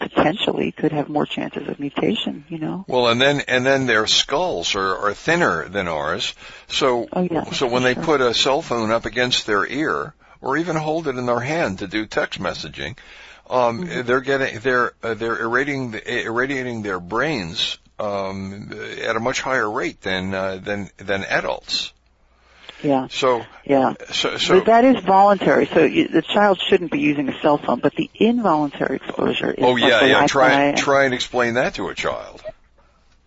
potentially 0.00 0.72
could 0.72 0.92
have 0.92 1.08
more 1.08 1.26
chances 1.26 1.68
of 1.68 1.80
mutation. 1.80 2.44
You 2.48 2.58
know. 2.58 2.84
Well, 2.88 3.08
and 3.08 3.20
then 3.20 3.42
and 3.48 3.66
then 3.66 3.86
their 3.86 4.06
skulls 4.06 4.74
are, 4.74 4.96
are 5.08 5.14
thinner 5.14 5.68
than 5.68 5.88
ours. 5.88 6.34
So 6.68 7.08
Oh, 7.12 7.22
yeah, 7.22 7.44
so 7.50 7.66
when 7.66 7.82
they 7.82 7.94
sure. 7.94 8.04
put 8.04 8.20
a 8.20 8.34
cell 8.34 8.62
phone 8.62 8.90
up 8.90 9.06
against 9.06 9.46
their 9.46 9.66
ear, 9.66 10.14
or 10.40 10.56
even 10.56 10.76
hold 10.76 11.08
it 11.08 11.16
in 11.16 11.26
their 11.26 11.40
hand 11.40 11.80
to 11.80 11.88
do 11.88 12.06
text 12.06 12.40
messaging, 12.40 12.96
um, 13.50 13.80
Mm-hmm. 13.80 14.06
they're 14.06 14.20
getting 14.20 14.60
they're 14.60 14.92
uh, 15.02 15.14
they're 15.14 15.38
irradiating 15.40 15.90
the, 15.92 16.24
irradiating 16.26 16.82
their 16.82 17.00
brains 17.00 17.78
um, 17.98 18.70
at 19.02 19.16
a 19.16 19.20
much 19.20 19.40
higher 19.40 19.70
rate 19.70 20.00
than 20.00 20.34
uh, 20.34 20.56
than 20.56 20.90
than 20.96 21.24
adults. 21.24 21.92
Yeah. 22.82 23.08
So 23.10 23.44
Yeah. 23.64 23.94
so 24.12 24.36
so 24.36 24.56
but 24.56 24.66
that 24.66 24.84
is 24.84 25.04
voluntary, 25.04 25.66
so 25.66 25.84
you, 25.84 26.08
the 26.08 26.22
child 26.22 26.60
shouldn't 26.60 26.92
be 26.92 27.00
using 27.00 27.28
a 27.28 27.40
cell 27.40 27.58
phone. 27.58 27.80
But 27.80 27.94
the 27.94 28.10
involuntary 28.14 28.96
exposure 28.96 29.50
is 29.50 29.64
oh 29.64 29.76
yeah 29.76 30.04
yeah 30.04 30.26
try 30.26 30.72
try 30.72 31.04
and 31.04 31.14
explain 31.14 31.54
that 31.54 31.74
to 31.74 31.88
a 31.88 31.94
child. 31.94 32.42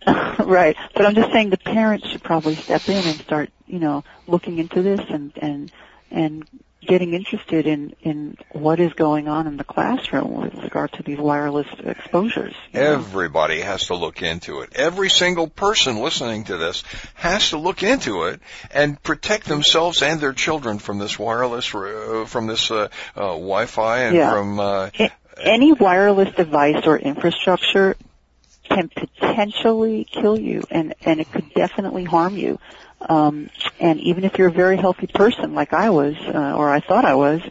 right. 0.06 0.76
But 0.94 1.06
I'm 1.06 1.14
just 1.14 1.32
saying 1.32 1.50
the 1.50 1.58
parents 1.58 2.08
should 2.08 2.22
probably 2.22 2.56
step 2.56 2.88
in 2.88 3.06
and 3.06 3.20
start, 3.20 3.50
you 3.66 3.78
know, 3.78 4.02
looking 4.26 4.58
into 4.58 4.82
this 4.82 5.00
and 5.08 5.32
and 5.36 5.72
and 6.10 6.44
getting 6.86 7.14
interested 7.14 7.66
in 7.66 7.94
in 8.02 8.36
what 8.50 8.80
is 8.80 8.92
going 8.94 9.28
on 9.28 9.46
in 9.46 9.56
the 9.56 9.64
classroom 9.64 10.32
with 10.42 10.54
regard 10.54 10.92
to 10.92 11.02
these 11.02 11.18
wireless 11.18 11.66
exposures. 11.84 12.54
you 12.72 12.80
know. 12.80 12.94
Everybody 12.94 13.60
has 13.60 13.86
to 13.86 13.94
look 13.94 14.22
into 14.22 14.60
it. 14.60 14.74
Every 14.74 15.10
single 15.10 15.48
person 15.48 16.00
listening 16.00 16.44
to 16.44 16.56
this 16.56 16.82
has 17.14 17.50
to 17.50 17.58
look 17.58 17.82
into 17.82 18.24
it 18.24 18.40
and 18.70 19.00
protect 19.02 19.46
themselves 19.46 20.02
and 20.02 20.20
their 20.20 20.32
children 20.32 20.78
from 20.78 20.98
this 20.98 21.18
wireless, 21.18 21.72
uh, 21.74 22.24
from 22.26 22.46
this 22.46 22.70
uh, 22.70 22.88
uh, 23.16 23.20
Wi-Fi 23.20 23.98
and 24.00 24.16
Yeah. 24.16 24.30
from. 24.32 24.60
Uh, 24.60 24.90
Any 25.40 25.72
wireless 25.72 26.34
device 26.34 26.86
or 26.86 26.98
infrastructure 26.98 27.96
can 28.64 28.88
potentially 28.88 30.04
kill 30.10 30.38
you, 30.38 30.62
and 30.70 30.94
and 31.02 31.20
it 31.20 31.30
could 31.32 31.52
definitely 31.54 32.04
harm 32.04 32.36
you. 32.36 32.58
Um, 33.08 33.50
and 33.80 34.00
even 34.00 34.24
if 34.24 34.38
you're 34.38 34.48
a 34.48 34.52
very 34.52 34.76
healthy 34.76 35.06
person, 35.06 35.54
like 35.54 35.72
I 35.72 35.90
was, 35.90 36.16
uh, 36.16 36.54
or 36.56 36.70
I 36.70 36.80
thought 36.80 37.04
I 37.04 37.14
was, 37.14 37.42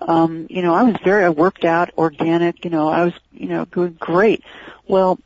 um, 0.00 0.46
you 0.50 0.62
know, 0.62 0.74
I 0.74 0.82
was 0.82 0.96
very, 1.02 1.24
I 1.24 1.30
worked 1.30 1.64
out, 1.64 1.90
organic, 1.96 2.64
you 2.64 2.70
know, 2.70 2.88
I 2.88 3.04
was, 3.04 3.14
you 3.32 3.48
know, 3.48 3.64
good, 3.64 3.98
great. 3.98 4.44
Well, 4.86 5.18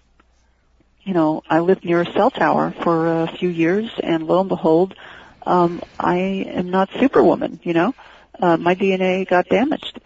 you 1.05 1.14
know, 1.14 1.43
I 1.49 1.61
lived 1.61 1.85
near 1.85 2.01
a 2.03 2.12
cell 2.12 2.30
tower 2.30 2.72
for 2.83 3.22
a 3.22 3.26
few 3.37 3.49
years, 3.49 3.91
and 4.03 4.26
lo 4.26 4.41
and 4.41 4.49
behold, 4.49 4.95
um, 5.45 5.83
I 5.99 6.16
am 6.16 6.70
not 6.70 6.91
Superwoman. 6.99 7.59
You 7.64 7.72
know, 7.74 7.95
uh, 8.39 8.57
my 8.57 8.74
DNA 8.74 9.28
got 9.28 9.49
damaged, 9.49 10.01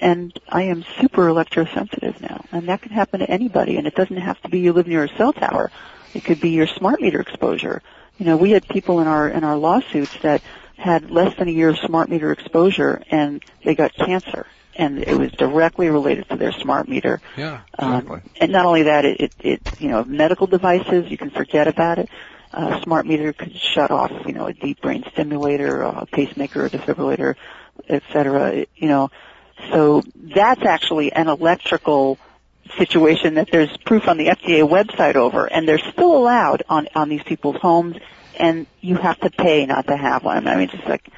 and 0.00 0.38
I 0.48 0.62
am 0.64 0.84
super 1.00 1.28
electrosensitive 1.28 2.20
now, 2.20 2.44
and 2.52 2.68
that 2.68 2.82
can 2.82 2.92
happen 2.92 3.20
to 3.20 3.30
anybody. 3.30 3.78
And 3.78 3.86
it 3.86 3.94
doesn't 3.94 4.16
have 4.16 4.40
to 4.42 4.48
be 4.48 4.60
you 4.60 4.72
live 4.74 4.86
near 4.86 5.04
a 5.04 5.16
cell 5.16 5.32
tower; 5.32 5.70
it 6.14 6.24
could 6.24 6.40
be 6.40 6.50
your 6.50 6.66
smart 6.66 7.00
meter 7.00 7.20
exposure. 7.20 7.82
You 8.16 8.26
know, 8.26 8.36
we 8.36 8.52
had 8.52 8.66
people 8.68 9.00
in 9.00 9.08
our 9.08 9.28
in 9.28 9.44
our 9.44 9.56
lawsuits 9.56 10.14
that 10.22 10.42
had 10.76 11.10
less 11.10 11.36
than 11.36 11.48
a 11.48 11.50
year 11.50 11.70
of 11.70 11.78
smart 11.78 12.08
meter 12.08 12.30
exposure, 12.32 13.02
and 13.10 13.42
they 13.64 13.74
got 13.74 13.94
cancer, 13.94 14.46
and 14.76 15.04
it 15.06 15.14
was 15.14 15.30
directly 15.32 15.88
related 15.88 16.28
to 16.30 16.36
their 16.36 16.52
smart 16.52 16.88
meter. 16.88 17.20
yeah, 17.36 17.62
Um, 17.78 17.98
exactly. 17.98 18.30
and 18.40 18.52
not 18.52 18.66
only 18.66 18.84
that, 18.84 19.04
it, 19.04 19.20
it, 19.20 19.32
it, 19.40 19.62
you 19.78 19.88
know, 19.88 20.04
medical 20.04 20.46
devices, 20.46 21.10
you 21.10 21.18
can 21.18 21.30
forget 21.30 21.66
about 21.66 21.98
it. 21.98 22.08
Uh, 22.52 22.80
smart 22.82 23.04
meter 23.04 23.32
could 23.32 23.52
shut 23.56 23.90
off, 23.90 24.12
you 24.26 24.32
know, 24.32 24.46
a 24.46 24.52
deep 24.52 24.80
brain 24.80 25.04
stimulator, 25.12 25.82
a 25.82 26.06
pacemaker, 26.06 26.66
a 26.66 26.70
defibrillator, 26.70 27.34
et 27.88 28.02
cetera, 28.12 28.64
you 28.76 28.86
know. 28.88 29.10
So 29.72 30.02
that's 30.14 30.62
actually 30.62 31.12
an 31.12 31.28
electrical 31.28 32.18
situation 32.78 33.34
that 33.34 33.48
there's 33.50 33.74
proof 33.78 34.08
on 34.08 34.16
the 34.16 34.26
FDA 34.26 34.68
website 34.68 35.16
over, 35.16 35.46
and 35.46 35.68
they're 35.68 35.78
still 35.78 36.16
allowed 36.16 36.62
on, 36.68 36.88
on 36.94 37.08
these 37.08 37.22
people's 37.22 37.56
homes, 37.56 37.96
and 38.38 38.66
you 38.80 38.96
have 38.96 39.18
to 39.20 39.30
pay 39.30 39.66
not 39.66 39.86
to 39.86 39.96
have 39.96 40.24
one. 40.24 40.48
I 40.48 40.56
mean, 40.56 40.68
just 40.68 40.86
like, 40.86 41.08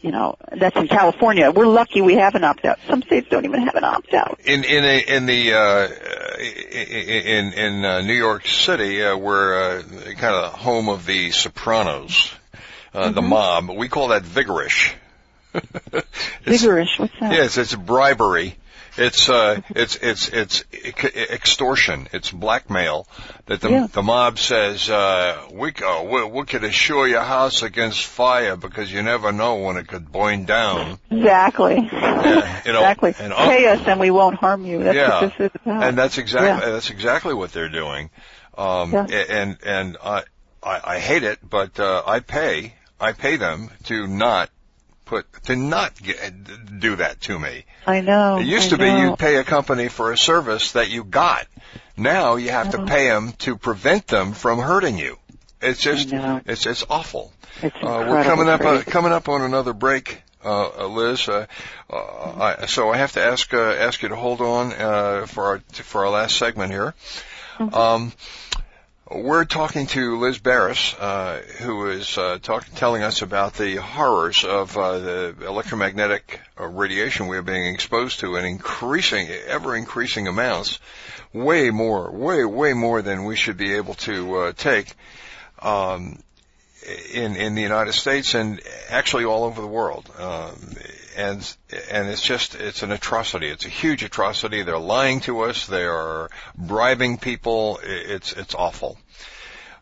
you 0.00 0.12
know, 0.12 0.36
that's 0.52 0.76
in 0.76 0.88
California. 0.88 1.50
We're 1.50 1.66
lucky 1.66 2.00
we 2.00 2.14
have 2.14 2.34
an 2.34 2.44
opt-out. 2.44 2.78
Some 2.88 3.02
states 3.02 3.28
don't 3.30 3.44
even 3.44 3.62
have 3.62 3.74
an 3.74 3.84
opt-out. 3.84 4.40
In 4.44 4.64
in 4.64 4.84
a, 4.84 5.16
in 5.16 5.26
the 5.26 5.54
uh, 5.54 5.88
in 6.40 7.52
in 7.52 7.84
uh, 7.84 8.00
New 8.02 8.14
York 8.14 8.46
City, 8.46 9.02
uh, 9.02 9.16
we're 9.16 9.78
uh, 9.78 9.82
kind 10.16 10.34
of 10.34 10.52
home 10.52 10.88
of 10.88 11.04
the 11.04 11.32
Sopranos, 11.32 12.32
uh, 12.94 13.10
the 13.10 13.22
mob. 13.22 13.70
We 13.70 13.88
call 13.88 14.08
that 14.08 14.22
vigorish. 14.22 14.94
Vigorish, 16.44 16.98
what's 16.98 17.18
that? 17.20 17.32
Yes, 17.32 17.56
it's 17.58 17.74
bribery. 17.74 18.54
It's 18.98 19.28
uh, 19.28 19.60
it's 19.70 19.96
it's 19.96 20.28
it's 20.28 20.64
extortion. 21.16 22.08
It's 22.12 22.30
blackmail 22.30 23.06
that 23.46 23.60
the 23.60 23.70
Yeah. 23.70 23.86
the 23.92 24.02
mob 24.02 24.38
says 24.38 24.88
uh, 24.90 25.46
we, 25.52 25.72
uh, 25.84 26.02
we 26.02 26.24
we 26.24 26.44
could 26.44 26.64
assure 26.64 27.06
your 27.06 27.22
house 27.22 27.62
against 27.62 28.04
fire 28.04 28.56
because 28.56 28.92
you 28.92 29.02
never 29.02 29.32
know 29.32 29.56
when 29.56 29.76
it 29.76 29.88
could 29.88 30.10
burn 30.10 30.44
down. 30.44 30.98
Exactly. 31.10 31.88
Yeah, 31.92 32.62
you 32.66 32.72
know, 32.72 32.80
exactly. 32.80 33.14
and 33.20 33.32
Pay 33.32 33.66
us 33.66 33.80
and 33.86 34.00
we 34.00 34.10
won't 34.10 34.36
harm 34.36 34.64
you. 34.66 34.82
That's 34.82 34.96
yeah, 34.96 35.20
what 35.22 35.36
this 35.38 35.46
is 35.50 35.60
about. 35.62 35.82
and 35.84 35.96
that's 35.96 36.18
exactly 36.18 36.48
Yeah. 36.66 36.72
that's 36.72 36.90
exactly 36.90 37.34
what 37.34 37.52
they're 37.52 37.68
doing. 37.68 38.10
Um, 38.56 38.92
Yeah. 38.92 39.04
and 39.06 39.56
and 39.64 39.96
I, 40.02 40.24
I 40.62 40.80
I 40.94 40.98
hate 40.98 41.22
it, 41.22 41.38
but 41.48 41.78
uh, 41.78 42.02
I 42.06 42.20
pay 42.20 42.74
I 43.00 43.12
pay 43.12 43.36
them 43.36 43.70
to 43.84 44.06
not 44.08 44.50
put 45.08 45.26
to 45.44 45.56
not 45.56 46.00
get, 46.00 46.78
do 46.80 46.96
that 46.96 47.20
to 47.22 47.38
me. 47.38 47.64
I 47.86 48.00
know. 48.02 48.38
It 48.38 48.46
used 48.46 48.72
I 48.72 48.76
to 48.76 48.78
be 48.78 48.90
you'd 49.00 49.18
pay 49.18 49.36
a 49.36 49.44
company 49.44 49.88
for 49.88 50.12
a 50.12 50.18
service 50.18 50.72
that 50.72 50.90
you 50.90 51.02
got. 51.04 51.46
Now 51.96 52.36
you 52.36 52.50
have 52.50 52.70
to 52.70 52.76
Uh-huh. 52.78 52.86
pay 52.86 53.08
them 53.08 53.32
to 53.44 53.56
prevent 53.56 54.06
them 54.06 54.32
from 54.32 54.58
hurting 54.60 54.98
you. 54.98 55.18
It's 55.60 55.80
just 55.80 56.10
it's 56.12 56.66
it's 56.66 56.84
awful. 56.88 57.32
It's 57.62 57.74
Uh, 57.82 58.04
we're 58.08 58.22
coming 58.22 58.48
up 58.48 58.60
uh, 58.60 58.82
coming 58.82 59.10
up 59.10 59.28
on 59.28 59.42
another 59.42 59.72
break, 59.72 60.22
uh, 60.44 60.68
uh, 60.84 60.86
Liz. 60.86 61.28
Uh, 61.28 61.46
uh, 61.90 62.54
I, 62.62 62.66
so 62.66 62.90
I 62.90 62.98
have 62.98 63.12
to 63.12 63.20
ask 63.24 63.52
uh, 63.52 63.58
ask 63.58 64.02
you 64.02 64.10
to 64.10 64.16
hold 64.16 64.40
on 64.40 64.72
uh, 64.72 65.26
for 65.26 65.44
our 65.46 65.58
for 65.72 66.04
our 66.04 66.10
last 66.10 66.36
segment 66.36 66.70
here. 66.70 66.94
Mm-hmm. 67.58 67.74
Um, 67.74 68.12
We're 69.10 69.46
talking 69.46 69.86
to 69.88 70.18
Liz 70.18 70.38
Barris, 70.38 70.92
uh, 70.92 71.40
who 71.60 71.88
is 71.88 72.18
uh, 72.18 72.38
talk, 72.42 72.66
telling 72.74 73.02
us 73.02 73.22
about 73.22 73.54
the 73.54 73.76
horrors 73.76 74.44
of 74.44 74.76
uh, 74.76 74.98
the 74.98 75.34
electromagnetic 75.46 76.42
uh, 76.60 76.66
radiation 76.66 77.26
we're 77.26 77.40
being 77.40 77.72
exposed 77.72 78.20
to 78.20 78.36
in 78.36 78.44
increasing, 78.44 79.26
ever 79.46 79.74
increasing 79.74 80.28
amounts, 80.28 80.78
way 81.32 81.70
more, 81.70 82.10
way, 82.10 82.44
way 82.44 82.74
more 82.74 83.00
than 83.00 83.24
we 83.24 83.34
should 83.34 83.56
be 83.56 83.76
able 83.76 83.94
to 83.94 84.36
uh, 84.36 84.52
take. 84.52 84.94
Um, 85.60 86.18
in 87.12 87.36
in 87.36 87.54
the 87.54 87.62
United 87.62 87.92
States 87.92 88.34
and 88.34 88.60
actually 88.88 89.24
all 89.24 89.44
over 89.44 89.60
the 89.60 89.66
world. 89.66 90.08
Um, 90.18 90.54
and 91.18 91.56
and 91.90 92.08
it's 92.08 92.22
just 92.22 92.54
it's 92.54 92.82
an 92.82 92.92
atrocity. 92.92 93.48
It's 93.48 93.66
a 93.66 93.68
huge 93.68 94.04
atrocity. 94.04 94.62
They're 94.62 94.78
lying 94.78 95.20
to 95.22 95.40
us. 95.40 95.66
They 95.66 95.84
are 95.84 96.30
bribing 96.56 97.18
people. 97.18 97.80
It's 97.82 98.32
it's 98.32 98.54
awful. 98.54 98.96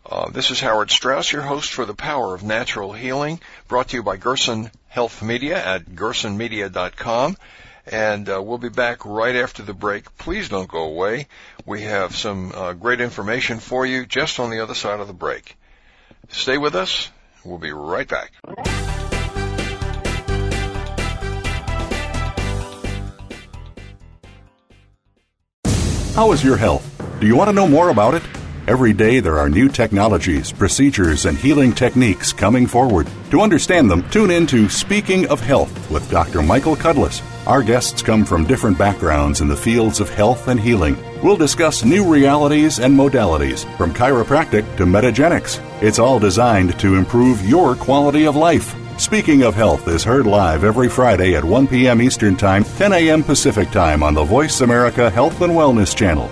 Uh, 0.08 0.30
this 0.30 0.50
is 0.50 0.60
Howard 0.60 0.90
Strauss, 0.90 1.32
your 1.32 1.42
host 1.42 1.72
for 1.72 1.84
the 1.84 1.94
Power 1.94 2.34
of 2.34 2.42
Natural 2.42 2.92
Healing, 2.92 3.40
brought 3.68 3.88
to 3.88 3.96
you 3.96 4.02
by 4.02 4.16
Gerson 4.16 4.70
Health 4.88 5.20
Media 5.20 5.62
at 5.62 5.84
gersonmedia.com. 5.84 7.36
And 7.88 8.28
uh, 8.28 8.40
we'll 8.42 8.58
be 8.58 8.68
back 8.68 9.04
right 9.04 9.36
after 9.36 9.62
the 9.62 9.74
break. 9.74 10.16
Please 10.16 10.48
don't 10.48 10.68
go 10.68 10.84
away. 10.84 11.26
We 11.66 11.82
have 11.82 12.16
some 12.16 12.52
uh, 12.52 12.72
great 12.72 13.00
information 13.00 13.58
for 13.58 13.84
you 13.84 14.06
just 14.06 14.40
on 14.40 14.50
the 14.50 14.60
other 14.60 14.74
side 14.74 15.00
of 15.00 15.06
the 15.06 15.12
break. 15.12 15.56
Stay 16.30 16.56
with 16.56 16.74
us. 16.74 17.10
We'll 17.44 17.58
be 17.58 17.72
right 17.72 18.08
back. 18.08 19.15
How 26.16 26.32
is 26.32 26.42
your 26.42 26.56
health? 26.56 26.82
Do 27.20 27.26
you 27.26 27.36
want 27.36 27.50
to 27.50 27.54
know 27.54 27.68
more 27.68 27.90
about 27.90 28.14
it? 28.14 28.22
Every 28.66 28.94
day 28.94 29.20
there 29.20 29.38
are 29.38 29.50
new 29.50 29.68
technologies, 29.68 30.50
procedures, 30.50 31.26
and 31.26 31.36
healing 31.36 31.74
techniques 31.74 32.32
coming 32.32 32.66
forward. 32.66 33.06
To 33.32 33.42
understand 33.42 33.90
them, 33.90 34.02
tune 34.08 34.30
in 34.30 34.46
to 34.46 34.70
Speaking 34.70 35.26
of 35.26 35.40
Health 35.40 35.90
with 35.90 36.10
Dr. 36.10 36.40
Michael 36.40 36.74
Cudlis. 36.74 37.20
Our 37.46 37.62
guests 37.62 38.00
come 38.00 38.24
from 38.24 38.46
different 38.46 38.78
backgrounds 38.78 39.42
in 39.42 39.48
the 39.48 39.58
fields 39.58 40.00
of 40.00 40.08
health 40.08 40.48
and 40.48 40.58
healing. 40.58 40.96
We'll 41.22 41.36
discuss 41.36 41.84
new 41.84 42.10
realities 42.10 42.80
and 42.80 42.98
modalities, 42.98 43.66
from 43.76 43.92
chiropractic 43.92 44.64
to 44.78 44.86
metagenics. 44.86 45.60
It's 45.82 45.98
all 45.98 46.18
designed 46.18 46.78
to 46.80 46.94
improve 46.94 47.46
your 47.46 47.76
quality 47.76 48.24
of 48.24 48.36
life. 48.36 48.74
Speaking 48.98 49.42
of 49.42 49.54
Health 49.54 49.88
is 49.88 50.02
heard 50.02 50.26
live 50.26 50.64
every 50.64 50.88
Friday 50.88 51.36
at 51.36 51.44
1 51.44 51.66
p.m. 51.66 52.00
Eastern 52.00 52.34
Time, 52.34 52.64
10 52.64 52.94
a.m. 52.94 53.22
Pacific 53.22 53.70
Time 53.70 54.02
on 54.02 54.14
the 54.14 54.24
Voice 54.24 54.62
America 54.62 55.10
Health 55.10 55.42
and 55.42 55.52
Wellness 55.52 55.94
Channel. 55.94 56.30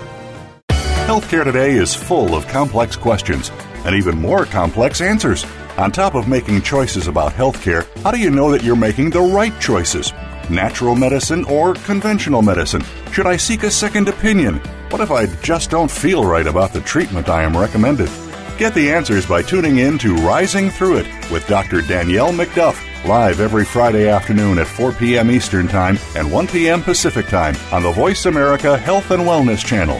Healthcare 1.05 1.43
today 1.43 1.73
is 1.73 1.93
full 1.93 2.33
of 2.33 2.47
complex 2.47 2.95
questions 2.95 3.51
and 3.85 3.95
even 3.95 4.17
more 4.17 4.45
complex 4.45 4.99
answers. 4.99 5.45
On 5.77 5.91
top 5.91 6.15
of 6.15 6.27
making 6.27 6.63
choices 6.63 7.07
about 7.07 7.33
healthcare, 7.33 7.85
how 8.01 8.09
do 8.09 8.17
you 8.17 8.31
know 8.31 8.51
that 8.51 8.63
you're 8.63 8.75
making 8.75 9.11
the 9.11 9.21
right 9.21 9.57
choices? 9.61 10.11
Natural 10.49 10.95
medicine 10.95 11.45
or 11.45 11.75
conventional 11.75 12.41
medicine? 12.41 12.83
Should 13.11 13.27
I 13.27 13.37
seek 13.37 13.61
a 13.61 13.69
second 13.69 14.09
opinion? 14.09 14.55
What 14.89 15.01
if 15.01 15.11
I 15.11 15.27
just 15.43 15.69
don't 15.69 15.91
feel 15.91 16.25
right 16.25 16.47
about 16.47 16.73
the 16.73 16.81
treatment 16.81 17.29
I 17.29 17.43
am 17.43 17.55
recommended? 17.55 18.09
Get 18.57 18.73
the 18.73 18.89
answers 18.89 19.25
by 19.25 19.41
tuning 19.41 19.79
in 19.79 19.97
to 19.97 20.15
Rising 20.15 20.69
Through 20.69 20.99
It 20.99 21.29
with 21.29 21.45
Dr. 21.45 21.81
Danielle 21.81 22.31
McDuff, 22.31 22.81
live 23.05 23.41
every 23.41 23.65
Friday 23.65 24.07
afternoon 24.07 24.59
at 24.59 24.67
4 24.67 24.93
p.m. 24.93 25.29
Eastern 25.29 25.67
Time 25.67 25.97
and 26.15 26.31
1 26.31 26.47
p.m. 26.47 26.81
Pacific 26.81 27.27
Time 27.27 27.55
on 27.73 27.83
the 27.83 27.91
Voice 27.91 28.25
America 28.25 28.77
Health 28.77 29.11
and 29.11 29.23
Wellness 29.23 29.59
Channel. 29.65 29.99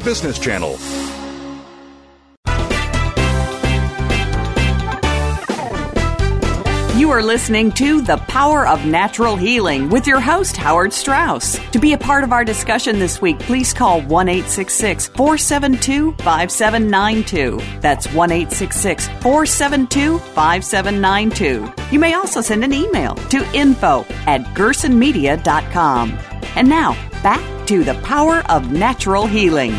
Business 0.00 0.38
Channel. 0.38 0.78
You 6.96 7.10
are 7.10 7.22
listening 7.22 7.70
to 7.72 8.00
The 8.00 8.16
Power 8.16 8.66
of 8.66 8.86
Natural 8.86 9.36
Healing 9.36 9.90
with 9.90 10.06
your 10.06 10.18
host, 10.18 10.56
Howard 10.56 10.94
Strauss. 10.94 11.58
To 11.72 11.78
be 11.78 11.92
a 11.92 11.98
part 11.98 12.24
of 12.24 12.32
our 12.32 12.42
discussion 12.42 12.98
this 12.98 13.20
week, 13.20 13.38
please 13.38 13.74
call 13.74 14.00
1 14.00 14.26
472 14.26 16.12
5792. 16.12 17.60
That's 17.80 18.06
1 18.14 18.30
472 18.46 20.18
5792. 20.18 21.72
You 21.92 21.98
may 22.00 22.14
also 22.14 22.40
send 22.40 22.64
an 22.64 22.72
email 22.72 23.14
to 23.14 23.46
info 23.54 24.06
at 24.26 24.40
gersonmedia.com. 24.54 26.35
And 26.56 26.70
now, 26.70 26.94
back 27.22 27.66
to 27.66 27.84
The 27.84 27.92
Power 27.96 28.38
of 28.48 28.72
Natural 28.72 29.26
Healing. 29.26 29.72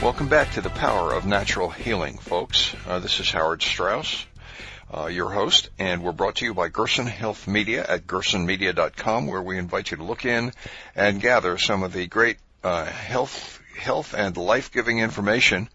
Welcome 0.00 0.28
back 0.28 0.52
to 0.52 0.60
the 0.60 0.70
Power 0.70 1.12
of 1.12 1.26
Natural 1.26 1.70
Healing, 1.70 2.18
folks. 2.18 2.72
Uh, 2.86 3.00
this 3.00 3.18
is 3.18 3.32
Howard 3.32 3.62
Strauss, 3.62 4.24
uh, 4.96 5.06
your 5.06 5.28
host, 5.28 5.70
and 5.76 6.04
we're 6.04 6.12
brought 6.12 6.36
to 6.36 6.44
you 6.44 6.54
by 6.54 6.68
Gerson 6.68 7.06
Health 7.08 7.48
Media 7.48 7.84
at 7.84 8.06
gersonmedia.com, 8.06 9.26
where 9.26 9.42
we 9.42 9.58
invite 9.58 9.90
you 9.90 9.96
to 9.96 10.04
look 10.04 10.24
in 10.24 10.52
and 10.94 11.20
gather 11.20 11.58
some 11.58 11.82
of 11.82 11.92
the 11.92 12.06
great 12.06 12.36
uh, 12.62 12.84
health, 12.84 13.60
health 13.76 14.14
and 14.14 14.36
life-giving 14.36 15.00
information 15.00 15.68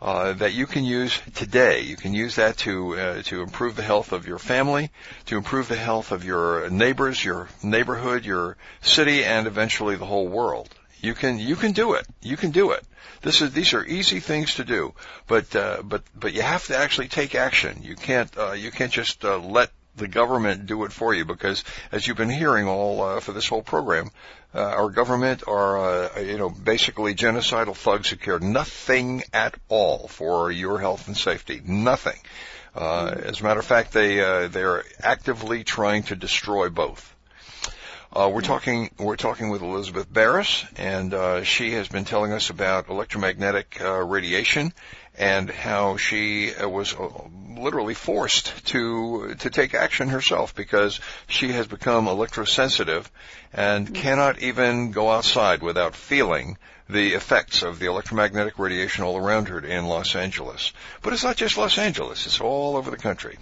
uh, 0.00 0.34
that 0.34 0.52
you 0.52 0.66
can 0.66 0.84
use 0.84 1.20
today. 1.34 1.80
You 1.80 1.96
can 1.96 2.12
use 2.14 2.36
that 2.36 2.58
to 2.58 2.98
uh, 2.98 3.22
to 3.22 3.42
improve 3.42 3.76
the 3.76 3.82
health 3.82 4.12
of 4.12 4.26
your 4.26 4.38
family, 4.38 4.90
to 5.26 5.36
improve 5.36 5.68
the 5.68 5.76
health 5.76 6.12
of 6.12 6.24
your 6.24 6.68
neighbors, 6.70 7.24
your 7.24 7.48
neighborhood, 7.62 8.24
your 8.24 8.56
city, 8.82 9.24
and 9.24 9.46
eventually 9.46 9.96
the 9.96 10.06
whole 10.06 10.28
world. 10.28 10.68
You 11.00 11.14
can 11.14 11.38
you 11.38 11.56
can 11.56 11.72
do 11.72 11.94
it. 11.94 12.06
You 12.20 12.36
can 12.36 12.50
do 12.50 12.72
it. 12.72 12.84
This 13.22 13.40
is 13.40 13.52
these 13.52 13.72
are 13.74 13.84
easy 13.84 14.20
things 14.20 14.56
to 14.56 14.64
do, 14.64 14.94
but 15.26 15.54
uh, 15.56 15.82
but 15.82 16.02
but 16.14 16.34
you 16.34 16.42
have 16.42 16.66
to 16.66 16.76
actually 16.76 17.08
take 17.08 17.34
action. 17.34 17.82
You 17.82 17.96
can't 17.96 18.36
uh, 18.36 18.52
you 18.52 18.70
can't 18.70 18.92
just 18.92 19.24
uh, 19.24 19.38
let 19.38 19.70
the 19.96 20.08
government 20.08 20.66
do 20.66 20.84
it 20.84 20.92
for 20.92 21.14
you 21.14 21.24
because 21.24 21.64
as 21.90 22.06
you've 22.06 22.16
been 22.16 22.30
hearing 22.30 22.68
all 22.68 23.02
uh, 23.02 23.20
for 23.20 23.32
this 23.32 23.48
whole 23.48 23.62
program, 23.62 24.10
uh, 24.56 24.60
our 24.60 24.88
government 24.88 25.42
are 25.46 25.78
uh, 26.16 26.20
you 26.20 26.38
know 26.38 26.48
basically 26.48 27.14
genocidal 27.14 27.76
thugs 27.76 28.08
who 28.08 28.16
care 28.16 28.38
nothing 28.38 29.22
at 29.32 29.54
all 29.68 30.08
for 30.08 30.50
your 30.50 30.78
health 30.78 31.08
and 31.08 31.16
safety. 31.16 31.60
Nothing. 31.62 32.18
Uh, 32.74 33.14
as 33.24 33.40
a 33.40 33.42
matter 33.42 33.60
of 33.60 33.66
fact, 33.66 33.92
they 33.92 34.20
uh, 34.20 34.48
they 34.48 34.62
are 34.62 34.84
actively 35.02 35.62
trying 35.62 36.04
to 36.04 36.16
destroy 36.16 36.70
both. 36.70 37.14
Uh, 38.12 38.30
we're 38.32 38.40
talking 38.40 38.90
we're 38.98 39.16
talking 39.16 39.50
with 39.50 39.60
Elizabeth 39.60 40.10
Barris, 40.10 40.64
and 40.76 41.12
uh, 41.12 41.42
she 41.42 41.72
has 41.72 41.88
been 41.88 42.06
telling 42.06 42.32
us 42.32 42.48
about 42.48 42.88
electromagnetic 42.88 43.78
uh, 43.80 44.02
radiation 44.02 44.72
and 45.18 45.50
how 45.50 45.96
she 45.96 46.54
uh, 46.54 46.68
was 46.68 46.94
uh, 46.94 47.08
literally 47.56 47.94
forced 47.94 48.66
to 48.66 49.34
to 49.38 49.50
take 49.50 49.74
action 49.74 50.08
herself 50.08 50.54
because 50.54 51.00
she 51.26 51.52
has 51.52 51.66
become 51.66 52.06
electrosensitive 52.06 53.06
and 53.52 53.94
cannot 53.94 54.40
even 54.40 54.90
go 54.90 55.10
outside 55.10 55.62
without 55.62 55.96
feeling 55.96 56.58
the 56.88 57.14
effects 57.14 57.62
of 57.62 57.78
the 57.78 57.86
electromagnetic 57.86 58.58
radiation 58.58 59.04
all 59.04 59.16
around 59.16 59.48
her 59.48 59.58
in 59.58 59.86
Los 59.86 60.14
Angeles. 60.14 60.72
But 61.02 61.12
it's 61.12 61.24
not 61.24 61.36
just 61.36 61.56
Los 61.56 61.78
Angeles; 61.78 62.26
it's 62.26 62.40
all 62.40 62.76
over 62.76 62.90
the 62.90 62.96
country. 62.96 63.38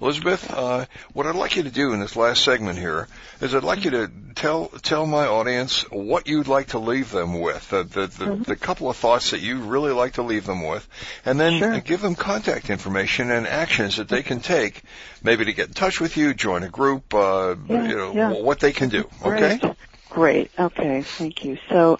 Elizabeth, 0.00 0.50
uh, 0.50 0.86
what 1.12 1.26
I'd 1.26 1.34
like 1.34 1.56
you 1.56 1.62
to 1.64 1.70
do 1.70 1.92
in 1.92 2.00
this 2.00 2.16
last 2.16 2.42
segment 2.44 2.78
here 2.78 3.08
is 3.40 3.54
I'd 3.54 3.64
like 3.64 3.84
you 3.84 3.90
to 3.92 4.10
tell 4.34 4.68
tell 4.82 5.06
my 5.06 5.26
audience 5.26 5.82
what 5.90 6.26
you'd 6.26 6.48
like 6.48 6.68
to 6.68 6.78
leave 6.78 7.10
them 7.10 7.40
with, 7.40 7.68
the 7.70 7.84
the, 7.84 8.06
the, 8.06 8.24
Mhm. 8.26 8.44
the 8.46 8.56
couple 8.56 8.88
of 8.90 8.96
thoughts 8.96 9.30
that 9.30 9.40
you 9.40 9.60
really 9.60 9.92
like 9.92 10.14
to 10.14 10.22
leave 10.22 10.46
them 10.46 10.62
with, 10.66 10.86
and 11.24 11.38
then 11.38 11.58
Sure. 11.58 11.80
give 11.80 12.00
them 12.00 12.14
contact 12.14 12.70
information 12.70 13.30
and 13.30 13.46
actions 13.46 13.96
that 13.96 14.08
they 14.08 14.22
can 14.22 14.40
take, 14.40 14.82
maybe 15.22 15.44
to 15.44 15.52
get 15.52 15.68
in 15.68 15.74
touch 15.74 16.00
with 16.00 16.16
you, 16.16 16.34
join 16.34 16.62
a 16.62 16.68
group, 16.68 17.12
uh, 17.14 17.54
Yeah, 17.68 17.88
you 17.88 17.96
know, 17.96 18.12
yeah. 18.14 18.32
what 18.32 18.60
they 18.60 18.72
can 18.72 18.88
do. 18.88 19.08
Okay. 19.24 19.58
Great. 19.58 19.76
Great. 20.10 20.50
Okay. 20.58 21.02
Thank 21.02 21.44
you. 21.44 21.56
So, 21.68 21.98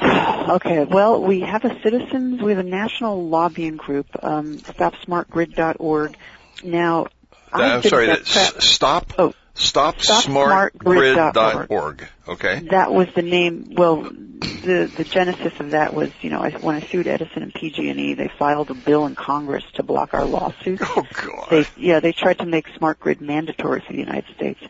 okay. 0.02 0.84
Well, 0.84 1.22
we 1.22 1.40
have 1.40 1.64
a 1.64 1.80
citizens, 1.82 2.40
we 2.42 2.52
have 2.52 2.64
a 2.64 2.68
national 2.68 3.28
lobbying 3.28 3.76
group, 3.76 4.06
um, 4.22 4.62
StopSmartGrid.org. 4.68 6.16
Now, 6.62 7.06
I've 7.52 7.84
I'm 7.84 7.88
sorry. 7.88 8.06
that 8.06 8.24
That, 8.24 8.62
stop. 8.62 9.12
Oh. 9.18 9.34
StopSmartGrid.org. 9.56 12.08
Okay. 12.28 12.60
That 12.70 12.92
was 12.92 13.08
the 13.14 13.22
name. 13.22 13.74
Well, 13.76 14.02
the 14.04 14.90
the 14.96 15.04
genesis 15.04 15.52
of 15.60 15.72
that 15.72 15.92
was, 15.92 16.08
you 16.22 16.30
know, 16.30 16.40
I, 16.40 16.52
when 16.52 16.76
I 16.76 16.80
sued 16.80 17.06
Edison 17.06 17.42
and 17.42 17.52
PG&E, 17.52 18.14
they 18.14 18.30
filed 18.38 18.70
a 18.70 18.74
bill 18.74 19.04
in 19.06 19.14
Congress 19.14 19.64
to 19.74 19.82
block 19.82 20.14
our 20.14 20.24
lawsuit. 20.24 20.80
Oh 20.82 21.06
God. 21.12 21.48
They, 21.50 21.66
yeah, 21.76 22.00
they 22.00 22.12
tried 22.12 22.38
to 22.38 22.46
make 22.46 22.68
smart 22.76 23.00
grid 23.00 23.20
mandatory 23.20 23.80
for 23.80 23.92
the 23.92 23.98
United 23.98 24.34
States. 24.34 24.60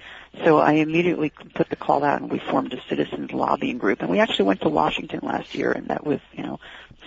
So 0.45 0.59
I 0.59 0.74
immediately 0.74 1.30
put 1.55 1.68
the 1.68 1.76
call 1.76 2.05
out, 2.05 2.22
and 2.22 2.30
we 2.30 2.38
formed 2.38 2.72
a 2.72 2.80
citizens 2.88 3.32
lobbying 3.32 3.78
group. 3.78 4.01
And 4.01 4.09
we 4.09 4.20
actually 4.20 4.47
went 4.47 4.61
to 4.62 4.68
Washington 4.68 5.20
last 5.22 5.55
year, 5.55 5.72
and 5.72 5.88
that 5.88 6.07
was, 6.07 6.20
you 6.32 6.43
know, 6.43 6.59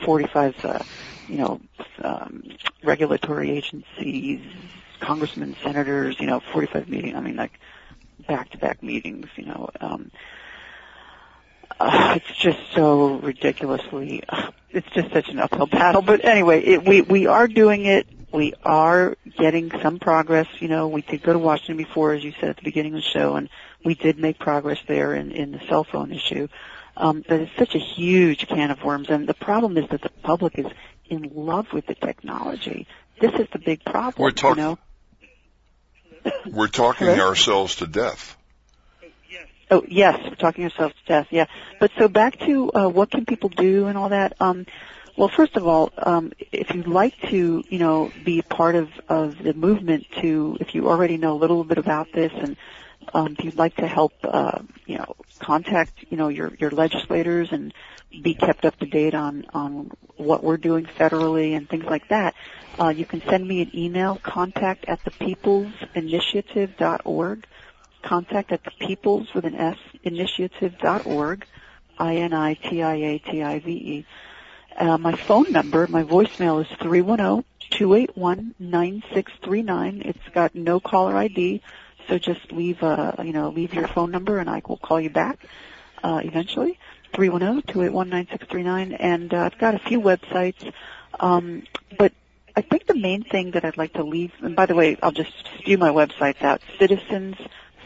45, 0.06 0.66
uh, 0.66 0.80
you 1.28 1.38
know, 1.38 1.62
um, 2.02 2.44
regulatory 2.84 3.52
agencies, 3.52 4.42
congressmen, 5.00 5.56
senators, 5.64 6.20
you 6.20 6.28
know, 6.28 6.40
45 6.40 6.90
meetings. 6.90 7.16
I 7.16 7.22
mean, 7.22 7.36
like 7.36 7.60
back-to-back 8.28 8.82
meetings, 8.84 9.28
you 9.36 9.46
know. 9.46 9.70
Um, 9.80 10.12
uh, 11.80 12.14
it's 12.16 12.38
just 12.38 12.60
so 12.74 13.16
ridiculously. 13.16 14.24
Uh, 14.28 14.52
it's 14.72 14.90
just 14.92 15.12
such 15.12 15.30
an 15.30 15.40
uphill 15.40 15.68
battle. 15.68 16.02
But 16.02 16.26
anyway, 16.26 16.62
it, 16.62 16.88
we 16.88 17.02
we 17.02 17.28
are 17.28 17.48
doing 17.48 17.86
it. 17.86 18.08
We 18.32 18.54
are 18.64 19.16
getting 19.38 19.70
some 19.82 20.00
progress. 20.00 20.48
You 20.60 20.68
know, 20.68 20.88
we 20.88 21.02
did 21.04 21.22
go 21.22 21.34
to 21.34 21.40
Washington 21.40 21.78
before, 21.78 22.14
as 22.14 22.24
you 22.24 22.34
said 22.40 22.50
at 22.50 22.58
the 22.58 22.64
beginning 22.64 22.94
of 22.94 22.98
the 22.98 23.08
show, 23.08 23.36
and 23.36 23.50
we 23.86 23.94
did 23.94 24.18
make 24.18 24.40
progress 24.40 24.80
there 24.88 25.14
in 25.14 25.32
in 25.32 25.52
the 25.52 25.60
cell 25.68 25.84
phone 25.84 26.12
issue. 26.12 26.48
Um, 26.96 27.24
but 27.28 27.40
it's 27.40 27.56
such 27.58 27.74
a 27.76 27.80
huge 27.80 28.48
can 28.48 28.70
of 28.70 28.84
worms, 28.84 29.10
and 29.10 29.28
the 29.28 29.34
problem 29.34 29.78
is 29.78 29.90
that 29.90 30.02
the 30.02 30.12
public 30.22 30.60
is 30.60 30.68
in 31.10 31.32
love 31.34 31.72
with 31.74 31.86
the 31.88 31.96
technology. 31.96 32.88
This 33.20 33.34
is 33.34 33.48
the 33.52 33.60
big 33.60 33.84
problem. 33.84 34.24
We're 34.24 34.32
talking. 34.32 34.64
You 34.64 34.78
know? 36.24 36.32
We're 36.52 36.68
talking 36.68 37.08
Hello? 37.08 37.28
ourselves 37.28 37.76
to 37.78 37.88
death. 37.88 38.38
Oh 39.72 39.84
yes, 39.88 40.20
we're 40.24 40.36
talking 40.36 40.66
ourselves 40.66 40.94
to 40.94 41.06
death. 41.08 41.28
Yeah, 41.32 41.46
but 41.80 41.90
so 41.98 42.08
back 42.08 42.38
to 42.42 42.72
uh, 42.74 42.90
what 42.90 43.10
can 43.10 43.26
people 43.26 43.50
do 43.50 43.88
and 43.88 43.98
all 43.98 44.10
that. 44.10 44.40
Um, 44.40 44.68
well, 45.18 45.30
first 45.30 45.56
of 45.56 45.68
all, 45.68 45.92
um, 45.98 46.32
if 46.52 46.76
you'd 46.76 46.88
like 46.88 47.20
to, 47.30 47.64
you 47.68 47.80
know, 47.80 48.12
be 48.24 48.44
part 48.44 48.76
of 48.76 48.90
of 49.10 49.42
the 49.42 49.54
movement, 49.54 50.06
to 50.22 50.58
if 50.60 50.76
you 50.76 50.90
already 50.90 51.18
know 51.18 51.34
a 51.34 51.40
little 51.40 51.64
bit 51.64 51.80
about 51.80 52.12
this, 52.14 52.32
and 52.36 52.56
um, 53.14 53.36
if 53.38 53.46
you'd 53.46 53.58
like 53.58 53.76
to 53.78 53.88
help, 53.88 54.14
uh, 54.24 54.60
you 54.86 54.98
know, 54.98 55.16
contact, 55.40 56.06
you 56.10 56.18
know, 56.18 56.28
your 56.28 56.52
your 56.60 56.70
legislators 56.70 57.52
and 57.52 57.74
be 58.22 58.34
kept 58.34 58.66
up 58.66 58.78
to 58.80 58.86
date 58.86 59.16
on 59.16 59.46
on 59.54 59.90
what 60.18 60.44
we're 60.44 60.58
doing 60.58 60.86
federally 60.86 61.56
and 61.58 61.68
things 61.70 61.86
like 61.86 62.08
that, 62.10 62.36
uh, 62.80 62.90
you 62.90 63.06
can 63.06 63.22
send 63.22 63.48
me 63.48 63.62
an 63.62 63.72
email, 63.76 64.20
contact 64.24 64.86
at 64.88 65.04
thepeoplesinitiative.org, 65.04 67.46
contact 68.02 68.52
at 68.52 68.64
the 68.64 68.72
peoples 68.80 69.32
with 69.34 69.46
an 69.46 69.56
S 69.56 69.78
initiative.org, 70.04 71.46
I-N-I-T-I-A-T-I-V-E. 71.98 74.06
Uh, 74.76 74.98
my 74.98 75.16
phone 75.16 75.52
number, 75.52 75.86
my 75.88 76.04
voicemail 76.04 76.62
is 76.62 76.68
310-281-9639. 77.72 80.06
It's 80.06 80.30
got 80.34 80.56
no 80.56 80.80
caller 80.80 81.16
ID, 81.16 81.62
so 82.08 82.18
just 82.18 82.52
leave, 82.52 82.82
uh, 82.82 83.14
you 83.24 83.34
know, 83.34 83.50
leave 83.50 83.76
your 83.76 83.88
phone 83.88 84.10
number 84.12 84.40
and 84.40 84.50
I 84.50 84.64
will 84.68 84.78
call 84.78 85.00
you 85.00 85.12
back, 85.12 85.46
uh, 86.04 86.22
eventually. 86.24 86.80
310-281-9639 87.14 88.98
and 89.00 89.34
uh, 89.34 89.38
I've 89.38 89.58
got 89.58 89.76
a 89.76 89.80
few 89.80 90.02
websites 90.02 90.72
um, 91.20 91.64
but 91.98 92.12
I 92.56 92.62
think 92.62 92.86
the 92.86 92.96
main 92.96 93.24
thing 93.24 93.52
that 93.52 93.66
I'd 93.66 93.78
like 93.78 93.94
to 93.94 94.04
leave 94.04 94.32
and 94.42 94.56
by 94.56 94.66
the 94.66 94.76
way 94.76 94.98
I'll 95.02 95.12
just 95.12 95.32
spew 95.60 95.78
my 95.78 95.90
websites 95.90 96.42
out. 96.42 96.62
Citizens 96.80 97.36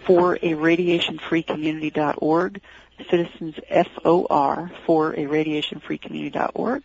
for 0.06 0.40
a 0.42 0.54
radiation 0.54 1.20
free 1.20 1.44
community.org 1.44 2.62
citizens 3.10 3.56
FOR 4.04 4.72
for 4.86 5.18
a 5.20 5.26
radiation 5.26 5.80
free 5.80 5.98
community.org 5.98 6.84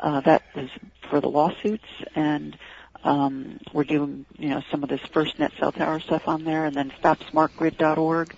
uh, 0.00 0.20
that 0.20 0.42
is 0.54 0.70
for 1.10 1.20
the 1.20 1.28
lawsuits 1.28 1.84
and 2.14 2.56
um, 3.04 3.58
we're 3.72 3.84
doing 3.84 4.24
you 4.38 4.48
know 4.48 4.62
some 4.70 4.82
of 4.82 4.88
this 4.88 5.00
FirstNet 5.00 5.58
cell 5.58 5.72
tower 5.72 6.00
stuff 6.00 6.28
on 6.28 6.44
there 6.44 6.64
and 6.64 6.74
then 6.74 6.92
stopsmartgrid.org 7.02 8.36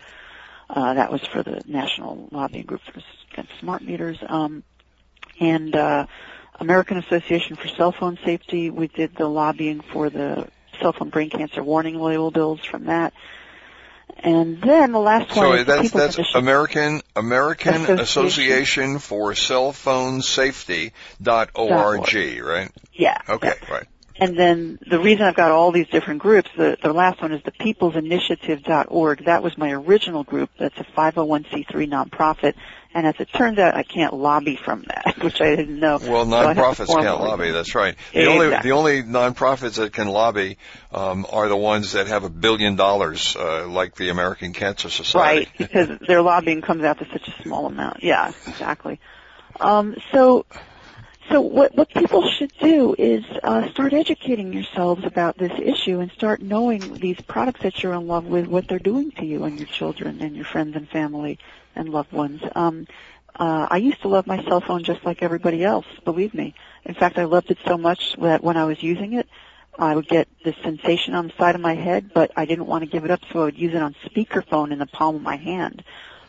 uh, 0.70 0.94
that 0.94 1.12
was 1.12 1.20
for 1.26 1.42
the 1.42 1.62
National 1.66 2.28
Lobbying 2.30 2.64
Group 2.64 2.80
for 2.82 3.00
Smart 3.60 3.82
Meters. 3.82 4.18
Um, 4.26 4.62
and 5.40 5.74
uh, 5.74 6.06
American 6.60 6.98
Association 6.98 7.56
for 7.56 7.68
Cell 7.68 7.92
Phone 7.92 8.18
Safety, 8.24 8.70
we 8.70 8.88
did 8.88 9.16
the 9.16 9.28
lobbying 9.28 9.80
for 9.80 10.10
the 10.10 10.48
cell 10.80 10.92
phone 10.92 11.10
brain 11.10 11.30
cancer 11.30 11.62
warning 11.62 12.00
label 12.00 12.30
bills 12.30 12.64
from 12.64 12.84
that. 12.84 13.12
And 14.18 14.60
then 14.60 14.92
the 14.92 14.98
last 14.98 15.34
one 15.34 15.36
So 15.36 15.52
is 15.54 15.66
that's 15.66 16.16
that's. 16.16 16.34
American 16.34 17.00
American 17.16 17.74
Association. 17.74 18.00
Association 18.00 18.98
for 18.98 19.34
Cell 19.34 19.72
Phone 19.72 20.22
Safety 20.22 20.92
dot 21.20 21.50
org, 21.54 22.14
right? 22.14 22.70
Yeah. 22.92 23.18
Okay, 23.28 23.52
yeah. 23.62 23.72
right. 23.72 23.86
And 24.16 24.38
then 24.38 24.78
the 24.88 25.00
reason 25.00 25.26
I've 25.26 25.34
got 25.34 25.50
all 25.50 25.72
these 25.72 25.88
different 25.88 26.22
groups, 26.22 26.48
the, 26.56 26.76
the 26.80 26.92
last 26.92 27.20
one 27.20 27.32
is 27.32 27.42
the 27.42 27.50
peoplesinitiative.org. 27.50 29.24
That 29.24 29.42
was 29.42 29.58
my 29.58 29.72
original 29.72 30.22
group. 30.22 30.50
That's 30.58 30.78
a 30.78 30.84
501c3 30.84 31.66
nonprofit. 31.88 32.54
And 32.94 33.08
as 33.08 33.16
it 33.18 33.32
turns 33.32 33.58
out, 33.58 33.74
I 33.74 33.82
can't 33.82 34.14
lobby 34.14 34.54
from 34.54 34.84
that, 34.86 35.16
which 35.22 35.40
I 35.40 35.56
didn't 35.56 35.80
know. 35.80 35.98
Well, 36.00 36.24
So 36.24 36.30
nonprofits 36.30 36.86
can't 36.86 37.20
lobby. 37.20 37.50
That's 37.50 37.74
right. 37.74 37.96
The 38.12 38.26
only 38.26 38.48
the 38.50 38.70
only 38.70 39.02
nonprofits 39.02 39.74
that 39.76 39.92
can 39.92 40.06
lobby 40.06 40.58
um, 40.92 41.26
are 41.28 41.48
the 41.48 41.56
ones 41.56 41.92
that 41.92 42.06
have 42.06 42.22
a 42.22 42.30
billion 42.30 42.76
dollars, 42.76 43.34
uh, 43.34 43.66
like 43.66 43.96
the 43.96 44.10
American 44.10 44.52
Cancer 44.52 44.90
Society. 44.90 45.46
Right, 45.46 45.48
because 45.58 45.98
their 46.06 46.22
lobbying 46.22 46.62
comes 46.62 46.84
out 46.84 47.00
to 47.00 47.06
such 47.12 47.26
a 47.26 47.42
small 47.42 47.66
amount. 47.66 48.04
Yeah, 48.04 48.30
exactly. 48.46 49.00
Um, 49.58 49.96
so, 50.12 50.46
so 51.30 51.40
what 51.40 51.74
what 51.74 51.88
people 51.88 52.28
should 52.28 52.52
do 52.60 52.94
is 52.98 53.24
uh, 53.42 53.68
start 53.70 53.92
educating 53.92 54.52
yourselves 54.52 55.04
about 55.04 55.38
this 55.38 55.52
issue 55.58 56.00
and 56.00 56.10
start 56.12 56.42
knowing 56.42 56.98
these 56.98 57.20
products 57.26 57.62
that 57.62 57.82
you're 57.82 57.94
in 57.94 58.06
love 58.06 58.26
with, 58.26 58.46
what 58.46 58.68
they're 58.68 58.78
doing 58.78 59.10
to 59.12 59.24
you 59.24 59.44
and 59.44 59.56
your 59.56 59.66
children 59.66 60.20
and 60.20 60.36
your 60.36 60.44
friends 60.44 60.76
and 60.76 60.88
family 60.88 61.38
and 61.74 61.88
loved 61.88 62.12
ones. 62.12 62.42
Um, 62.54 62.86
uh, 63.36 63.66
I 63.70 63.78
used 63.78 64.02
to 64.02 64.08
love 64.08 64.26
my 64.26 64.42
cell 64.44 64.60
phone 64.60 64.84
just 64.84 65.04
like 65.04 65.22
everybody 65.22 65.64
else. 65.64 65.86
Believe 66.04 66.34
me. 66.34 66.54
In 66.84 66.94
fact, 66.94 67.18
I 67.18 67.24
loved 67.24 67.50
it 67.50 67.58
so 67.66 67.76
much 67.76 68.14
that 68.20 68.44
when 68.44 68.56
I 68.56 68.64
was 68.64 68.82
using 68.82 69.14
it, 69.14 69.28
I 69.76 69.96
would 69.96 70.06
get 70.06 70.28
this 70.44 70.54
sensation 70.62 71.14
on 71.14 71.28
the 71.28 71.32
side 71.36 71.56
of 71.56 71.60
my 71.60 71.74
head, 71.74 72.12
but 72.14 72.30
I 72.36 72.44
didn't 72.44 72.66
want 72.66 72.84
to 72.84 72.90
give 72.90 73.04
it 73.04 73.10
up, 73.10 73.20
so 73.32 73.40
I 73.40 73.44
would 73.46 73.58
use 73.58 73.74
it 73.74 73.82
on 73.82 73.96
speakerphone 74.06 74.70
in 74.70 74.78
the 74.78 74.86
palm 74.86 75.16
of 75.16 75.22
my 75.22 75.36
hand. 75.36 75.82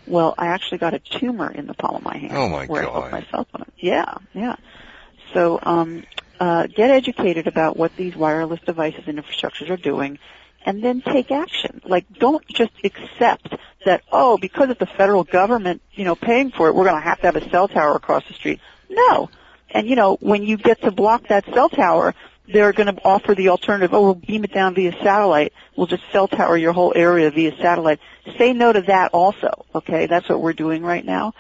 Well, 0.08 0.34
I 0.38 0.48
actually 0.48 0.80
got 0.80 0.94
a 0.94 1.00
tumor 1.00 1.52
in 1.52 1.68
the 1.68 1.74
palm 1.74 1.96
of 1.96 2.04
my 2.04 2.18
hand. 2.18 2.34
Oh, 2.36 2.48
my 2.48 2.66
where 2.66 2.84
I 2.84 2.86
God. 2.86 2.94
held 2.94 3.12
my 3.12 3.28
cell 3.30 3.48
phone. 3.52 3.72
Yeah, 3.78 4.16
yeah. 4.34 4.56
So, 5.36 5.60
um, 5.62 6.04
uh, 6.40 6.68
get 6.68 6.90
educated 6.90 7.46
about 7.46 7.78
what 7.78 7.96
these 7.98 8.16
wireless 8.16 8.62
devices 8.62 9.04
and 9.06 9.20
infrastructures 9.20 9.70
are 9.70 9.78
doing, 9.78 10.18
and 10.66 10.84
then 10.84 11.02
take 11.02 11.30
action. 11.30 11.82
Like, 11.86 12.06
don't 12.14 12.46
just 12.48 12.72
accept 12.84 13.54
that, 13.86 14.02
oh, 14.12 14.38
because 14.38 14.70
it's 14.70 14.80
the 14.80 14.86
federal 14.86 15.24
government, 15.26 15.82
you 15.94 16.06
know, 16.06 16.16
paying 16.16 16.52
for 16.52 16.70
it, 16.70 16.76
we're 16.76 16.86
going 16.86 16.96
to 16.96 17.08
have 17.08 17.20
to 17.20 17.28
have 17.28 17.36
a 17.36 17.50
cell 17.50 17.68
tower 17.68 17.96
across 17.96 18.26
the 18.28 18.34
street. 18.34 18.60
No. 18.90 19.30
And, 19.70 19.88
you 19.88 19.96
know, 19.96 20.16
when 20.22 20.44
you 20.44 20.58
get 20.58 20.82
to 20.82 20.92
block 20.92 21.28
that 21.28 21.46
cell 21.54 21.70
tower, 21.70 22.16
they're 22.48 22.74
going 22.74 22.96
to 22.96 23.02
offer 23.04 23.36
the 23.36 23.50
alternative, 23.50 23.94
oh, 23.94 24.04
we'll 24.04 24.16
beam 24.16 24.44
it 24.46 24.54
down 24.54 24.74
via 24.74 24.94
satellite. 25.04 25.52
We'll 25.76 25.88
just 25.88 26.04
cell 26.12 26.28
tower 26.28 26.56
your 26.58 26.74
whole 26.74 26.94
area 26.96 27.30
via 27.30 27.56
satellite. 27.58 28.00
Say 28.38 28.54
no 28.54 28.72
to 28.72 28.82
that 28.84 29.12
also, 29.14 29.66
okay? 29.76 30.06
That's 30.06 30.30
what 30.30 30.42
we're 30.42 30.54
doing 30.54 30.82
right 30.84 31.04
now. 31.04 31.34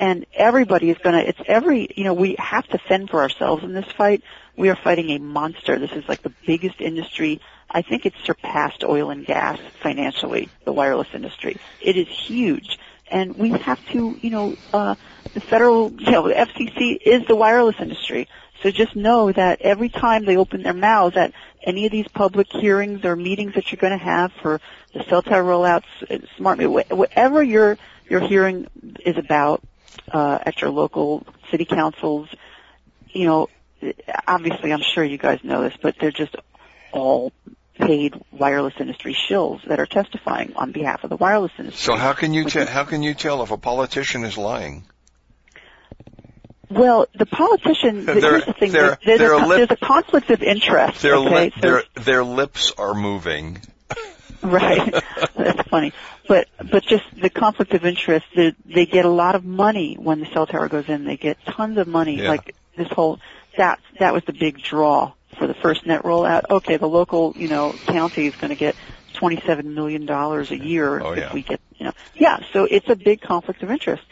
And 0.00 0.24
everybody 0.32 0.88
is 0.88 0.96
going 0.96 1.14
to, 1.14 1.28
it's 1.28 1.40
every, 1.46 1.88
you 1.94 2.04
know, 2.04 2.14
we 2.14 2.34
have 2.38 2.66
to 2.68 2.78
fend 2.78 3.10
for 3.10 3.20
ourselves 3.20 3.62
in 3.62 3.74
this 3.74 3.84
fight. 3.92 4.22
We 4.56 4.70
are 4.70 4.74
fighting 4.74 5.10
a 5.10 5.18
monster. 5.18 5.78
This 5.78 5.92
is 5.92 6.08
like 6.08 6.22
the 6.22 6.32
biggest 6.46 6.80
industry. 6.80 7.40
I 7.70 7.82
think 7.82 8.06
it's 8.06 8.18
surpassed 8.24 8.82
oil 8.82 9.10
and 9.10 9.26
gas 9.26 9.60
financially, 9.82 10.48
the 10.64 10.72
wireless 10.72 11.08
industry. 11.12 11.58
It 11.82 11.98
is 11.98 12.08
huge. 12.08 12.78
And 13.10 13.36
we 13.36 13.50
have 13.50 13.78
to, 13.90 14.18
you 14.22 14.30
know, 14.30 14.56
uh, 14.72 14.94
the 15.34 15.40
federal, 15.40 15.92
you 15.92 16.10
know, 16.10 16.28
the 16.28 16.34
FCC 16.34 16.96
is 17.04 17.26
the 17.26 17.36
wireless 17.36 17.76
industry. 17.78 18.26
So 18.62 18.70
just 18.70 18.96
know 18.96 19.30
that 19.32 19.60
every 19.60 19.90
time 19.90 20.24
they 20.24 20.36
open 20.38 20.62
their 20.62 20.72
mouths 20.72 21.16
at 21.16 21.32
any 21.62 21.84
of 21.84 21.92
these 21.92 22.08
public 22.08 22.46
hearings 22.50 23.04
or 23.04 23.16
meetings 23.16 23.54
that 23.54 23.70
you're 23.70 23.80
going 23.80 23.98
to 23.98 24.04
have 24.04 24.32
for 24.40 24.62
the 24.94 25.04
cell 25.04 25.22
tower 25.22 25.42
rollouts, 25.42 25.84
uh, 26.10 26.18
smart, 26.36 26.58
wh- 26.60 26.90
whatever 26.90 27.42
your 27.42 27.76
your 28.08 28.20
hearing 28.20 28.66
is 29.04 29.16
about 29.16 29.62
uh, 30.10 30.38
at 30.44 30.60
your 30.60 30.70
local 30.70 31.26
city 31.50 31.64
councils, 31.64 32.28
you 33.08 33.26
know, 33.26 33.48
obviously 34.26 34.72
I'm 34.72 34.82
sure 34.82 35.02
you 35.04 35.18
guys 35.18 35.40
know 35.42 35.62
this, 35.62 35.74
but 35.80 35.96
they're 36.00 36.10
just 36.10 36.36
all 36.92 37.32
paid 37.74 38.14
wireless 38.30 38.74
industry 38.78 39.16
shills 39.28 39.64
that 39.68 39.80
are 39.80 39.86
testifying 39.86 40.52
on 40.56 40.70
behalf 40.72 41.02
of 41.04 41.10
the 41.10 41.16
wireless 41.16 41.52
industry. 41.58 41.80
So 41.80 41.96
how 41.96 42.12
can 42.12 42.34
you 42.34 42.44
te- 42.44 42.66
how 42.66 42.84
can 42.84 43.02
you 43.02 43.14
tell 43.14 43.42
if 43.42 43.50
a 43.50 43.56
politician 43.56 44.24
is 44.24 44.36
lying? 44.36 44.84
Well, 46.70 47.06
the 47.18 47.26
politician, 47.26 48.04
They're- 48.06 48.14
here's 48.20 48.44
the 48.44 48.52
thing, 48.52 48.72
they're- 48.72 48.98
there's, 49.04 49.20
a, 49.20 49.46
lip- 49.46 49.56
there's 49.68 49.70
a 49.82 49.84
conflict 49.86 50.30
of 50.30 50.42
interest, 50.42 51.02
Their 51.02 51.16
okay? 51.16 51.44
lip, 51.44 51.52
So- 51.54 51.60
their 51.60 51.82
their 52.04 52.24
lips 52.24 52.72
are 52.78 52.94
moving. 52.94 53.60
Right. 54.50 54.92
That's 55.36 55.68
funny. 55.68 55.92
But 56.26 56.48
but 56.70 56.82
just 56.84 57.04
the 57.20 57.28
conflict 57.30 57.74
of 57.74 57.84
interest. 57.84 58.26
They, 58.34 58.54
they 58.64 58.86
get 58.86 59.04
a 59.04 59.10
lot 59.10 59.34
of 59.34 59.44
money 59.44 59.96
when 60.00 60.20
the 60.20 60.26
cell 60.32 60.46
tower 60.46 60.68
goes 60.68 60.88
in. 60.88 61.04
They 61.04 61.16
get 61.16 61.36
tons 61.44 61.76
of 61.76 61.86
money. 61.86 62.16
Yeah. 62.22 62.30
Like 62.30 62.54
this 62.76 62.88
whole 62.88 63.18
that 63.58 63.80
that 63.98 64.14
was 64.14 64.22
the 64.24 64.32
big 64.32 64.62
draw 64.62 65.12
for 65.38 65.46
the 65.46 65.54
FirstNet 65.54 66.02
rollout. 66.02 66.44
Okay, 66.50 66.76
the 66.78 66.86
local 66.88 67.34
you 67.36 67.48
know 67.48 67.78
county 67.86 68.26
is 68.26 68.34
going 68.36 68.48
to 68.50 68.56
get 68.56 68.76
twenty 69.12 69.42
seven 69.46 69.74
million 69.74 70.06
dollars 70.06 70.50
a 70.50 70.58
year 70.58 71.00
Oh, 71.00 71.12
if 71.12 71.18
yeah. 71.18 71.34
we 71.34 71.42
get 71.42 71.60
you 71.76 71.86
know 71.86 71.92
yeah. 72.14 72.38
So 72.52 72.64
it's 72.64 72.88
a 72.88 72.96
big 72.96 73.20
conflict 73.20 73.62
of 73.62 73.70
interest. 73.70 74.02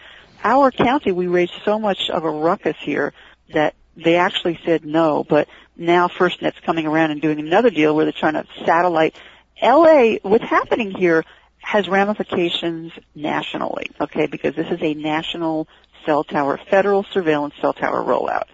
Our 0.45 0.71
county, 0.71 1.11
we 1.13 1.27
raised 1.27 1.55
so 1.65 1.79
much 1.79 2.11
of 2.11 2.25
a 2.25 2.31
ruckus 2.31 2.77
here 2.81 3.13
that 3.55 3.75
they 3.97 4.17
actually 4.17 4.59
said 4.65 4.85
no, 4.85 5.25
but 5.25 5.49
now 5.77 6.07
FirstNet's 6.09 6.61
coming 6.61 6.87
around 6.87 7.11
and 7.13 7.21
doing 7.21 7.41
another 7.41 7.71
deal 7.71 7.97
where 7.97 8.05
they're 8.05 8.13
trying 8.13 8.35
to 8.35 8.47
satellite. 8.65 9.17
LA, 9.63 10.17
what's 10.23 10.45
happening 10.45 10.91
here 10.91 11.25
has 11.61 11.89
ramifications 11.89 12.93
nationally, 13.15 13.91
okay, 14.01 14.27
because 14.27 14.55
this 14.55 14.71
is 14.71 14.81
a 14.83 14.95
national 14.95 15.69
cell 16.07 16.25
tower, 16.25 16.59
federal 16.71 17.05
surveillance 17.05 17.55
cell 17.61 17.73
tower 17.73 18.03
rollout. 18.03 18.45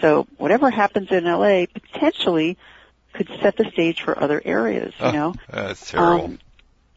So 0.00 0.26
whatever 0.36 0.70
happens 0.70 1.10
in 1.10 1.24
LA 1.24 1.66
potentially 1.66 2.56
could 3.12 3.28
set 3.40 3.56
the 3.56 3.70
stage 3.70 4.02
for 4.02 4.20
other 4.20 4.42
areas, 4.44 4.92
you 4.98 5.06
Oh, 5.06 5.10
know. 5.12 5.34
That's 5.48 5.90
terrible. 5.90 6.24
Um, 6.24 6.38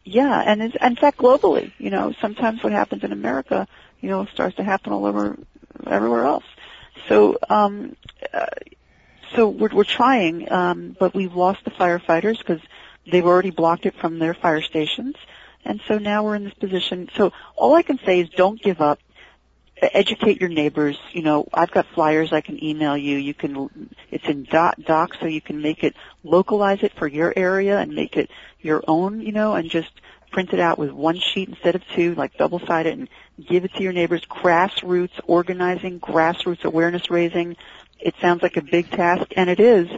yeah, 0.04 0.42
and 0.44 0.62
it's, 0.62 0.76
in 0.80 0.96
fact, 0.96 1.18
globally, 1.18 1.72
you 1.78 1.90
know, 1.90 2.12
sometimes 2.20 2.62
what 2.62 2.72
happens 2.72 3.04
in 3.04 3.12
America, 3.12 3.68
you 4.00 4.08
know, 4.08 4.24
starts 4.26 4.56
to 4.56 4.64
happen 4.64 4.92
all 4.92 5.06
over 5.06 5.38
everywhere 5.86 6.24
else. 6.24 6.44
So, 7.08 7.38
um, 7.48 7.96
uh, 8.32 8.46
so 9.34 9.48
we're, 9.48 9.68
we're 9.72 9.84
trying, 9.84 10.50
um, 10.50 10.96
but 10.98 11.14
we've 11.14 11.34
lost 11.34 11.64
the 11.64 11.70
firefighters 11.70 12.38
because 12.38 12.60
they've 13.10 13.26
already 13.26 13.50
blocked 13.50 13.86
it 13.86 13.94
from 13.94 14.18
their 14.18 14.34
fire 14.34 14.62
stations, 14.62 15.16
and 15.64 15.80
so 15.86 15.98
now 15.98 16.24
we're 16.24 16.36
in 16.36 16.44
this 16.44 16.54
position. 16.54 17.08
So 17.16 17.32
all 17.56 17.74
I 17.74 17.82
can 17.82 17.98
say 18.04 18.20
is 18.20 18.28
don't 18.30 18.60
give 18.60 18.80
up. 18.80 18.98
Educate 19.82 20.40
your 20.40 20.50
neighbors. 20.50 20.98
You 21.12 21.22
know, 21.22 21.48
I've 21.54 21.70
got 21.70 21.86
flyers 21.94 22.34
I 22.34 22.42
can 22.42 22.62
email 22.62 22.96
you. 22.96 23.16
You 23.16 23.32
can, 23.32 23.70
it's 24.10 24.26
in 24.26 24.44
dot 24.44 24.78
doc, 24.84 25.14
so 25.18 25.26
you 25.26 25.40
can 25.40 25.62
make 25.62 25.82
it, 25.84 25.96
localize 26.22 26.82
it 26.82 26.92
for 26.92 27.06
your 27.06 27.32
area 27.34 27.78
and 27.78 27.94
make 27.94 28.16
it 28.16 28.30
your 28.60 28.82
own, 28.86 29.22
you 29.22 29.32
know, 29.32 29.54
and 29.54 29.70
just 29.70 29.90
print 30.30 30.52
it 30.52 30.60
out 30.60 30.78
with 30.78 30.90
one 30.90 31.18
sheet 31.18 31.48
instead 31.48 31.74
of 31.74 31.82
two, 31.94 32.14
like 32.14 32.36
double 32.36 32.60
sided 32.60 32.98
and 32.98 33.08
give 33.48 33.64
it 33.64 33.72
to 33.74 33.82
your 33.82 33.92
neighbors. 33.92 34.22
Grassroots 34.26 35.18
organizing, 35.26 35.98
grassroots 35.98 36.64
awareness 36.64 37.10
raising. 37.10 37.56
It 37.98 38.14
sounds 38.20 38.42
like 38.42 38.56
a 38.56 38.62
big 38.62 38.90
task, 38.90 39.32
and 39.36 39.48
it 39.48 39.60
is, 39.60 39.88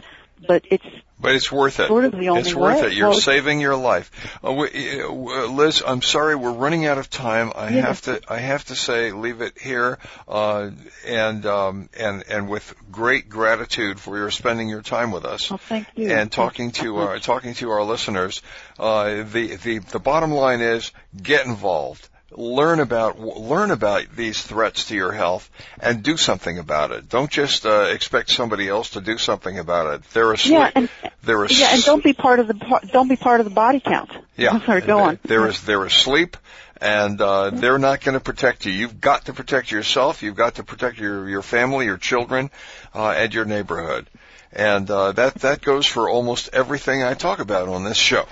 but 0.47 0.63
it's 0.69 0.85
But 1.19 1.35
it's 1.35 1.51
worth 1.51 1.79
it. 1.79 1.87
sort 1.87 2.03
of 2.05 2.11
the 2.11 2.29
only 2.29 2.41
it's 2.41 2.53
worth 2.53 2.81
way. 2.81 2.87
it. 2.87 2.93
You're 2.93 3.09
Well, 3.11 3.19
saving 3.19 3.61
your 3.61 3.75
life. 3.77 4.11
Uh, 4.45 4.51
we, 4.53 5.01
uh, 5.01 5.07
Liz, 5.09 5.81
I'm 5.85 6.01
sorry 6.01 6.35
we're 6.35 6.51
running 6.51 6.85
out 6.85 6.97
of 6.97 7.09
time. 7.09 7.53
I 7.55 7.69
have 7.71 8.01
to. 8.03 8.19
I 8.27 8.39
have 8.39 8.65
to 8.65 8.75
say, 8.75 9.11
leave 9.13 9.39
it 9.41 9.57
here. 9.59 9.99
Uh, 10.27 10.71
and 11.07 11.45
um, 11.45 11.89
and 11.97 12.23
and 12.29 12.49
with 12.49 12.75
great 12.91 13.29
gratitude 13.29 13.99
for 13.99 14.17
your 14.17 14.31
spending 14.31 14.67
your 14.67 14.81
time 14.81 15.11
with 15.11 15.23
us. 15.25 15.49
Well, 15.49 15.59
thank 15.59 15.87
you. 15.95 16.11
And 16.11 16.29
talking 16.31 16.71
to 16.73 16.97
our 16.97 17.19
talking 17.19 17.53
to 17.55 17.69
our 17.71 17.83
listeners. 17.83 18.41
Uh, 18.77 19.23
the 19.23 19.55
the 19.55 19.79
the 19.79 19.99
bottom 19.99 20.31
line 20.31 20.59
is 20.61 20.91
get 21.21 21.45
involved. 21.45 22.09
Learn 22.35 22.79
about 22.79 23.19
learn 23.19 23.71
about 23.71 24.15
these 24.15 24.41
threats 24.41 24.85
to 24.85 24.95
your 24.95 25.11
health 25.11 25.49
and 25.79 26.03
do 26.03 26.17
something 26.17 26.57
about 26.57 26.91
it. 26.91 27.09
Don't 27.09 27.29
just 27.29 27.65
uh, 27.65 27.87
expect 27.91 28.29
somebody 28.29 28.67
else 28.67 28.91
to 28.91 29.01
do 29.01 29.17
something 29.17 29.59
about 29.59 29.93
it. 29.93 30.03
They're 30.11 30.33
asleep. 30.33 30.53
Yeah, 30.53 30.71
and 30.75 30.89
They're 31.23 31.45
yeah, 31.45 31.73
and 31.73 31.83
don't 31.83 32.03
be 32.03 32.13
part 32.13 32.39
of 32.39 32.47
the 32.47 32.79
don't 32.91 33.07
be 33.07 33.15
part 33.15 33.39
of 33.39 33.45
the 33.45 33.51
body 33.51 33.79
count. 33.79 34.11
yeah. 34.35 34.51
I'm 34.51 34.61
sorry, 34.61 34.81
go 34.81 34.99
on. 34.99 35.19
They're 35.23 35.51
they're 35.51 35.85
asleep, 35.85 36.37
and 36.81 37.19
uh, 37.21 37.49
they're 37.51 37.79
not 37.79 38.01
going 38.01 38.13
to 38.13 38.19
protect 38.19 38.65
you. 38.65 38.71
You've 38.71 38.99
got 38.99 39.25
to 39.25 39.33
protect 39.33 39.71
yourself. 39.71 40.21
You've 40.23 40.35
got 40.35 40.55
to 40.55 40.63
protect 40.63 40.97
your 40.99 41.29
your 41.29 41.41
family, 41.41 41.85
your 41.85 41.97
children, 41.97 42.51
uh, 42.93 43.09
and 43.09 43.33
your 43.33 43.45
neighborhood. 43.45 44.09
And 44.51 44.89
uh, 44.91 45.13
that 45.13 45.35
that 45.35 45.61
goes 45.61 45.85
for 45.85 46.09
almost 46.09 46.49
everything 46.53 47.03
I 47.03 47.13
talk 47.13 47.39
about 47.39 47.69
on 47.69 47.83
this 47.83 47.97
show. 47.97 48.25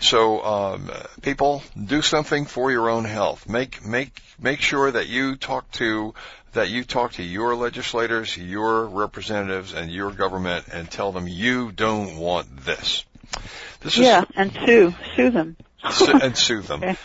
So 0.00 0.42
um, 0.44 0.90
people, 1.22 1.62
do 1.82 2.02
something 2.02 2.46
for 2.46 2.70
your 2.70 2.88
own 2.88 3.04
health. 3.04 3.48
Make 3.48 3.84
make 3.84 4.22
make 4.40 4.60
sure 4.60 4.90
that 4.90 5.08
you 5.08 5.36
talk 5.36 5.70
to 5.72 6.14
that 6.52 6.70
you 6.70 6.84
talk 6.84 7.12
to 7.12 7.22
your 7.22 7.54
legislators, 7.54 8.36
your 8.36 8.86
representatives, 8.86 9.72
and 9.74 9.90
your 9.90 10.10
government, 10.10 10.66
and 10.72 10.90
tell 10.90 11.12
them 11.12 11.28
you 11.28 11.72
don't 11.72 12.16
want 12.16 12.64
this. 12.64 13.04
This 13.80 13.94
is 13.94 14.00
Yeah, 14.00 14.24
and 14.36 14.52
sue 14.52 14.94
sue 15.16 15.30
them. 15.30 15.56
And 15.82 16.36
sue 16.36 16.62
them. 16.62 16.82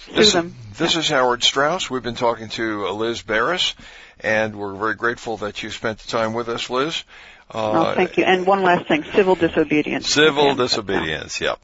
Okay. 0.00 0.16
This, 0.16 0.32
Sue 0.32 0.38
them. 0.38 0.54
this 0.78 0.96
is 0.96 1.08
Howard 1.10 1.42
Strauss. 1.42 1.90
We've 1.90 2.02
been 2.02 2.14
talking 2.14 2.48
to 2.50 2.86
Liz 2.88 3.20
Barris, 3.20 3.74
and 4.20 4.56
we're 4.56 4.74
very 4.74 4.94
grateful 4.94 5.36
that 5.38 5.62
you 5.62 5.70
spent 5.70 5.98
the 5.98 6.08
time 6.08 6.32
with 6.32 6.48
us, 6.48 6.70
Liz. 6.70 7.04
Uh, 7.52 7.90
oh, 7.90 7.94
thank 7.94 8.16
you. 8.16 8.24
And 8.24 8.46
one 8.46 8.62
last 8.62 8.86
thing, 8.86 9.02
civil 9.12 9.34
disobedience. 9.34 10.08
Civil 10.08 10.54
disobedience. 10.54 11.40
Yep. 11.40 11.58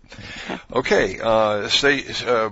Okay. 0.73 1.21
Uh, 1.23 1.69
stay. 1.69 2.05
Uh, 2.27 2.51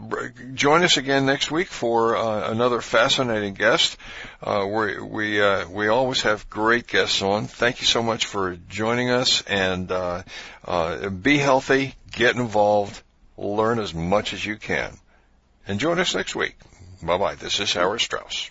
join 0.55 0.85
us 0.85 0.97
again 0.99 1.27
next 1.27 1.51
week 1.51 1.67
for 1.67 2.17
uh, 2.17 2.51
another 2.51 2.81
fascinating 2.81 3.55
guest. 3.55 3.97
Uh, 4.41 4.67
we 4.71 5.01
we 5.01 5.43
uh, 5.43 5.69
we 5.69 5.89
always 5.89 6.23
have 6.23 6.49
great 6.49 6.87
guests 6.87 7.23
on. 7.23 7.47
Thank 7.47 7.81
you 7.81 7.87
so 7.87 8.05
much 8.05 8.27
for 8.27 8.57
joining 8.69 9.11
us, 9.11 9.43
and 9.43 9.91
uh, 9.91 10.23
uh, 10.65 11.09
be 11.09 11.39
healthy. 11.39 11.95
Get 12.13 12.37
involved. 12.37 13.03
Learn 13.37 13.81
as 13.81 13.93
much 13.93 14.33
as 14.33 14.47
you 14.47 14.57
can. 14.57 14.97
And 15.67 15.81
join 15.81 15.99
us 15.99 16.15
next 16.15 16.37
week. 16.37 16.55
Bye 17.03 17.19
bye. 17.19 17.35
This 17.35 17.59
is 17.59 17.73
Howard 17.73 18.01
Strauss. 18.01 18.51